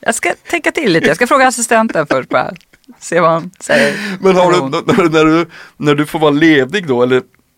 jag 0.00 0.14
ska 0.14 0.32
tänka 0.50 0.70
till 0.72 0.92
lite. 0.92 1.06
Jag 1.06 1.16
ska 1.16 1.26
fråga 1.26 1.46
assistenten 1.46 2.06
först 2.06 2.28
bara. 2.28 2.52
Se 2.98 3.20
vad 3.20 3.30
han 3.30 3.50
säger. 3.60 4.18
Men 4.20 4.36
har 4.36 4.52
du, 4.52 4.60
när, 4.60 5.08
när, 5.08 5.24
du, 5.24 5.46
när 5.76 5.94
du 5.94 6.06
får 6.06 6.18
vara 6.18 6.30
ledig 6.30 6.86
då, 6.86 7.02
eller 7.02 7.16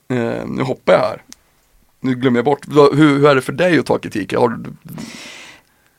eh, 0.09 0.47
nu 0.47 0.62
hoppar 0.62 0.93
jag 0.93 1.01
här. 1.01 1.22
Nu 2.01 2.14
glömmer 2.14 2.39
jag 2.39 2.45
bort. 2.45 2.66
Hur, 2.68 2.97
hur 2.97 3.26
är 3.26 3.35
det 3.35 3.43
för 3.43 3.53
dig 3.53 3.78
att 3.78 3.87
ta 3.87 3.99
kritik? 3.99 4.35
Har 4.35 4.49
du, 4.49 4.72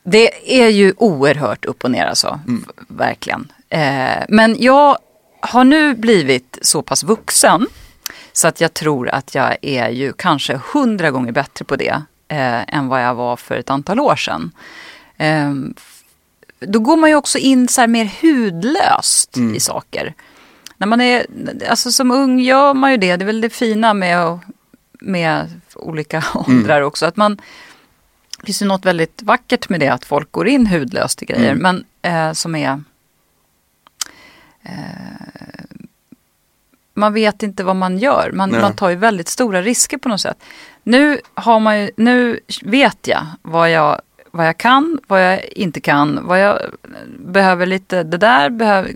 Det 0.04 0.60
är 0.62 0.68
ju 0.68 0.94
oerhört 0.96 1.64
upp 1.64 1.84
och 1.84 1.90
ner 1.90 2.04
alltså. 2.04 2.40
Mm. 2.48 2.64
Verkligen. 2.88 3.52
Eh, 3.68 4.24
men 4.28 4.56
jag 4.58 4.98
har 5.40 5.64
nu 5.64 5.94
blivit 5.94 6.58
så 6.62 6.82
pass 6.82 7.04
vuxen 7.04 7.66
så 8.32 8.48
att 8.48 8.60
jag 8.60 8.74
tror 8.74 9.08
att 9.08 9.34
jag 9.34 9.56
är 9.62 9.88
ju 9.88 10.12
kanske 10.12 10.60
hundra 10.72 11.10
gånger 11.10 11.32
bättre 11.32 11.64
på 11.64 11.76
det 11.76 12.02
eh, 12.28 12.74
än 12.76 12.88
vad 12.88 13.04
jag 13.04 13.14
var 13.14 13.36
för 13.36 13.56
ett 13.56 13.70
antal 13.70 14.00
år 14.00 14.16
sedan. 14.16 14.50
Eh, 15.16 15.52
då 16.68 16.78
går 16.78 16.96
man 16.96 17.10
ju 17.10 17.16
också 17.16 17.38
in 17.38 17.68
så 17.68 17.80
här 17.80 17.88
mer 17.88 18.12
hudlöst 18.22 19.36
Mm. 19.36 19.54
i 19.54 19.60
saker. 19.60 20.14
När 20.76 20.86
man 20.86 21.00
är, 21.00 21.26
alltså 21.68 21.92
som 21.92 22.10
ung 22.10 22.40
gör 22.40 22.74
man 22.74 22.90
ju 22.90 22.96
det. 22.96 23.16
Det 23.16 23.24
är 23.24 23.26
väl 23.26 23.40
det 23.40 23.50
fina 23.50 23.94
med, 23.94 24.38
med 25.00 25.60
olika 25.74 26.24
åldrar 26.34 26.80
också. 26.80 27.06
Att 27.06 27.16
man, 27.16 27.36
det 28.38 28.46
finns 28.46 28.62
ju 28.62 28.66
något 28.66 28.84
väldigt 28.84 29.22
vackert 29.22 29.68
med 29.68 29.80
det 29.80 29.88
att 29.88 30.04
folk 30.04 30.32
går 30.32 30.48
in 30.48 30.66
hudlöst 30.66 31.22
i 31.22 31.26
grejer. 31.26 31.52
Mm. 31.52 31.62
Men 31.62 31.84
eh, 32.12 32.32
som 32.32 32.54
är... 32.54 32.82
Eh, 34.62 34.72
man 36.94 37.12
vet 37.12 37.42
inte 37.42 37.64
vad 37.64 37.76
man 37.76 37.98
gör. 37.98 38.30
Man, 38.34 38.50
Nej. 38.50 38.60
man 38.60 38.76
tar 38.76 38.88
ju 38.90 38.96
väldigt 38.96 39.28
stora 39.28 39.62
risker 39.62 39.98
på 39.98 40.08
något 40.08 40.20
sätt. 40.20 40.42
Nu, 40.82 41.18
har 41.34 41.60
man 41.60 41.80
ju, 41.80 41.90
nu 41.96 42.40
vet 42.62 43.06
jag 43.06 43.26
vad, 43.42 43.70
jag 43.70 44.00
vad 44.34 44.46
jag 44.46 44.58
kan, 44.58 44.98
vad 45.06 45.22
jag 45.32 45.44
inte 45.44 45.80
kan. 45.80 46.26
Vad 46.26 46.40
jag 46.40 46.58
behöver 47.18 47.66
lite, 47.66 48.02
det 48.02 48.16
där 48.16 48.50
behöver, 48.50 48.92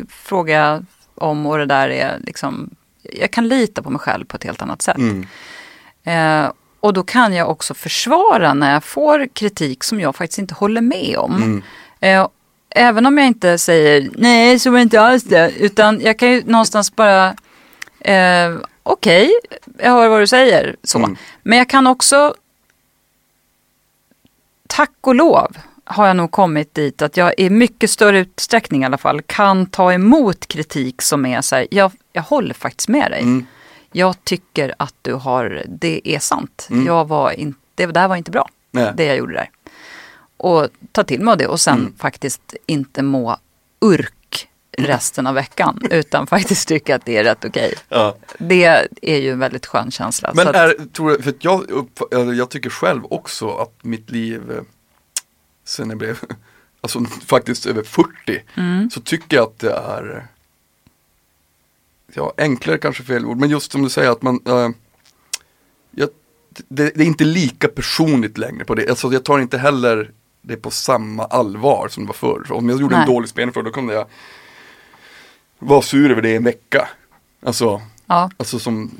jag 0.50 0.84
om 1.14 1.46
och 1.46 1.58
det 1.58 1.66
där 1.66 1.88
är 1.88 2.18
liksom... 2.18 2.70
Jag 3.02 3.30
kan 3.30 3.48
lita 3.48 3.82
på 3.82 3.90
mig 3.90 3.98
själv 3.98 4.24
på 4.24 4.36
ett 4.36 4.44
helt 4.44 4.62
annat 4.62 4.82
sätt. 4.82 4.96
mm, 4.96 5.26
Eh, 6.04 6.50
och 6.80 6.92
då 6.92 7.02
kan 7.02 7.34
jag 7.34 7.50
också 7.50 7.74
försvara 7.74 8.54
när 8.54 8.72
jag 8.72 8.84
får 8.84 9.26
kritik 9.32 9.84
som 9.84 10.00
jag 10.00 10.16
faktiskt 10.16 10.38
inte 10.38 10.54
håller 10.54 10.80
med 10.80 11.16
om. 11.18 11.36
mm, 11.36 11.62
Eh, 12.00 12.26
även 12.70 13.06
om 13.06 13.18
jag 13.18 13.26
inte 13.26 13.58
säger 13.58 14.08
nej, 14.14 14.58
så 14.58 14.70
var 14.70 14.78
det 14.78 14.82
inte 14.82 15.00
alls 15.00 15.24
det. 15.24 15.52
Utan 15.58 16.00
jag 16.00 16.18
kan 16.18 16.30
ju 16.30 16.42
någonstans 16.46 16.96
bara, 16.96 17.28
eh, 18.00 18.56
okej, 18.82 19.30
jag 19.78 19.90
hör 19.90 20.08
vad 20.08 20.20
du 20.20 20.26
säger. 20.26 20.76
Så. 20.82 20.98
Mm. 20.98 21.16
Men 21.42 21.58
jag 21.58 21.68
kan 21.68 21.86
också, 21.86 22.34
tack 24.66 24.92
och 25.00 25.14
lov, 25.14 25.56
har 25.84 26.06
jag 26.06 26.16
nog 26.16 26.30
kommit 26.30 26.74
dit 26.74 27.02
att 27.02 27.16
jag 27.16 27.34
i 27.38 27.50
mycket 27.50 27.90
större 27.90 28.18
utsträckning 28.18 28.82
i 28.82 28.84
alla 28.84 28.98
fall 28.98 29.22
kan 29.22 29.66
ta 29.66 29.92
emot 29.92 30.46
kritik 30.46 31.02
som 31.02 31.26
är 31.26 31.40
så 31.40 31.56
här, 31.56 31.66
jag, 31.70 31.92
jag 32.12 32.22
håller 32.22 32.54
faktiskt 32.54 32.88
med 32.88 33.10
dig. 33.10 33.22
mm, 33.22 33.46
Jag 33.92 34.24
tycker 34.24 34.74
att 34.78 34.94
du 35.02 35.14
har, 35.14 35.62
det 35.68 36.00
är 36.08 36.18
sant. 36.18 36.66
Mm. 36.70 36.86
Jag 36.86 37.08
var 37.08 37.30
in, 37.30 37.54
det 37.74 37.86
där 37.86 38.08
var 38.08 38.16
inte 38.16 38.30
bra, 38.30 38.48
nej. 38.70 38.92
det 38.96 39.04
jag 39.04 39.16
gjorde 39.16 39.32
där. 39.34 39.50
Och 40.36 40.68
ta 40.92 41.04
till 41.04 41.20
mig 41.20 41.32
av 41.32 41.38
det 41.38 41.46
och 41.46 41.60
sen 41.60 41.78
Mm. 41.78 41.94
faktiskt 41.98 42.54
inte 42.66 43.02
må 43.02 43.36
urk 43.80 44.14
resten 44.76 45.26
av 45.26 45.34
veckan. 45.34 45.80
utan 45.90 46.26
faktiskt 46.26 46.68
tycka 46.68 46.96
att 46.96 47.04
det 47.04 47.16
är 47.16 47.24
rätt 47.24 47.44
okej. 47.44 47.74
Ja. 47.88 48.16
Det 48.38 48.88
är 49.02 49.16
ju 49.16 49.30
en 49.30 49.38
väldigt 49.38 49.66
skön 49.66 49.90
känsla. 49.90 50.32
Men 50.34 50.44
så 50.44 50.48
att, 50.50 50.56
är, 50.56 50.92
tror 50.92 51.22
för 51.22 51.34
jag, 51.40 51.88
eller 52.10 52.32
jag 52.32 52.50
tycker 52.50 52.70
själv 52.70 53.02
också 53.10 53.48
att 53.48 53.84
mitt 53.84 54.10
liv, 54.10 54.50
eh, 54.50 54.62
sen 55.64 55.88
jag 55.90 55.98
blev, 55.98 56.18
alltså 56.80 57.04
faktiskt 57.04 57.66
över 57.66 57.82
40, 57.82 58.10
mm, 58.54 58.90
så 58.90 59.00
tycker 59.00 59.36
jag 59.36 59.44
att 59.44 59.58
det 59.58 59.72
är, 59.72 60.26
ja 62.14 62.32
enklare 62.36 62.78
kanske 62.78 63.02
fel 63.02 63.26
ord, 63.26 63.36
men 63.36 63.48
just 63.48 63.72
som 63.72 63.82
du 63.82 63.88
säger 63.88 64.10
att 64.10 64.22
man, 64.22 64.40
eh, 64.46 64.68
jag, 65.90 66.08
det, 66.68 66.90
det 66.94 67.02
är 67.02 67.06
inte 67.06 67.24
lika 67.24 67.68
personligt 67.68 68.38
längre 68.38 68.64
på 68.64 68.74
det, 68.74 68.88
alltså 68.88 69.12
jag 69.12 69.24
tar 69.24 69.38
inte 69.38 69.58
heller 69.58 70.10
det 70.46 70.56
på 70.56 70.70
samma 70.70 71.24
allvar 71.24 71.88
som 71.88 72.02
det 72.02 72.06
var 72.06 72.14
förr. 72.14 72.52
Om 72.52 72.68
jag 72.68 72.80
gjorde 72.80 72.94
en 72.94 73.00
Nej. 73.00 73.14
dålig 73.14 73.28
spelning 73.28 73.52
förr, 73.52 73.62
då 73.62 73.70
kunde 73.70 73.94
jag 73.94 74.06
vara 75.58 75.82
sur 75.82 76.10
över 76.10 76.22
det 76.22 76.28
i 76.30 76.36
en 76.36 76.44
vecka. 76.44 76.88
Alltså, 77.46 77.80
ja, 78.06 78.30
alltså 78.36 78.58
som 78.58 78.90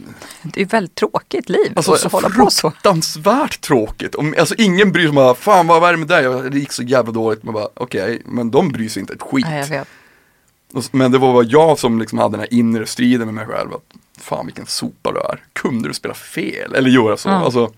det 0.42 0.56
är 0.60 0.60
ju 0.64 0.68
väldigt 0.68 0.94
tråkigt 0.94 1.48
liv 1.48 1.72
Alltså 1.76 1.92
att 1.92 2.00
så 2.00 2.08
hålla 2.08 2.28
på 2.30 2.50
så. 2.50 2.70
fruktansvärt 2.70 3.60
tråkigt. 3.60 4.14
Om, 4.14 4.34
alltså 4.38 4.54
ingen 4.58 4.92
bryr 4.92 5.04
sig 5.06 5.12
bara, 5.12 5.34
fan 5.34 5.66
vad 5.66 5.84
är 5.88 5.92
det 5.92 5.98
med 5.98 6.08
dig? 6.08 6.24
Jag- 6.24 6.52
Det 6.52 6.58
gick 6.58 6.72
så 6.72 6.82
jävla 6.82 7.12
dåligt. 7.12 7.42
Man 7.42 7.54
bara, 7.54 7.68
okej, 7.74 8.22
men 8.24 8.50
de 8.50 8.68
bryr 8.68 8.88
sig 8.88 9.00
inte 9.00 9.12
ett 9.12 9.22
skit. 9.22 9.46
Nej, 9.48 9.82
Men 10.90 11.12
det 11.12 11.18
var 11.18 11.32
bara 11.32 11.44
jag 11.44 11.78
som 11.78 11.98
liksom 12.00 12.18
hade 12.18 12.32
den 12.32 12.40
här 12.40 12.54
inre 12.54 12.86
striden 12.86 13.26
med 13.26 13.34
mig 13.34 13.46
själv. 13.46 13.74
Att, 13.74 13.82
fan 14.22 14.46
vilken 14.46 14.66
sopa 14.66 15.12
du 15.12 15.18
är. 15.20 15.42
Kunde 15.52 15.88
du 15.88 15.94
spela 15.94 16.14
fel? 16.14 16.74
Eller 16.74 16.90
göra 16.90 17.16
så? 17.16 17.28
Ja. 17.28 17.34
Alltså, 17.44 17.72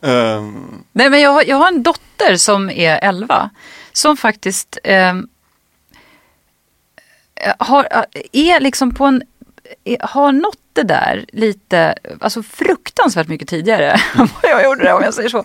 ehm, 0.00 0.82
Nej, 0.92 1.10
men 1.10 1.20
jag, 1.20 1.30
har- 1.30 1.44
jag 1.46 1.56
har 1.56 1.68
en 1.68 1.82
dotter 1.82 2.36
som 2.36 2.70
är 2.70 2.98
11 3.02 3.50
som 3.92 4.16
faktiskt 4.16 4.78
ehm, 4.84 5.28
har, 7.58 7.88
är 8.32 8.60
liksom 8.60 8.94
på 8.94 9.04
en, 9.04 9.22
är- 9.84 9.96
har 10.06 10.32
nått 10.32 10.58
det 10.72 10.82
där 10.82 11.24
lite, 11.32 11.94
alltså 12.20 12.42
fruktansvärt 12.42 13.28
mycket 13.28 13.48
tidigare 13.48 13.90
än 14.18 14.28
vad 14.42 14.50
jag 14.52 14.64
gjorde 14.64 14.84
det 14.84 14.92
om 14.92 15.02
jag 15.02 15.14
säger 15.14 15.28
så. 15.28 15.38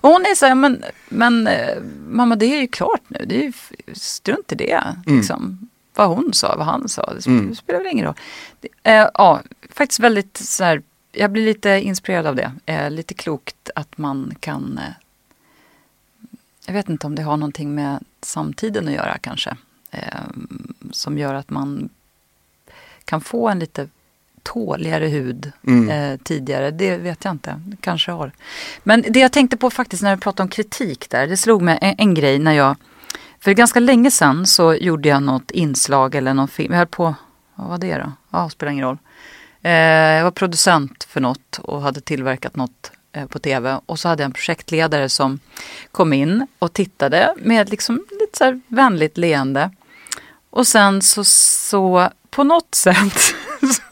Och 0.00 0.10
hon 0.10 0.22
är 0.22 0.34
så 0.34 0.46
här, 0.46 0.54
men, 0.54 0.84
men 1.08 1.46
eh, 1.46 1.76
mamma 2.08 2.36
det 2.36 2.46
är 2.46 2.60
ju 2.60 2.66
klart 2.66 3.00
nu, 3.08 3.24
det 3.26 3.36
är 3.36 3.42
ju 3.42 3.52
strunt 3.94 4.52
i 4.52 4.54
det. 4.54 4.82
Mm. 5.06 5.18
Liksom. 5.18 5.68
vad 5.94 6.08
hon 6.08 6.32
sa, 6.32 6.56
vad 6.56 6.66
han 6.66 6.88
sa. 6.88 7.12
Det 7.14 7.26
Mm. 7.26 7.54
spelar 7.54 7.78
väl 7.80 7.92
ingen 7.92 8.04
roll. 8.06 8.14
Det, 8.60 8.68
eh, 8.82 9.08
ja, 9.14 9.40
faktiskt 9.72 10.00
väldigt 10.00 10.36
så 10.36 10.64
här, 10.64 10.82
jag 11.12 11.30
blir 11.30 11.44
lite 11.44 11.68
inspirerad 11.70 12.26
av 12.26 12.34
det. 12.36 12.52
Eh, 12.66 12.90
lite 12.90 13.14
klokt 13.14 13.70
att 13.74 13.98
man 13.98 14.34
kan, 14.40 14.78
eh, 14.78 14.92
jag 16.66 16.72
vet 16.74 16.88
inte 16.88 17.06
om 17.06 17.14
det 17.14 17.22
har 17.22 17.36
någonting 17.36 17.74
med 17.74 18.04
samtiden 18.22 18.88
att 18.88 18.94
göra 18.94 19.18
kanske. 19.18 19.56
Eh, 19.90 20.00
som 20.92 21.18
gör 21.18 21.34
att 21.34 21.50
man 21.50 21.88
kan 23.04 23.20
få 23.20 23.48
en 23.48 23.58
lite 23.58 23.88
tåligare 24.42 25.06
hud 25.06 25.52
Mm. 25.66 25.90
eh, 25.90 26.18
tidigare. 26.24 26.70
Det 26.70 26.96
vet 26.96 27.24
jag 27.24 27.34
inte. 27.34 27.60
Kanske 27.80 28.12
har. 28.12 28.32
Men 28.82 29.04
det 29.08 29.20
jag 29.20 29.32
tänkte 29.32 29.56
på 29.56 29.70
faktiskt 29.70 30.02
när 30.02 30.16
du 30.16 30.20
pratade 30.20 30.42
om 30.42 30.48
kritik 30.48 31.10
där. 31.10 31.26
Det 31.26 31.36
slog 31.36 31.62
mig 31.62 31.78
en, 31.80 31.94
en 31.98 32.14
grej 32.14 32.38
när 32.38 32.52
jag 32.52 32.76
för 33.40 33.52
ganska 33.52 33.80
länge 33.80 34.10
sedan 34.10 34.46
så 34.46 34.74
gjorde 34.74 35.08
jag 35.08 35.22
något 35.22 35.50
inslag 35.50 36.14
eller 36.14 36.34
någon 36.34 36.48
film. 36.48 36.72
Jag 36.72 36.78
höll 36.78 36.86
på, 36.86 37.14
vad 37.54 37.68
var 37.68 37.78
det 37.78 37.98
då? 37.98 38.12
Ja, 38.30 38.50
spelar 38.50 38.72
ingen 38.72 38.84
roll. 38.84 38.98
Eh, 39.62 39.72
jag 39.72 40.24
var 40.24 40.30
producent 40.30 41.04
för 41.04 41.20
något 41.20 41.58
och 41.62 41.82
hade 41.82 42.00
tillverkat 42.00 42.56
något 42.56 42.90
eh, 43.12 43.26
på 43.26 43.38
tv. 43.38 43.80
Och 43.86 43.98
så 43.98 44.08
hade 44.08 44.22
jag 44.22 44.28
en 44.28 44.32
projektledare 44.32 45.08
som 45.08 45.38
kom 45.92 46.12
in 46.12 46.46
och 46.58 46.72
tittade 46.72 47.34
med 47.38 47.70
liksom 47.70 48.04
lite 48.20 48.38
så 48.38 48.44
här 48.44 48.60
vänligt 48.68 49.18
leende. 49.18 49.70
Och 50.58 50.66
sen 50.66 51.02
så, 51.02 51.24
så 51.24 52.08
på 52.30 52.44
något 52.44 52.74
sätt 52.74 53.34
så, 53.60 53.82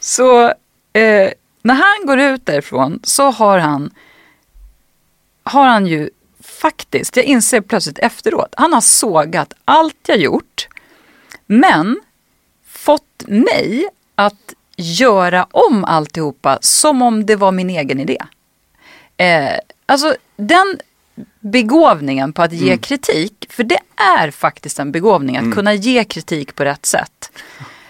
så 0.00 0.46
eh, 0.92 1.32
när 1.62 1.74
han 1.74 2.06
går 2.06 2.20
ut 2.20 2.46
därifrån 2.46 3.00
så 3.02 3.30
har 3.30 3.58
han 3.58 3.90
har 5.42 5.66
han 5.66 5.86
ju 5.86 6.10
faktiskt, 6.40 7.16
jag 7.16 7.24
inser 7.24 7.60
plötsligt 7.60 7.98
efteråt, 7.98 8.54
han 8.56 8.72
har 8.72 8.80
sågat 8.80 9.52
allt 9.64 9.96
jag 10.06 10.18
gjort. 10.18 10.68
Men 11.46 12.00
fått 12.66 13.22
mig 13.26 13.88
att 14.14 14.54
göra 14.76 15.46
om 15.50 15.84
alltihopa 15.84 16.58
som 16.60 17.02
om 17.02 17.26
det 17.26 17.36
var 17.36 17.52
min 17.52 17.70
egen 17.70 18.00
idé. 18.00 18.18
Eh, 19.16 19.58
alltså 19.86 20.16
den 20.36 20.78
begåvningen 21.40 22.32
på 22.32 22.42
att 22.42 22.52
ge 22.52 22.76
kritik, 22.76 23.46
för 23.50 23.64
det 23.64 23.78
är 24.18 24.30
faktiskt 24.30 24.78
en 24.78 24.92
begåvning 24.92 25.36
att 25.36 25.54
kunna 25.54 25.74
ge 25.74 26.04
kritik 26.04 26.54
på 26.54 26.64
rätt 26.64 26.86
sätt. 26.86 27.32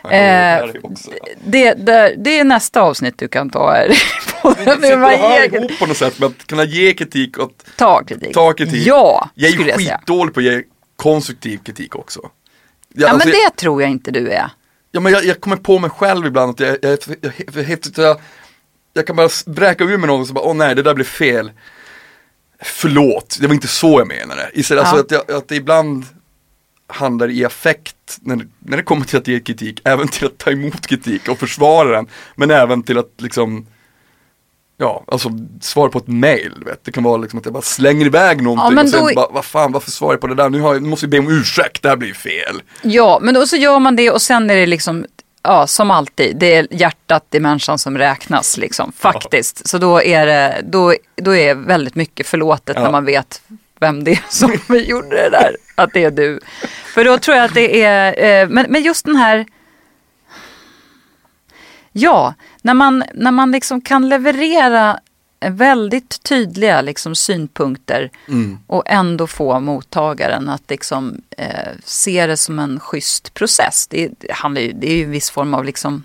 Ja, 0.02 0.10
det 0.10 0.16
är 0.16 0.86
också. 0.86 1.10
Det, 1.44 1.74
det, 1.74 2.14
det 2.18 2.38
är 2.38 2.44
nästa 2.44 2.80
avsnitt 2.80 3.18
du 3.18 3.28
kan 3.28 3.50
ta 3.50 3.72
här. 3.72 3.88
Det 4.80 4.96
man 4.96 5.10
ger- 5.12 5.54
ihop 5.56 5.78
på 5.78 5.86
något 5.86 5.96
sätt 5.96 6.18
med 6.18 6.26
att 6.26 6.46
kunna 6.46 6.64
ge 6.64 6.94
kritik 6.94 7.38
och 7.38 7.52
Ta 7.76 8.04
kritik. 8.04 8.34
ta 8.34 8.52
kritik. 8.52 8.86
Ja, 8.86 9.28
Jag 9.34 9.50
är 9.50 9.68
jag 9.68 9.78
skitdålig 9.78 10.34
på 10.34 10.40
att 10.40 10.44
ge 10.46 10.62
konstruktiv 10.96 11.58
kritik 11.64 11.96
också. 11.96 12.20
Jag, 12.22 12.30
Ja, 13.08 13.12
alltså, 13.12 13.28
men 13.28 13.36
jag- 13.38 13.50
det 13.52 13.56
tror 13.56 13.82
jag 13.82 13.90
inte 13.90 14.10
du 14.10 14.28
är. 14.30 14.50
Ja 14.92 15.00
men 15.00 15.12
jag, 15.12 15.24
jag 15.24 15.40
kommer 15.40 15.56
på 15.56 15.78
mig 15.78 15.90
själv 15.90 16.26
ibland 16.26 16.50
att 16.50 16.60
jag, 16.60 16.76
jag, 16.82 16.90
jag, 16.90 16.98
jag, 17.20 17.32
jag, 17.54 17.68
jag, 17.68 17.78
jag, 17.96 18.20
jag 18.92 19.06
kan 19.06 19.16
bara 19.16 19.28
bräka 19.46 19.84
ur 19.84 19.98
mig 19.98 20.06
något 20.06 20.20
och 20.20 20.26
så 20.26 20.32
bara, 20.34 20.44
åh 20.44 20.54
nej 20.54 20.74
det 20.74 20.82
där 20.82 20.94
blev 20.94 21.04
fel. 21.04 21.50
Förlåt, 22.64 23.38
det 23.40 23.46
var 23.46 23.54
inte 23.54 23.68
så 23.68 24.00
jag 24.00 24.08
menade. 24.08 24.50
Istället, 24.54 24.84
Ja. 24.84 24.88
alltså 24.98 25.16
att, 25.16 25.24
jag, 25.28 25.36
att 25.36 25.48
det 25.48 25.56
ibland 25.56 26.04
handlar 26.86 27.30
i 27.30 27.44
affekt 27.44 28.18
när, 28.20 28.46
när 28.58 28.76
det 28.76 28.82
kommer 28.82 29.04
till 29.04 29.18
att 29.18 29.28
ge 29.28 29.40
kritik, 29.40 29.80
även 29.84 30.08
till 30.08 30.26
att 30.26 30.38
ta 30.38 30.50
emot 30.50 30.86
kritik 30.86 31.28
och 31.28 31.38
försvara 31.38 31.88
den. 31.88 32.06
Men 32.36 32.50
även 32.50 32.82
till 32.82 32.98
att 32.98 33.10
liksom 33.18 33.66
Ja, 34.76 35.04
alltså 35.08 35.30
svara 35.60 35.88
på 35.88 35.98
ett 35.98 36.06
mail, 36.08 36.52
vet. 36.66 36.84
Det 36.84 36.92
kan 36.92 37.02
vara 37.02 37.16
liksom 37.16 37.38
att 37.38 37.44
jag 37.44 37.52
bara 37.54 37.62
slänger 37.62 38.06
iväg 38.06 38.42
någonting 38.42 38.64
Ja, 38.64 38.70
men 38.70 38.84
och 38.84 38.90
sen 38.90 39.00
då- 39.06 39.14
bara, 39.14 39.28
vad 39.32 39.44
fan, 39.44 39.72
varför 39.72 39.90
svarar 39.90 40.12
jag 40.12 40.20
på 40.20 40.26
det 40.26 40.34
där? 40.34 40.50
Nu, 40.50 40.58
jag, 40.58 40.82
nu 40.82 40.88
måste 40.88 41.06
jag 41.06 41.10
be 41.10 41.18
om 41.18 41.28
ursäkt, 41.40 41.82
det 41.82 41.88
här 41.88 41.96
blir 41.96 42.14
fel. 42.14 42.62
Ja, 42.82 43.18
men 43.22 43.34
då 43.34 43.46
så 43.46 43.56
gör 43.56 43.78
man 43.78 43.96
det 43.96 44.10
och 44.10 44.22
sen 44.22 44.50
är 44.50 44.56
det 44.56 44.66
liksom, 44.66 45.06
ja 45.44 45.66
som 45.66 45.90
alltid, 45.90 46.36
det 46.36 46.54
är 46.54 46.66
hjärtat 46.70 47.34
i 47.34 47.40
människan 47.40 47.78
som 47.78 47.98
räknas 47.98 48.56
liksom, 48.56 48.92
faktiskt. 48.92 49.68
Så 49.68 49.78
då 49.78 50.02
är 50.02 50.26
det, 50.26 50.60
då, 50.64 50.94
då 51.16 51.36
är 51.36 51.54
väldigt 51.54 51.94
mycket 51.94 52.26
förlåtet 52.26 52.76
Ja. 52.76 52.82
när 52.82 52.90
man 52.90 53.04
vet 53.04 53.42
vem 53.80 54.04
det 54.04 54.10
är 54.12 54.22
som 54.28 54.50
gjorde 54.68 55.08
det 55.16 55.30
där, 55.30 55.56
att 55.74 55.92
det 55.92 56.04
är 56.04 56.10
du. 56.10 56.40
För 56.94 57.04
då 57.04 57.18
tror 57.18 57.36
jag 57.36 57.44
att 57.44 57.54
det 57.54 57.82
är, 57.82 58.42
eh, 58.42 58.48
men, 58.48 58.66
men 58.68 58.82
just 58.82 59.04
den 59.04 59.16
här, 59.16 59.46
ja, 61.92 62.34
när 62.62 62.74
man, 62.74 63.04
när 63.14 63.30
man 63.30 63.52
liksom 63.52 63.80
kan 63.80 64.08
leverera 64.08 65.00
väldigt 65.40 66.22
tydliga 66.22 66.80
liksom 66.80 67.14
synpunkter 67.14 68.10
Mm. 68.28 68.58
och 68.66 68.82
ändå 68.86 69.26
få 69.26 69.60
mottagaren 69.60 70.48
att 70.48 70.70
liksom, 70.70 71.20
eh, 71.30 71.72
se 71.84 72.26
det 72.26 72.36
som 72.36 72.58
en 72.58 72.80
schysst 72.80 73.34
process. 73.34 73.86
Det, 73.86 74.10
det, 74.18 74.32
handlar 74.32 74.62
ju, 74.62 74.72
det 74.72 74.92
är 74.92 74.96
ju 74.96 75.04
en 75.04 75.10
viss 75.10 75.30
form 75.30 75.54
av 75.54 75.64
liksom 75.64 76.04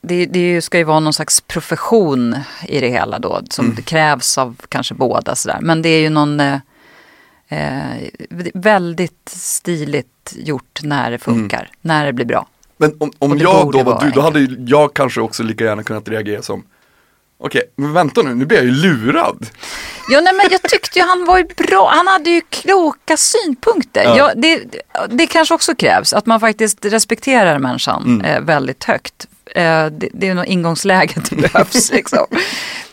det, 0.00 0.26
det 0.26 0.62
ska 0.62 0.78
ju 0.78 0.84
vara 0.84 1.00
någon 1.00 1.12
slags 1.12 1.40
profession 1.40 2.36
i 2.68 2.80
det 2.80 2.88
hela 2.88 3.18
då 3.18 3.40
som 3.50 3.74
det 3.74 3.82
krävs 3.82 4.38
av 4.38 4.56
kanske 4.68 4.94
båda 4.94 5.34
sådär. 5.34 5.58
Men 5.60 5.82
det 5.82 5.88
är 5.88 6.00
ju 6.00 6.08
någon 6.10 6.40
eh, 6.40 6.58
eh, 7.48 8.08
väldigt 8.54 9.28
stiligt 9.28 10.34
gjort 10.36 10.80
när 10.82 11.10
det 11.10 11.18
funkar, 11.18 11.70
när 11.80 12.06
det 12.06 12.12
blir 12.12 12.26
bra. 12.26 12.46
Men 12.76 12.96
om, 12.98 13.12
om 13.18 13.38
jag 13.38 13.72
då 13.72 13.82
var 13.82 14.04
du, 14.04 14.10
då 14.10 14.20
hade 14.20 14.40
ju 14.40 14.56
jag 14.66 14.94
kanske 14.94 15.20
också 15.20 15.42
lika 15.42 15.64
gärna 15.64 15.82
kunnat 15.82 16.08
reagera 16.08 16.42
som 16.42 16.62
Okej, 17.38 17.62
men 17.76 17.92
vänta 17.92 18.22
nu, 18.22 18.34
nu 18.34 18.44
blir 18.46 18.58
jag 18.58 18.66
ju 18.66 18.72
lurad. 18.72 19.46
Ja, 20.08 20.20
nej, 20.20 20.32
men 20.34 20.46
jag 20.50 20.62
tyckte 20.62 20.98
ju 20.98 21.04
han 21.04 21.24
var 21.24 21.38
ju 21.38 21.44
bra. 21.44 21.90
Han 21.94 22.06
hade 22.06 22.30
ju 22.30 22.40
kloka 22.50 23.16
synpunkter. 23.16 24.02
Ja. 24.04 24.16
Ja. 24.16 24.32
det, 24.36 24.64
det 25.08 25.26
kanske 25.26 25.54
också 25.54 25.74
krävs, 25.74 26.12
att 26.12 26.26
man 26.26 26.40
faktiskt 26.40 26.84
respekterar 26.84 27.58
människan 27.58 28.02
Mm. 28.04 28.24
eh, 28.24 28.40
väldigt 28.40 28.84
högt. 28.84 29.26
Eh, 29.54 29.86
det, 29.86 30.08
det 30.12 30.28
är 30.28 30.34
nog 30.34 30.46
ingångsläget 30.46 31.30
det 31.30 31.36
behövs. 31.36 31.92
liksom. 31.92 32.26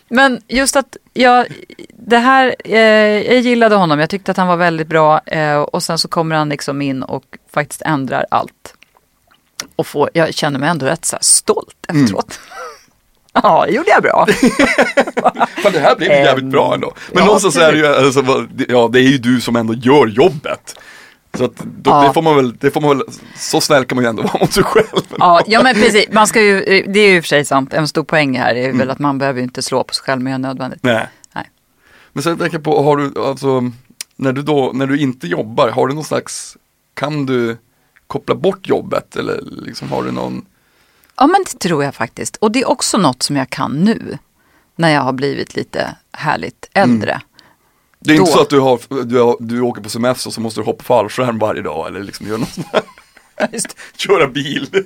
Men 0.07 0.41
just 0.47 0.75
att 0.75 0.97
jag, 1.13 1.45
det 1.93 2.17
här, 2.17 2.55
eh, 2.63 2.77
jag 3.33 3.39
gillade 3.39 3.75
honom. 3.75 3.99
Jag 3.99 4.09
tyckte 4.09 4.31
att 4.31 4.37
han 4.37 4.47
var 4.47 4.57
väldigt 4.57 4.87
bra. 4.87 5.19
Eh, 5.19 5.57
och 5.57 5.83
sen 5.83 5.97
så 5.97 6.07
kommer 6.07 6.35
han 6.35 6.49
liksom 6.49 6.81
in 6.81 7.03
och 7.03 7.23
faktiskt 7.53 7.81
ändrar 7.81 8.25
allt. 8.31 8.73
Och 9.75 9.87
får, 9.87 10.09
jag 10.13 10.33
känner 10.33 10.59
mig 10.59 10.69
ändå 10.69 10.85
rätt 10.85 11.05
så 11.05 11.15
här 11.15 11.23
stolt 11.23 11.75
Mm. 11.89 12.05
Ja, 13.33 13.65
det 13.67 13.71
gjorde 13.73 13.89
jag 13.89 14.03
bra. 14.03 14.27
Fan 15.63 15.71
det 15.73 15.79
här 15.79 15.95
blev 15.95 16.11
ju 16.11 16.17
jävligt 16.17 16.45
bra 16.51 16.73
ändå. 16.73 16.93
Men 17.11 17.19
ja, 17.19 17.25
någonstans 17.25 17.57
är 17.57 17.71
det 17.71 17.77
ju, 17.77 17.87
alltså, 17.87 18.47
ja 18.69 18.89
det 18.93 18.99
är 18.99 19.03
ju 19.11 19.17
du 19.17 19.41
som 19.41 19.55
ändå 19.55 19.73
gör 19.73 20.07
jobbet. 20.07 20.75
Så 21.37 21.45
att 21.45 21.55
då, 21.57 21.91
Ja. 21.91 22.07
det 22.07 22.13
får 22.13 22.21
man 22.21 22.35
väl, 22.35 22.55
det 22.57 22.71
får 22.71 22.81
man 22.81 22.97
väl, 22.97 23.07
så 23.37 23.61
snäll 23.61 23.85
kan 23.85 23.95
man 23.95 24.03
ju 24.05 24.09
ändå 24.09 24.23
vara 24.33 24.37
mot 24.39 24.53
sig 24.53 24.63
själv. 24.63 24.85
Ja, 25.19 25.41
ja 25.47 25.63
men 25.63 25.75
precis. 25.75 26.05
Man 26.11 26.27
ska 26.27 26.41
ju, 26.41 26.59
det 26.87 26.99
är 26.99 27.07
ju 27.09 27.15
i 27.17 27.19
och 27.19 27.23
för 27.23 27.27
sig 27.27 27.45
sant. 27.45 27.73
En 27.73 27.87
stor 27.87 28.03
poäng 28.03 28.37
här 28.37 28.55
är 28.55 28.65
Mm. 28.65 28.77
väl 28.77 28.89
att 28.89 28.99
man 28.99 29.17
behöver 29.17 29.39
ju 29.39 29.43
inte 29.43 29.61
slå 29.61 29.83
på 29.83 29.93
sig 29.93 30.03
själv 30.03 30.21
mer 30.21 30.33
än 30.33 30.41
nödvändigt. 30.41 30.79
Nej. 30.83 31.07
Nej. 31.35 31.49
Men 32.13 32.23
sen 32.23 32.37
tänker 32.37 32.57
jag 32.57 32.63
på, 32.63 32.83
har 32.83 32.97
du, 32.97 33.13
alltså, 33.21 33.71
när 34.15 34.33
du 34.33 34.41
då, 34.41 34.71
när 34.73 34.87
du 34.87 34.99
inte 34.99 35.27
jobbar, 35.27 35.69
har 35.69 35.87
du 35.87 35.93
någon 35.93 36.03
slags, 36.03 36.57
kan 36.93 37.25
du 37.25 37.57
koppla 38.07 38.35
bort 38.35 38.67
jobbet 38.69 39.15
eller 39.15 39.39
liksom 39.65 39.91
har 39.91 40.03
du 40.03 40.11
någon, 40.11 40.45
Ja, 41.17 41.27
men 41.27 41.43
det 41.51 41.59
tror 41.59 41.83
jag 41.83 41.95
faktiskt. 41.95 42.35
Och 42.35 42.51
det 42.51 42.61
är 42.61 42.69
också 42.69 42.97
något 42.97 43.23
som 43.23 43.35
jag 43.35 43.49
kan 43.49 43.71
nu. 43.71 44.17
När 44.75 44.89
jag 44.89 45.01
har 45.01 45.13
blivit 45.13 45.55
lite 45.55 45.95
härligt 46.11 46.69
äldre. 46.73 47.21
det 47.99 48.11
är 48.11 48.15
inte 48.15 48.31
Då. 48.31 48.37
så 48.37 48.41
att 48.41 48.49
du, 48.49 48.59
har, 48.59 49.03
du, 49.03 49.21
har, 49.21 49.37
du 49.39 49.61
åker 49.61 49.81
på 49.81 49.89
semester 49.89 50.29
och 50.29 50.33
så 50.33 50.41
måste 50.41 50.59
du 50.59 50.65
hoppa 50.65 50.83
fallskärm 50.83 51.39
varje 51.39 51.61
dag 51.61 51.87
eller 51.87 52.03
liksom 52.03 52.27
göra 52.27 52.37
något 52.37 52.53
sånt. 52.53 52.67
Just. 53.51 53.77
Köra 53.97 54.27
bil. 54.27 54.83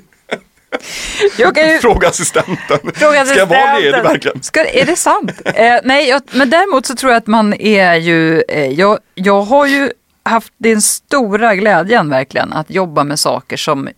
Ju 1.37 1.79
Fråga 1.81 2.07
assistenten. 2.07 2.79
fråga 2.93 3.25
Ska 3.25 3.39
jag 3.39 3.45
vara 3.45 3.59
assistenten. 3.59 3.81
ledig 3.81 4.03
verkligen? 4.03 4.43
Ska, 4.43 4.65
är 4.65 4.85
det 4.85 4.95
sant? 4.95 5.31
eh, 5.45 5.75
nej, 5.83 6.09
jag, 6.09 6.21
men 6.31 6.49
däremot 6.49 6.85
så 6.85 6.95
tror 6.95 7.11
jag 7.11 7.17
att 7.17 7.27
man 7.27 7.53
är 7.53 7.95
ju, 7.95 8.41
eh, 8.41 8.71
jag, 8.71 8.99
jag 9.15 9.41
har 9.41 9.67
ju 9.67 9.91
haft 10.23 10.53
den 10.57 10.81
stora 10.81 11.55
glädjen 11.55 12.09
verkligen 12.09 12.53
att 12.53 12.69
jobba 12.69 13.03
med 13.03 13.19
saker 13.19 13.57
som 13.57 13.89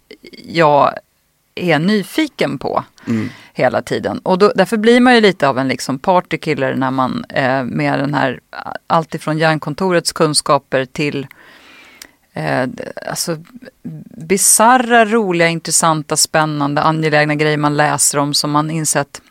jag 0.45 0.93
är 1.60 1.80
nyfiken 1.80 2.57
på 2.57 2.84
Mm. 3.07 3.30
hela 3.53 3.82
tiden. 3.82 4.20
Och 4.20 4.38
då, 4.38 4.51
därför 4.55 4.78
blir 4.78 4.99
man 4.99 5.16
ju 5.16 5.22
lite 5.22 5.47
av 5.47 5.60
en 5.60 5.68
liksom 5.68 5.99
partykiller 5.99 6.76
när 6.76 6.91
man 6.91 7.26
eh, 7.30 7.64
med 7.64 7.99
den 7.99 8.14
här, 8.14 8.39
allt 8.88 9.16
ifrån 9.16 9.38
järnkontorets 9.38 10.12
kunskaper 10.12 10.86
till 10.86 11.28
eh, 12.34 12.68
alltså 13.10 13.38
bizarra, 14.18 15.05
roliga, 15.05 15.47
intressanta, 15.47 16.18
spännande, 16.18 16.82
angelägna 16.82 17.36
grejer 17.36 17.57
man 17.57 17.78
läser 17.78 18.18
om 18.18 18.34
som 18.34 18.51
man 18.51 18.72
insett 18.72 19.22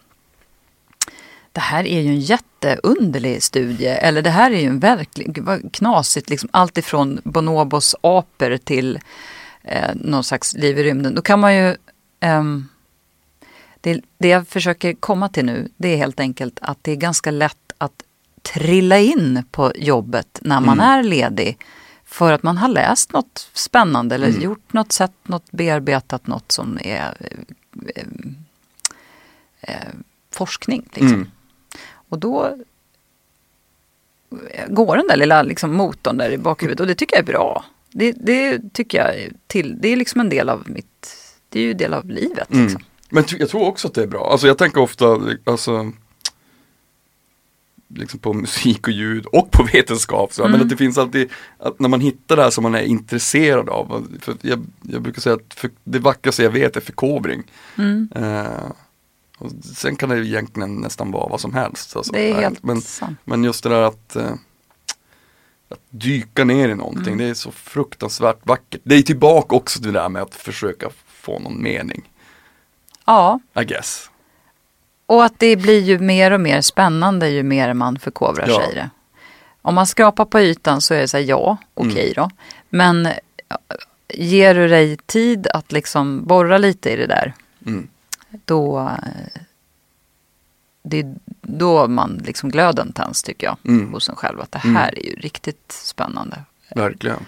det 1.52 1.60
här 1.62 1.86
är 1.86 2.00
ju 2.00 2.08
en 2.08 2.20
jätteunderlig 2.20 3.42
studie. 3.42 3.86
Eller 3.86 4.22
det 4.22 4.30
här 4.30 4.50
är 4.50 4.60
ju 4.60 4.66
en 4.66 4.78
verklig, 4.78 5.38
vad 5.42 5.72
knasigt, 5.72 6.30
liksom 6.30 6.48
allt 6.52 6.78
ifrån 6.78 7.20
bonobos 7.24 7.94
apor 8.00 8.56
till 8.56 8.98
eh, 9.62 9.90
någon 9.94 10.24
slags 10.24 10.54
liv 10.54 10.78
i 10.78 10.82
rymden. 10.82 11.14
Då 11.14 11.22
kan 11.22 11.40
man 11.40 11.56
ju 11.56 11.76
ehm, 12.20 12.68
det, 13.80 14.00
det 14.18 14.28
jag 14.28 14.48
försöker 14.48 14.92
komma 14.92 15.28
till 15.28 15.44
nu, 15.44 15.68
det 15.76 15.88
är 15.88 15.96
helt 15.96 16.20
enkelt 16.20 16.58
att 16.62 16.78
det 16.82 16.92
är 16.92 16.96
ganska 16.96 17.30
lätt 17.30 17.72
att 17.78 18.02
trilla 18.42 18.98
in 18.98 19.44
på 19.50 19.72
jobbet 19.76 20.38
när 20.42 20.60
man 20.60 20.80
är 20.80 21.02
ledig 21.02 21.58
för 22.04 22.32
att 22.32 22.42
man 22.42 22.56
har 22.58 22.68
läst 22.68 23.12
något 23.12 23.50
spännande 23.52 24.14
eller 24.14 24.28
Mm. 24.28 24.42
gjort 24.42 24.72
något, 24.72 24.92
sett 24.92 25.28
något, 25.28 25.50
bearbetat 25.50 26.26
något 26.26 26.52
som 26.52 26.78
är 26.82 27.16
eh, 27.94 28.04
eh, 29.60 29.92
forskning. 30.30 30.88
Liksom. 30.92 31.14
Mm. 31.14 31.30
Och 32.08 32.18
då 32.18 32.56
går 34.68 34.96
den 34.96 35.06
där 35.06 35.16
lilla 35.16 35.42
liksom, 35.42 35.72
motorn 35.72 36.16
där 36.16 36.30
i 36.30 36.38
bakhuvudet 36.38 36.80
och 36.80 36.86
det 36.86 36.94
tycker 36.94 37.16
jag 37.16 37.22
är 37.22 37.32
bra. 37.32 37.64
Det, 37.90 38.12
det 38.12 38.72
tycker 38.72 38.98
jag 38.98 39.30
till, 39.46 39.80
det 39.80 39.88
är 39.88 39.96
liksom 39.96 40.20
en 40.20 40.28
del 40.28 40.48
av 40.48 40.70
mitt, 40.70 41.16
det 41.48 41.60
är 41.60 41.64
ju 41.64 41.74
del 41.74 41.94
av 41.94 42.10
livet. 42.10 42.50
Mm. 42.52 42.62
Liksom. 42.64 42.82
Men 43.10 43.24
jag 43.38 43.48
tror 43.48 43.64
också 43.66 43.88
att 43.88 43.94
det 43.94 44.02
är 44.02 44.06
bra. 44.06 44.30
Alltså 44.32 44.46
jag 44.46 44.58
tänker 44.58 44.80
ofta, 44.80 45.20
alltså, 45.44 45.92
liksom 47.94 48.18
på 48.20 48.32
musik 48.32 48.86
och 48.86 48.92
ljud 48.92 49.26
och 49.26 49.50
på 49.50 49.62
vetenskap. 49.72 50.32
Så. 50.32 50.42
Men 50.42 50.50
Mm. 50.50 50.62
att 50.62 50.68
det 50.68 50.76
finns 50.76 50.98
alltid, 50.98 51.30
att 51.58 51.80
när 51.80 51.88
man 51.88 52.00
hittar 52.00 52.36
det 52.36 52.42
här 52.42 52.50
som 52.50 52.62
man 52.62 52.74
är 52.74 52.82
intresserad 52.82 53.68
av. 53.68 54.06
För 54.20 54.36
jag, 54.40 54.66
jag 54.82 55.02
brukar 55.02 55.20
säga 55.20 55.34
att 55.36 55.54
för, 55.54 55.70
det 55.84 55.98
vackraste 55.98 56.42
jag 56.42 56.50
vet 56.50 56.76
är 56.76 56.80
förkovring. 56.80 57.42
Mm. 57.78 58.08
Eh, 58.14 58.70
och 59.38 59.50
sen 59.76 59.96
kan 59.96 60.08
det 60.08 60.26
egentligen 60.26 60.74
nästan 60.76 61.10
vara 61.10 61.28
vad 61.28 61.40
som 61.40 61.54
helst. 61.54 61.96
Alltså, 61.96 62.12
Det 62.12 62.30
är 62.30 62.34
helt 62.40 62.62
men, 62.62 62.80
sant. 62.80 63.18
men 63.24 63.44
just 63.44 63.62
det 63.62 63.68
där 63.70 63.82
att, 63.82 64.16
eh, 64.16 64.32
att 65.68 65.80
dyka 65.90 66.44
ner 66.44 66.68
i 66.68 66.74
någonting, 66.74 67.06
Mm. 67.12 67.18
det 67.18 67.24
är 67.24 67.34
så 67.34 67.50
fruktansvärt 67.50 68.38
vackert. 68.46 68.80
Det 68.84 68.94
är 68.94 69.02
tillbaka 69.02 69.56
också 69.56 69.78
till 69.80 69.92
det 69.92 69.98
där 70.00 70.08
med 70.08 70.22
att 70.22 70.34
försöka 70.34 70.90
få 71.18 71.38
någon 71.38 71.62
mening, 71.62 72.02
Ja, 73.06 73.40
I 73.60 73.64
guess. 73.64 74.10
och 75.06 75.24
att 75.24 75.38
det 75.38 75.56
blir 75.56 75.80
ju 75.80 75.98
mer 75.98 76.30
och 76.30 76.40
mer 76.40 76.60
spännande 76.60 77.28
ju 77.28 77.42
mer 77.42 77.74
man 77.74 77.98
förkovrar 77.98 78.48
Ja. 78.48 78.60
sig 78.60 78.72
i 78.72 78.74
det. 78.74 78.90
Om 79.62 79.74
man 79.74 79.86
skrapar 79.86 80.24
på 80.24 80.40
ytan 80.40 80.80
så 80.80 80.94
är 80.94 81.00
det 81.00 81.08
så 81.08 81.16
här, 81.16 81.24
ja, 81.24 81.56
okej 81.74 82.12
då. 82.16 82.30
Men 82.68 83.08
ja, 83.48 83.58
ger 84.14 84.54
du 84.54 84.68
dig 84.68 84.96
tid 84.96 85.46
att 85.54 85.72
liksom 85.72 86.24
borra 86.26 86.58
lite 86.58 86.90
i 86.90 86.96
det 86.96 87.06
där, 87.06 87.34
Mm. 87.66 87.88
då, 88.44 88.78
eh, 88.80 89.40
det 90.82 90.98
är 90.98 91.14
då 91.42 91.88
man 91.88 92.22
liksom 92.24 92.50
glöden 92.50 92.92
tänds 92.92 93.22
tycker 93.22 93.46
jag 93.46 93.56
Mm. 93.64 93.92
hos 93.92 94.08
en 94.08 94.16
själv. 94.16 94.40
Att 94.40 94.52
det 94.52 94.60
Mm. 94.64 94.76
här 94.76 94.98
är 94.98 95.02
ju 95.06 95.14
riktigt 95.14 95.72
spännande. 95.72 96.42
Verkligen. 96.74 97.26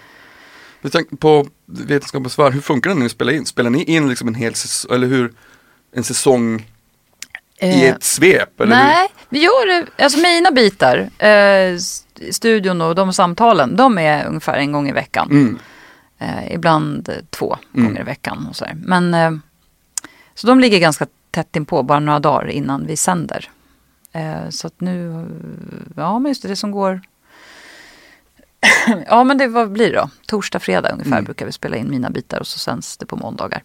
Jag 0.81 0.91
tänkte 0.91 1.15
på 1.15 1.47
Vetenskapens 1.65 2.39
värld, 2.39 2.53
hur 2.53 2.61
funkar 2.61 2.89
det 2.89 2.95
när 2.95 3.03
ni 3.03 3.09
spelar 3.09 3.33
in? 3.33 3.45
Spelar 3.45 3.69
ni 3.69 3.83
in 3.83 4.09
liksom 4.09 4.27
en 4.27 4.35
hel 4.35 4.55
säsong, 4.55 4.95
eller 4.95 5.07
hur? 5.07 5.33
En 5.95 6.03
säsong 6.03 6.59
i 6.59 6.65
Eh, 7.85 7.89
ett 7.89 8.03
svep? 8.03 8.61
Eller 8.61 8.75
Nej, 8.75 9.07
vi 9.29 9.39
gör 9.43 9.67
det. 9.67 10.03
Alltså 10.03 10.19
mina 10.19 10.51
bitar, 10.51 10.97
eh, 11.17 11.77
studion 12.31 12.81
och 12.81 12.95
de 12.95 13.13
samtalen, 13.13 13.75
de 13.75 13.97
är 13.97 14.25
ungefär 14.27 14.57
en 14.57 14.71
gång 14.71 14.89
i 14.89 14.91
veckan. 14.91 15.27
Hur? 15.31 15.37
Mm. 15.41 15.59
Eh, 16.19 16.53
ibland 16.53 17.09
två 17.29 17.57
Mm. 17.73 17.85
gånger 17.87 18.01
i 18.01 18.03
veckan. 18.03 18.47
Och 18.49 18.55
så 18.55 18.65
där. 18.65 18.77
Men, 18.85 19.13
eh, 19.13 19.31
så 20.35 20.47
de 20.47 20.59
ligger 20.59 20.79
ganska 20.79 21.07
tätt 21.31 21.55
inpå, 21.55 21.83
bara 21.83 21.99
några 21.99 22.19
dagar 22.19 22.47
innan 22.47 22.87
vi 22.87 22.97
sänder. 22.97 23.49
Eh, 24.13 24.49
så 24.49 24.67
att 24.67 24.81
nu, 24.81 25.25
ja 25.95 26.19
men 26.19 26.29
just 26.29 26.41
det, 26.41 26.47
det 26.47 26.55
som 26.55 26.71
går 26.71 27.01
Ja 29.07 29.23
men 29.23 29.37
det 29.37 29.47
vad 29.47 29.71
blir 29.71 29.89
det 29.91 29.95
då? 29.97 30.09
Torsdag, 30.27 30.59
fredag 30.59 30.89
ungefär 30.89 31.11
Mm. 31.11 31.23
brukar 31.23 31.45
vi 31.45 31.51
spela 31.51 31.75
in 31.77 31.89
mina 31.89 32.09
bitar 32.09 32.39
och 32.39 32.47
så 32.47 32.59
sänds 32.59 32.97
det 32.97 33.05
på 33.05 33.15
måndagar. 33.15 33.63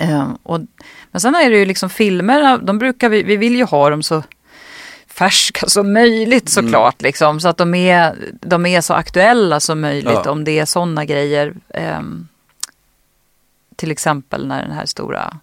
Eh, 0.00 0.28
och, 0.42 0.60
men 1.10 1.20
sen 1.20 1.34
är 1.34 1.50
det 1.50 1.58
ju 1.58 1.64
liksom 1.64 1.90
filmerna, 1.90 2.58
de 2.58 2.78
brukar 2.78 3.08
vi, 3.08 3.22
vi 3.22 3.36
vill 3.36 3.56
ju 3.56 3.64
ha 3.64 3.90
dem 3.90 4.02
så 4.02 4.22
färska 5.06 5.66
som 5.66 5.92
möjligt 5.92 6.48
såklart. 6.48 7.02
Liksom, 7.02 7.40
så 7.40 7.48
att 7.48 7.56
de 7.56 7.74
är, 7.74 8.16
de 8.40 8.66
är 8.66 8.80
så 8.80 8.94
aktuella 8.94 9.60
som 9.60 9.80
möjligt 9.80 10.20
Ja. 10.24 10.30
om 10.30 10.44
det 10.44 10.58
är 10.58 10.64
sådana 10.64 11.04
grejer. 11.04 11.54
ehm, 11.68 12.28
till 13.76 13.90
exempel 13.90 14.46
när 14.46 14.62
den 14.62 14.72
här 14.72 14.86
stora, 14.86 15.36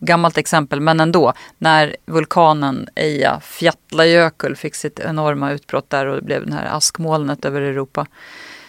gammalt 0.00 0.38
exempel 0.38 0.80
men 0.80 1.00
ändå, 1.00 1.32
när 1.58 1.96
vulkanen 2.06 2.88
Eija 2.96 3.40
Fjällajökull 3.40 4.56
fick 4.56 4.74
sitt 4.74 5.00
enorma 5.00 5.52
utbrott 5.52 5.90
där 5.90 6.06
och 6.06 6.16
det 6.16 6.22
blev 6.22 6.46
det 6.46 6.54
här 6.54 6.76
askmolnet 6.76 7.44
över 7.44 7.60
Europa. 7.60 8.06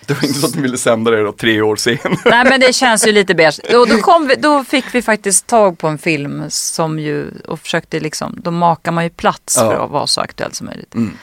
Det 0.06 0.14
var 0.14 0.24
inte 0.28 0.40
så 0.40 0.48
att 0.48 0.56
ni 0.56 0.62
ville 0.62 0.78
sända 0.78 1.12
det 1.12 1.24
då 1.24 1.32
tre 1.32 1.62
år 1.62 1.76
senare. 1.76 2.16
Nej 2.26 2.44
men 2.50 2.60
det 2.60 2.74
känns 2.74 3.08
ju 3.08 3.12
lite 3.12 3.36
beige. 3.36 3.60
Och 3.76 3.88
då, 3.88 3.98
kom 4.02 4.28
vi, 4.28 4.36
då 4.36 4.64
fick 4.64 4.96
vi 4.96 5.02
faktiskt 5.02 5.48
tag 5.48 5.78
på 5.78 5.88
en 5.88 5.98
film 5.98 6.44
som 6.50 7.00
ju, 7.00 7.32
och 7.48 7.60
försökte 7.60 8.00
liksom, 8.00 8.36
då 8.44 8.52
makar 8.52 8.92
man 8.92 9.04
ju 9.04 9.10
plats 9.10 9.58
Ja. 9.58 9.70
för 9.70 9.86
att 9.86 9.92
vara 9.92 10.08
så 10.08 10.22
aktuell 10.22 10.54
som 10.54 10.68
möjligt. 10.68 10.96
Mm. 10.96 11.18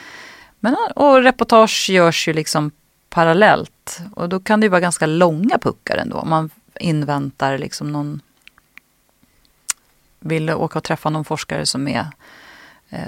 Men, 0.59 0.75
och 0.95 1.23
reportage 1.23 1.89
görs 1.89 2.27
ju 2.27 2.33
liksom 2.33 2.71
parallellt. 3.09 3.99
Och 4.15 4.29
då 4.29 4.39
kan 4.39 4.59
det 4.59 4.65
ju 4.65 4.69
vara 4.69 4.81
ganska 4.81 5.05
långa 5.05 5.57
puckar 5.57 5.97
ändå. 5.97 6.25
Man 6.25 6.49
inväntar 6.79 7.57
liksom 7.57 7.91
någon, 7.91 8.21
vill 10.19 10.49
åka 10.49 10.79
och 10.79 10.83
träffa 10.83 11.09
någon 11.09 11.25
forskare 11.25 11.65
som 11.65 11.87
är 11.87 12.05
eh, 12.89 12.99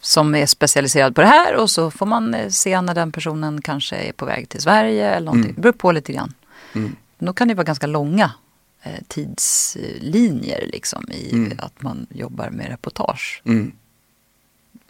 som 0.00 0.34
är 0.34 0.46
specialiserad 0.46 1.14
på 1.14 1.20
det 1.20 1.26
här 1.26 1.54
och 1.56 1.70
så 1.70 1.90
får 1.90 2.06
man 2.06 2.34
eh, 2.34 2.48
se 2.48 2.80
när 2.80 2.94
den 2.94 3.12
personen 3.12 3.62
kanske 3.62 3.96
är 3.96 4.12
på 4.12 4.24
väg 4.26 4.48
till 4.48 4.60
Sverige 4.60 5.10
eller 5.10 5.26
någonting. 5.26 5.50
Mm. 5.50 5.54
Det 5.54 5.60
beror 5.60 5.72
på 5.72 5.92
lite 5.92 6.12
grann. 6.12 6.34
Mm. 6.74 6.96
Då 7.18 7.32
kan 7.32 7.48
det 7.48 7.54
vara 7.54 7.64
ganska 7.64 7.86
långa 7.86 8.30
eh, 8.82 9.02
tidslinjer 9.08 10.68
liksom 10.72 11.04
i 11.10 11.32
Mm. 11.32 11.58
att 11.62 11.82
man 11.82 12.06
jobbar 12.10 12.50
med 12.50 12.66
reportage. 12.68 13.42
Mm. 13.44 13.72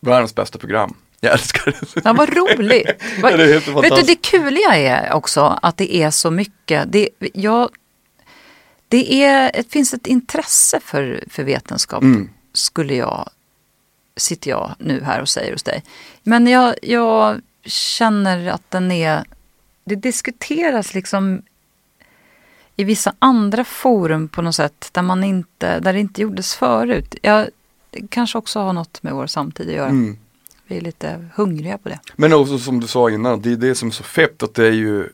Världens 0.01 0.35
bästa 0.35 0.59
program. 0.59 0.95
Jag 1.21 1.33
älskar 1.33 1.65
det. 1.95 2.01
Ja, 2.05 2.13
vad 2.13 2.37
roligt! 2.37 3.03
Vad, 3.23 3.39
det 3.39 3.47
vet 3.47 3.97
du, 3.97 4.03
det 4.03 4.15
kuliga 4.17 4.77
är 4.77 5.13
också 5.13 5.59
att 5.63 5.77
det 5.77 5.97
är 5.97 6.11
så 6.11 6.31
mycket. 6.31 6.93
Det, 6.93 7.09
jag, 7.35 7.71
det, 8.89 9.23
är, 9.25 9.53
det 9.55 9.71
finns 9.73 9.95
ett 9.95 10.07
intresse 10.07 10.81
för, 10.81 11.25
för 11.31 11.45
vetenskap, 11.45 12.03
Mm. 12.03 12.31
skulle 12.53 12.95
jag, 12.95 13.31
sitter 14.17 14.51
jag 14.51 14.75
nu 14.79 15.03
här 15.03 15.21
och 15.21 15.29
säger 15.29 15.53
hos 15.53 15.63
dig. 15.63 15.83
Men 16.23 16.47
jag, 16.47 16.75
jag 16.83 17.41
känner 17.65 18.47
att 18.47 18.71
den 18.71 18.93
är, 18.93 19.25
det 19.85 19.95
diskuteras 19.97 20.95
liksom 20.95 21.43
i 22.77 22.85
vissa 22.85 23.15
andra 23.19 23.65
forum 23.65 24.29
på 24.29 24.43
något 24.43 24.55
sätt 24.55 24.89
där, 24.93 25.03
man 25.03 25.25
inte, 25.25 25.81
där 25.81 25.93
det 25.93 26.01
inte 26.01 26.23
gjordes 26.23 26.55
förut. 26.55 27.15
Jag, 27.23 27.49
det 27.91 28.07
kanske 28.11 28.39
också 28.39 28.61
har 28.61 28.73
något 28.73 29.03
med 29.03 29.13
vår 29.13 29.27
samtid 29.27 29.69
att 29.69 29.75
göra. 29.75 29.89
Mm. 29.89 30.19
Vi 30.67 30.77
är 30.77 30.81
lite 30.81 31.29
hungriga 31.35 31.79
på 31.79 31.89
det. 31.89 32.01
Men 32.17 32.33
också 32.33 32.59
som 32.59 32.81
du 32.81 32.87
sa 32.87 33.11
innan, 33.11 33.41
det 33.41 33.53
är 33.53 33.57
det 33.57 33.75
som 33.75 33.89
är 33.89 33.93
så 33.93 34.03
fett 34.03 34.43
att 34.43 34.55
det 34.55 34.67
är 34.67 34.73
ju 34.73 35.09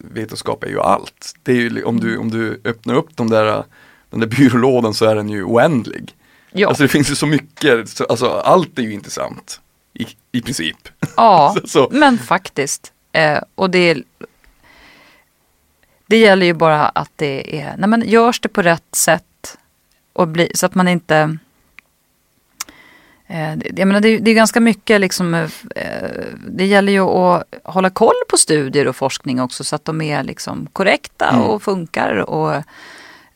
Vetenskap 0.00 0.64
är 0.64 0.68
ju 0.68 0.80
allt. 0.80 1.34
Det 1.42 1.52
är 1.52 1.56
ju, 1.56 1.84
om, 1.84 2.00
du, 2.00 2.16
om 2.18 2.30
du 2.30 2.60
öppnar 2.64 2.94
upp 2.94 3.16
de 3.16 3.30
där, 3.30 3.64
den 4.10 4.20
där 4.20 4.26
byrålådan 4.26 4.94
så 4.94 5.04
är 5.04 5.14
den 5.14 5.28
ju 5.28 5.44
oändlig. 5.44 6.14
Ja. 6.52 6.68
Alltså 6.68 6.82
det 6.82 6.88
finns 6.88 7.10
ju 7.10 7.14
så 7.14 7.26
mycket, 7.26 7.88
så, 7.88 8.04
alltså 8.04 8.28
allt 8.28 8.78
är 8.78 8.82
ju 8.82 8.92
intressant. 8.92 9.60
I, 9.94 10.06
i 10.32 10.42
princip. 10.42 10.76
Ja, 11.16 11.56
Så- 11.64 11.88
men 11.92 12.18
faktiskt. 12.18 12.92
Eh, 13.12 13.38
och 13.54 13.70
det, 13.70 14.02
det 16.06 16.16
gäller 16.18 16.46
ju 16.46 16.52
bara 16.54 16.88
att 16.88 17.10
det 17.16 17.60
är, 17.60 17.74
nej 17.78 17.88
men 17.88 18.02
görs 18.08 18.40
det 18.40 18.48
på 18.48 18.62
rätt 18.62 18.94
sätt 18.94 19.58
och 20.12 20.28
bli, 20.28 20.50
så 20.54 20.66
att 20.66 20.74
man 20.74 20.88
inte 20.88 21.36
jag 23.76 23.88
menar, 23.88 24.00
det, 24.00 24.08
är- 24.08 24.20
det 24.20 24.30
är 24.30 24.34
ganska 24.34 24.60
mycket 24.60 25.00
liksom, 25.00 25.34
eh, 25.34 25.48
det 26.48 26.66
gäller 26.66 26.92
ju 26.92 27.00
att 27.00 27.44
hålla 27.64 27.90
koll 27.90 28.14
på 28.30 28.36
studier 28.36 28.88
och 28.88 28.96
forskning 28.96 29.40
också 29.40 29.64
så 29.64 29.76
att 29.76 29.84
de 29.84 30.00
är 30.00 30.22
liksom 30.22 30.66
korrekta 30.72 31.28
Mm. 31.28 31.42
och 31.42 31.62
funkar 31.62 32.16
och 32.16 32.54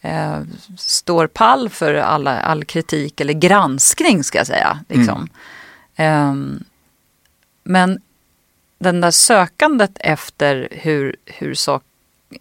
eh, 0.00 0.38
står 0.78 1.26
pall 1.26 1.68
för 1.68 1.94
alla, 1.94 2.40
all 2.40 2.64
kritik 2.64 3.20
eller 3.20 3.32
granskning 3.34 4.24
ska 4.24 4.38
jag 4.38 4.46
säga. 4.46 4.78
Liksom. 4.88 5.28
Ehm, 5.96 6.64
men 7.64 8.00
den 8.78 9.00
där 9.00 9.10
sökandet 9.10 9.96
efter 10.00 10.68
hur, 10.70 11.16
hur, 11.26 11.54
sak, 11.54 11.82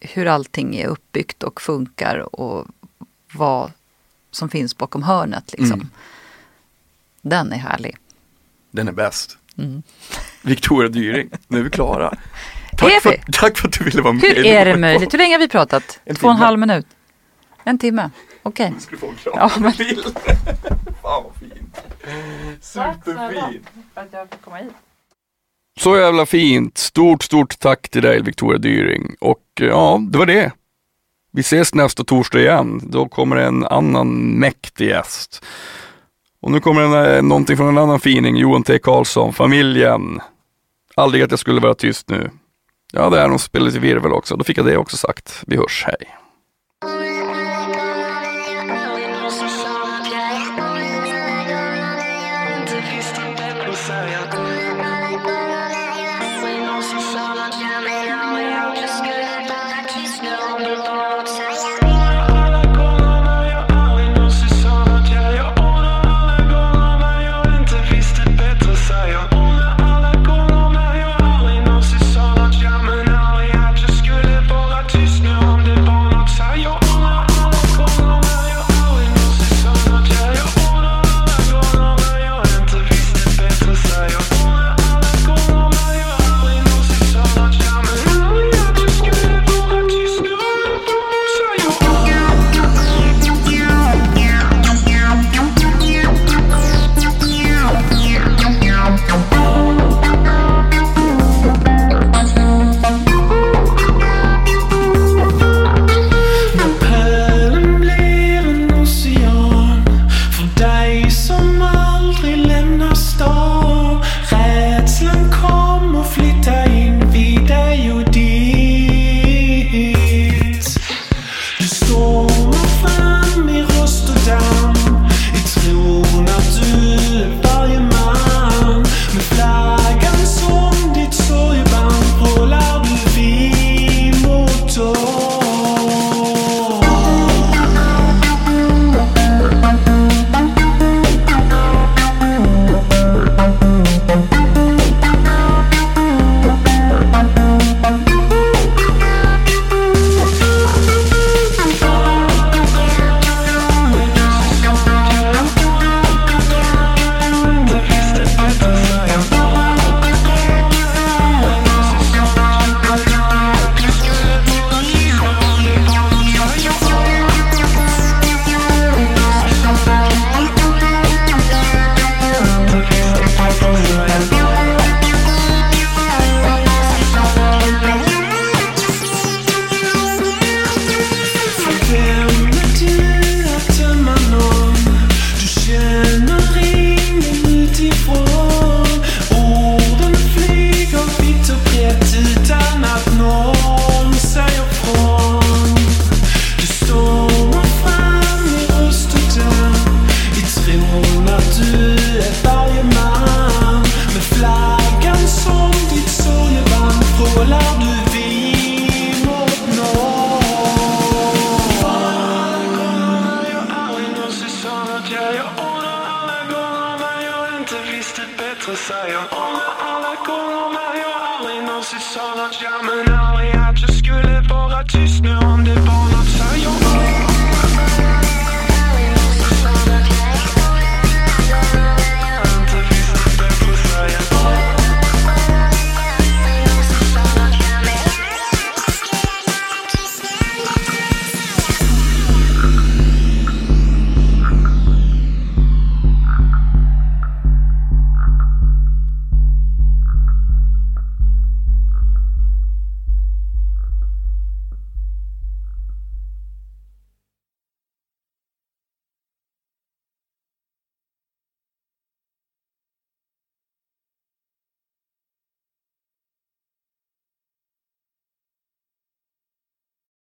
hur 0.01 0.27
allting 0.27 0.75
är 0.75 0.87
uppbyggt 0.87 1.43
och 1.43 1.61
funkar 1.61 2.35
och 2.35 2.67
vad 3.33 3.71
som 4.31 4.49
finns 4.49 4.77
bakom 4.77 5.03
hörnet. 5.03 5.51
Liksom. 5.57 5.73
Mm. 5.79 5.89
Den 7.23 7.51
är 7.53 7.57
härlig. 7.57 7.95
Den 8.71 8.87
är 8.87 8.91
bäst. 8.91 9.37
Mm. 9.57 9.83
Victoria 10.41 10.89
Dyring, 10.89 11.29
nu 11.47 11.59
är 11.59 11.63
vi 11.63 11.69
klara. 11.69 12.13
Tack 12.77 13.01
för, 13.01 13.31
tack 13.31 13.57
för 13.57 13.67
att 13.67 13.73
du 13.73 13.83
ville 13.83 14.01
vara 14.01 14.13
med. 14.13 14.21
Hur 14.21 14.45
är 14.45 14.65
det 14.65 14.77
möjligt? 14.77 15.13
Hur 15.13 15.17
länge 15.17 15.33
har 15.35 15.39
vi 15.39 15.47
pratat? 15.47 15.99
En 16.05 16.15
Två 16.15 16.27
och 16.27 16.33
en 16.33 16.37
halv 16.39 16.59
minut? 16.59 16.85
En 17.63 17.77
timme? 17.77 18.09
Okej. 18.43 18.71
Du 18.75 18.81
skulle 18.81 18.97
få 18.99 19.07
en 19.07 19.15
kram 19.15 19.33
Ja, 19.37 19.51
men- 19.59 19.73
till. 19.73 20.03
Fan 21.01 21.23
vad 21.23 21.31
fint. 21.39 21.77
Superfint. 22.61 23.67
för 23.93 24.01
att 24.01 24.07
jag 24.11 24.29
fick 24.29 24.41
komma 24.41 24.57
hit. 24.57 24.71
Så 25.79 25.97
jävla 25.97 26.25
fint. 26.25 26.77
Stort, 26.77 27.23
stort 27.23 27.59
tack 27.59 27.89
till 27.89 28.01
dig 28.01 28.21
Victoria 28.21 28.57
Dyring. 28.57 29.15
Och 29.19 29.43
eh, 29.61 29.67
ja, 29.67 29.99
det 30.09 30.17
var 30.17 30.25
det. 30.25 30.51
Vi 31.31 31.41
ses 31.41 31.73
nästa 31.73 32.03
torsdag 32.03 32.39
igen. 32.39 32.81
Då 32.83 33.07
kommer 33.07 33.35
en 33.35 33.65
annan 33.65 34.39
mäktig 34.39 34.87
gäst. 34.89 35.45
Och 36.43 36.51
nu 36.51 36.59
kommer 36.59 36.81
en, 36.81 37.15
eh, 37.15 37.21
någonting 37.21 37.57
från 37.57 37.67
en 37.67 37.77
annan 37.77 37.99
fining, 37.99 38.37
Johan 38.37 38.63
T 38.63 38.79
Karlsson, 38.79 39.33
familjen. 39.33 40.21
Aldrig 40.95 41.23
att 41.23 41.31
jag 41.31 41.39
skulle 41.39 41.61
vara 41.61 41.73
tyst 41.73 42.09
nu. 42.09 42.29
Ja, 42.93 43.09
det 43.09 43.19
är 43.19 43.27
nog 43.27 43.41
spelet 43.41 43.67
i 43.67 43.75
lite 43.75 43.87
virvel 43.87 44.13
också. 44.13 44.35
Då 44.35 44.43
fick 44.43 44.57
jag 44.57 44.65
det 44.65 44.77
också 44.77 44.97
sagt. 44.97 45.43
Vi 45.47 45.57
hörs, 45.57 45.83
hej. 45.87 46.15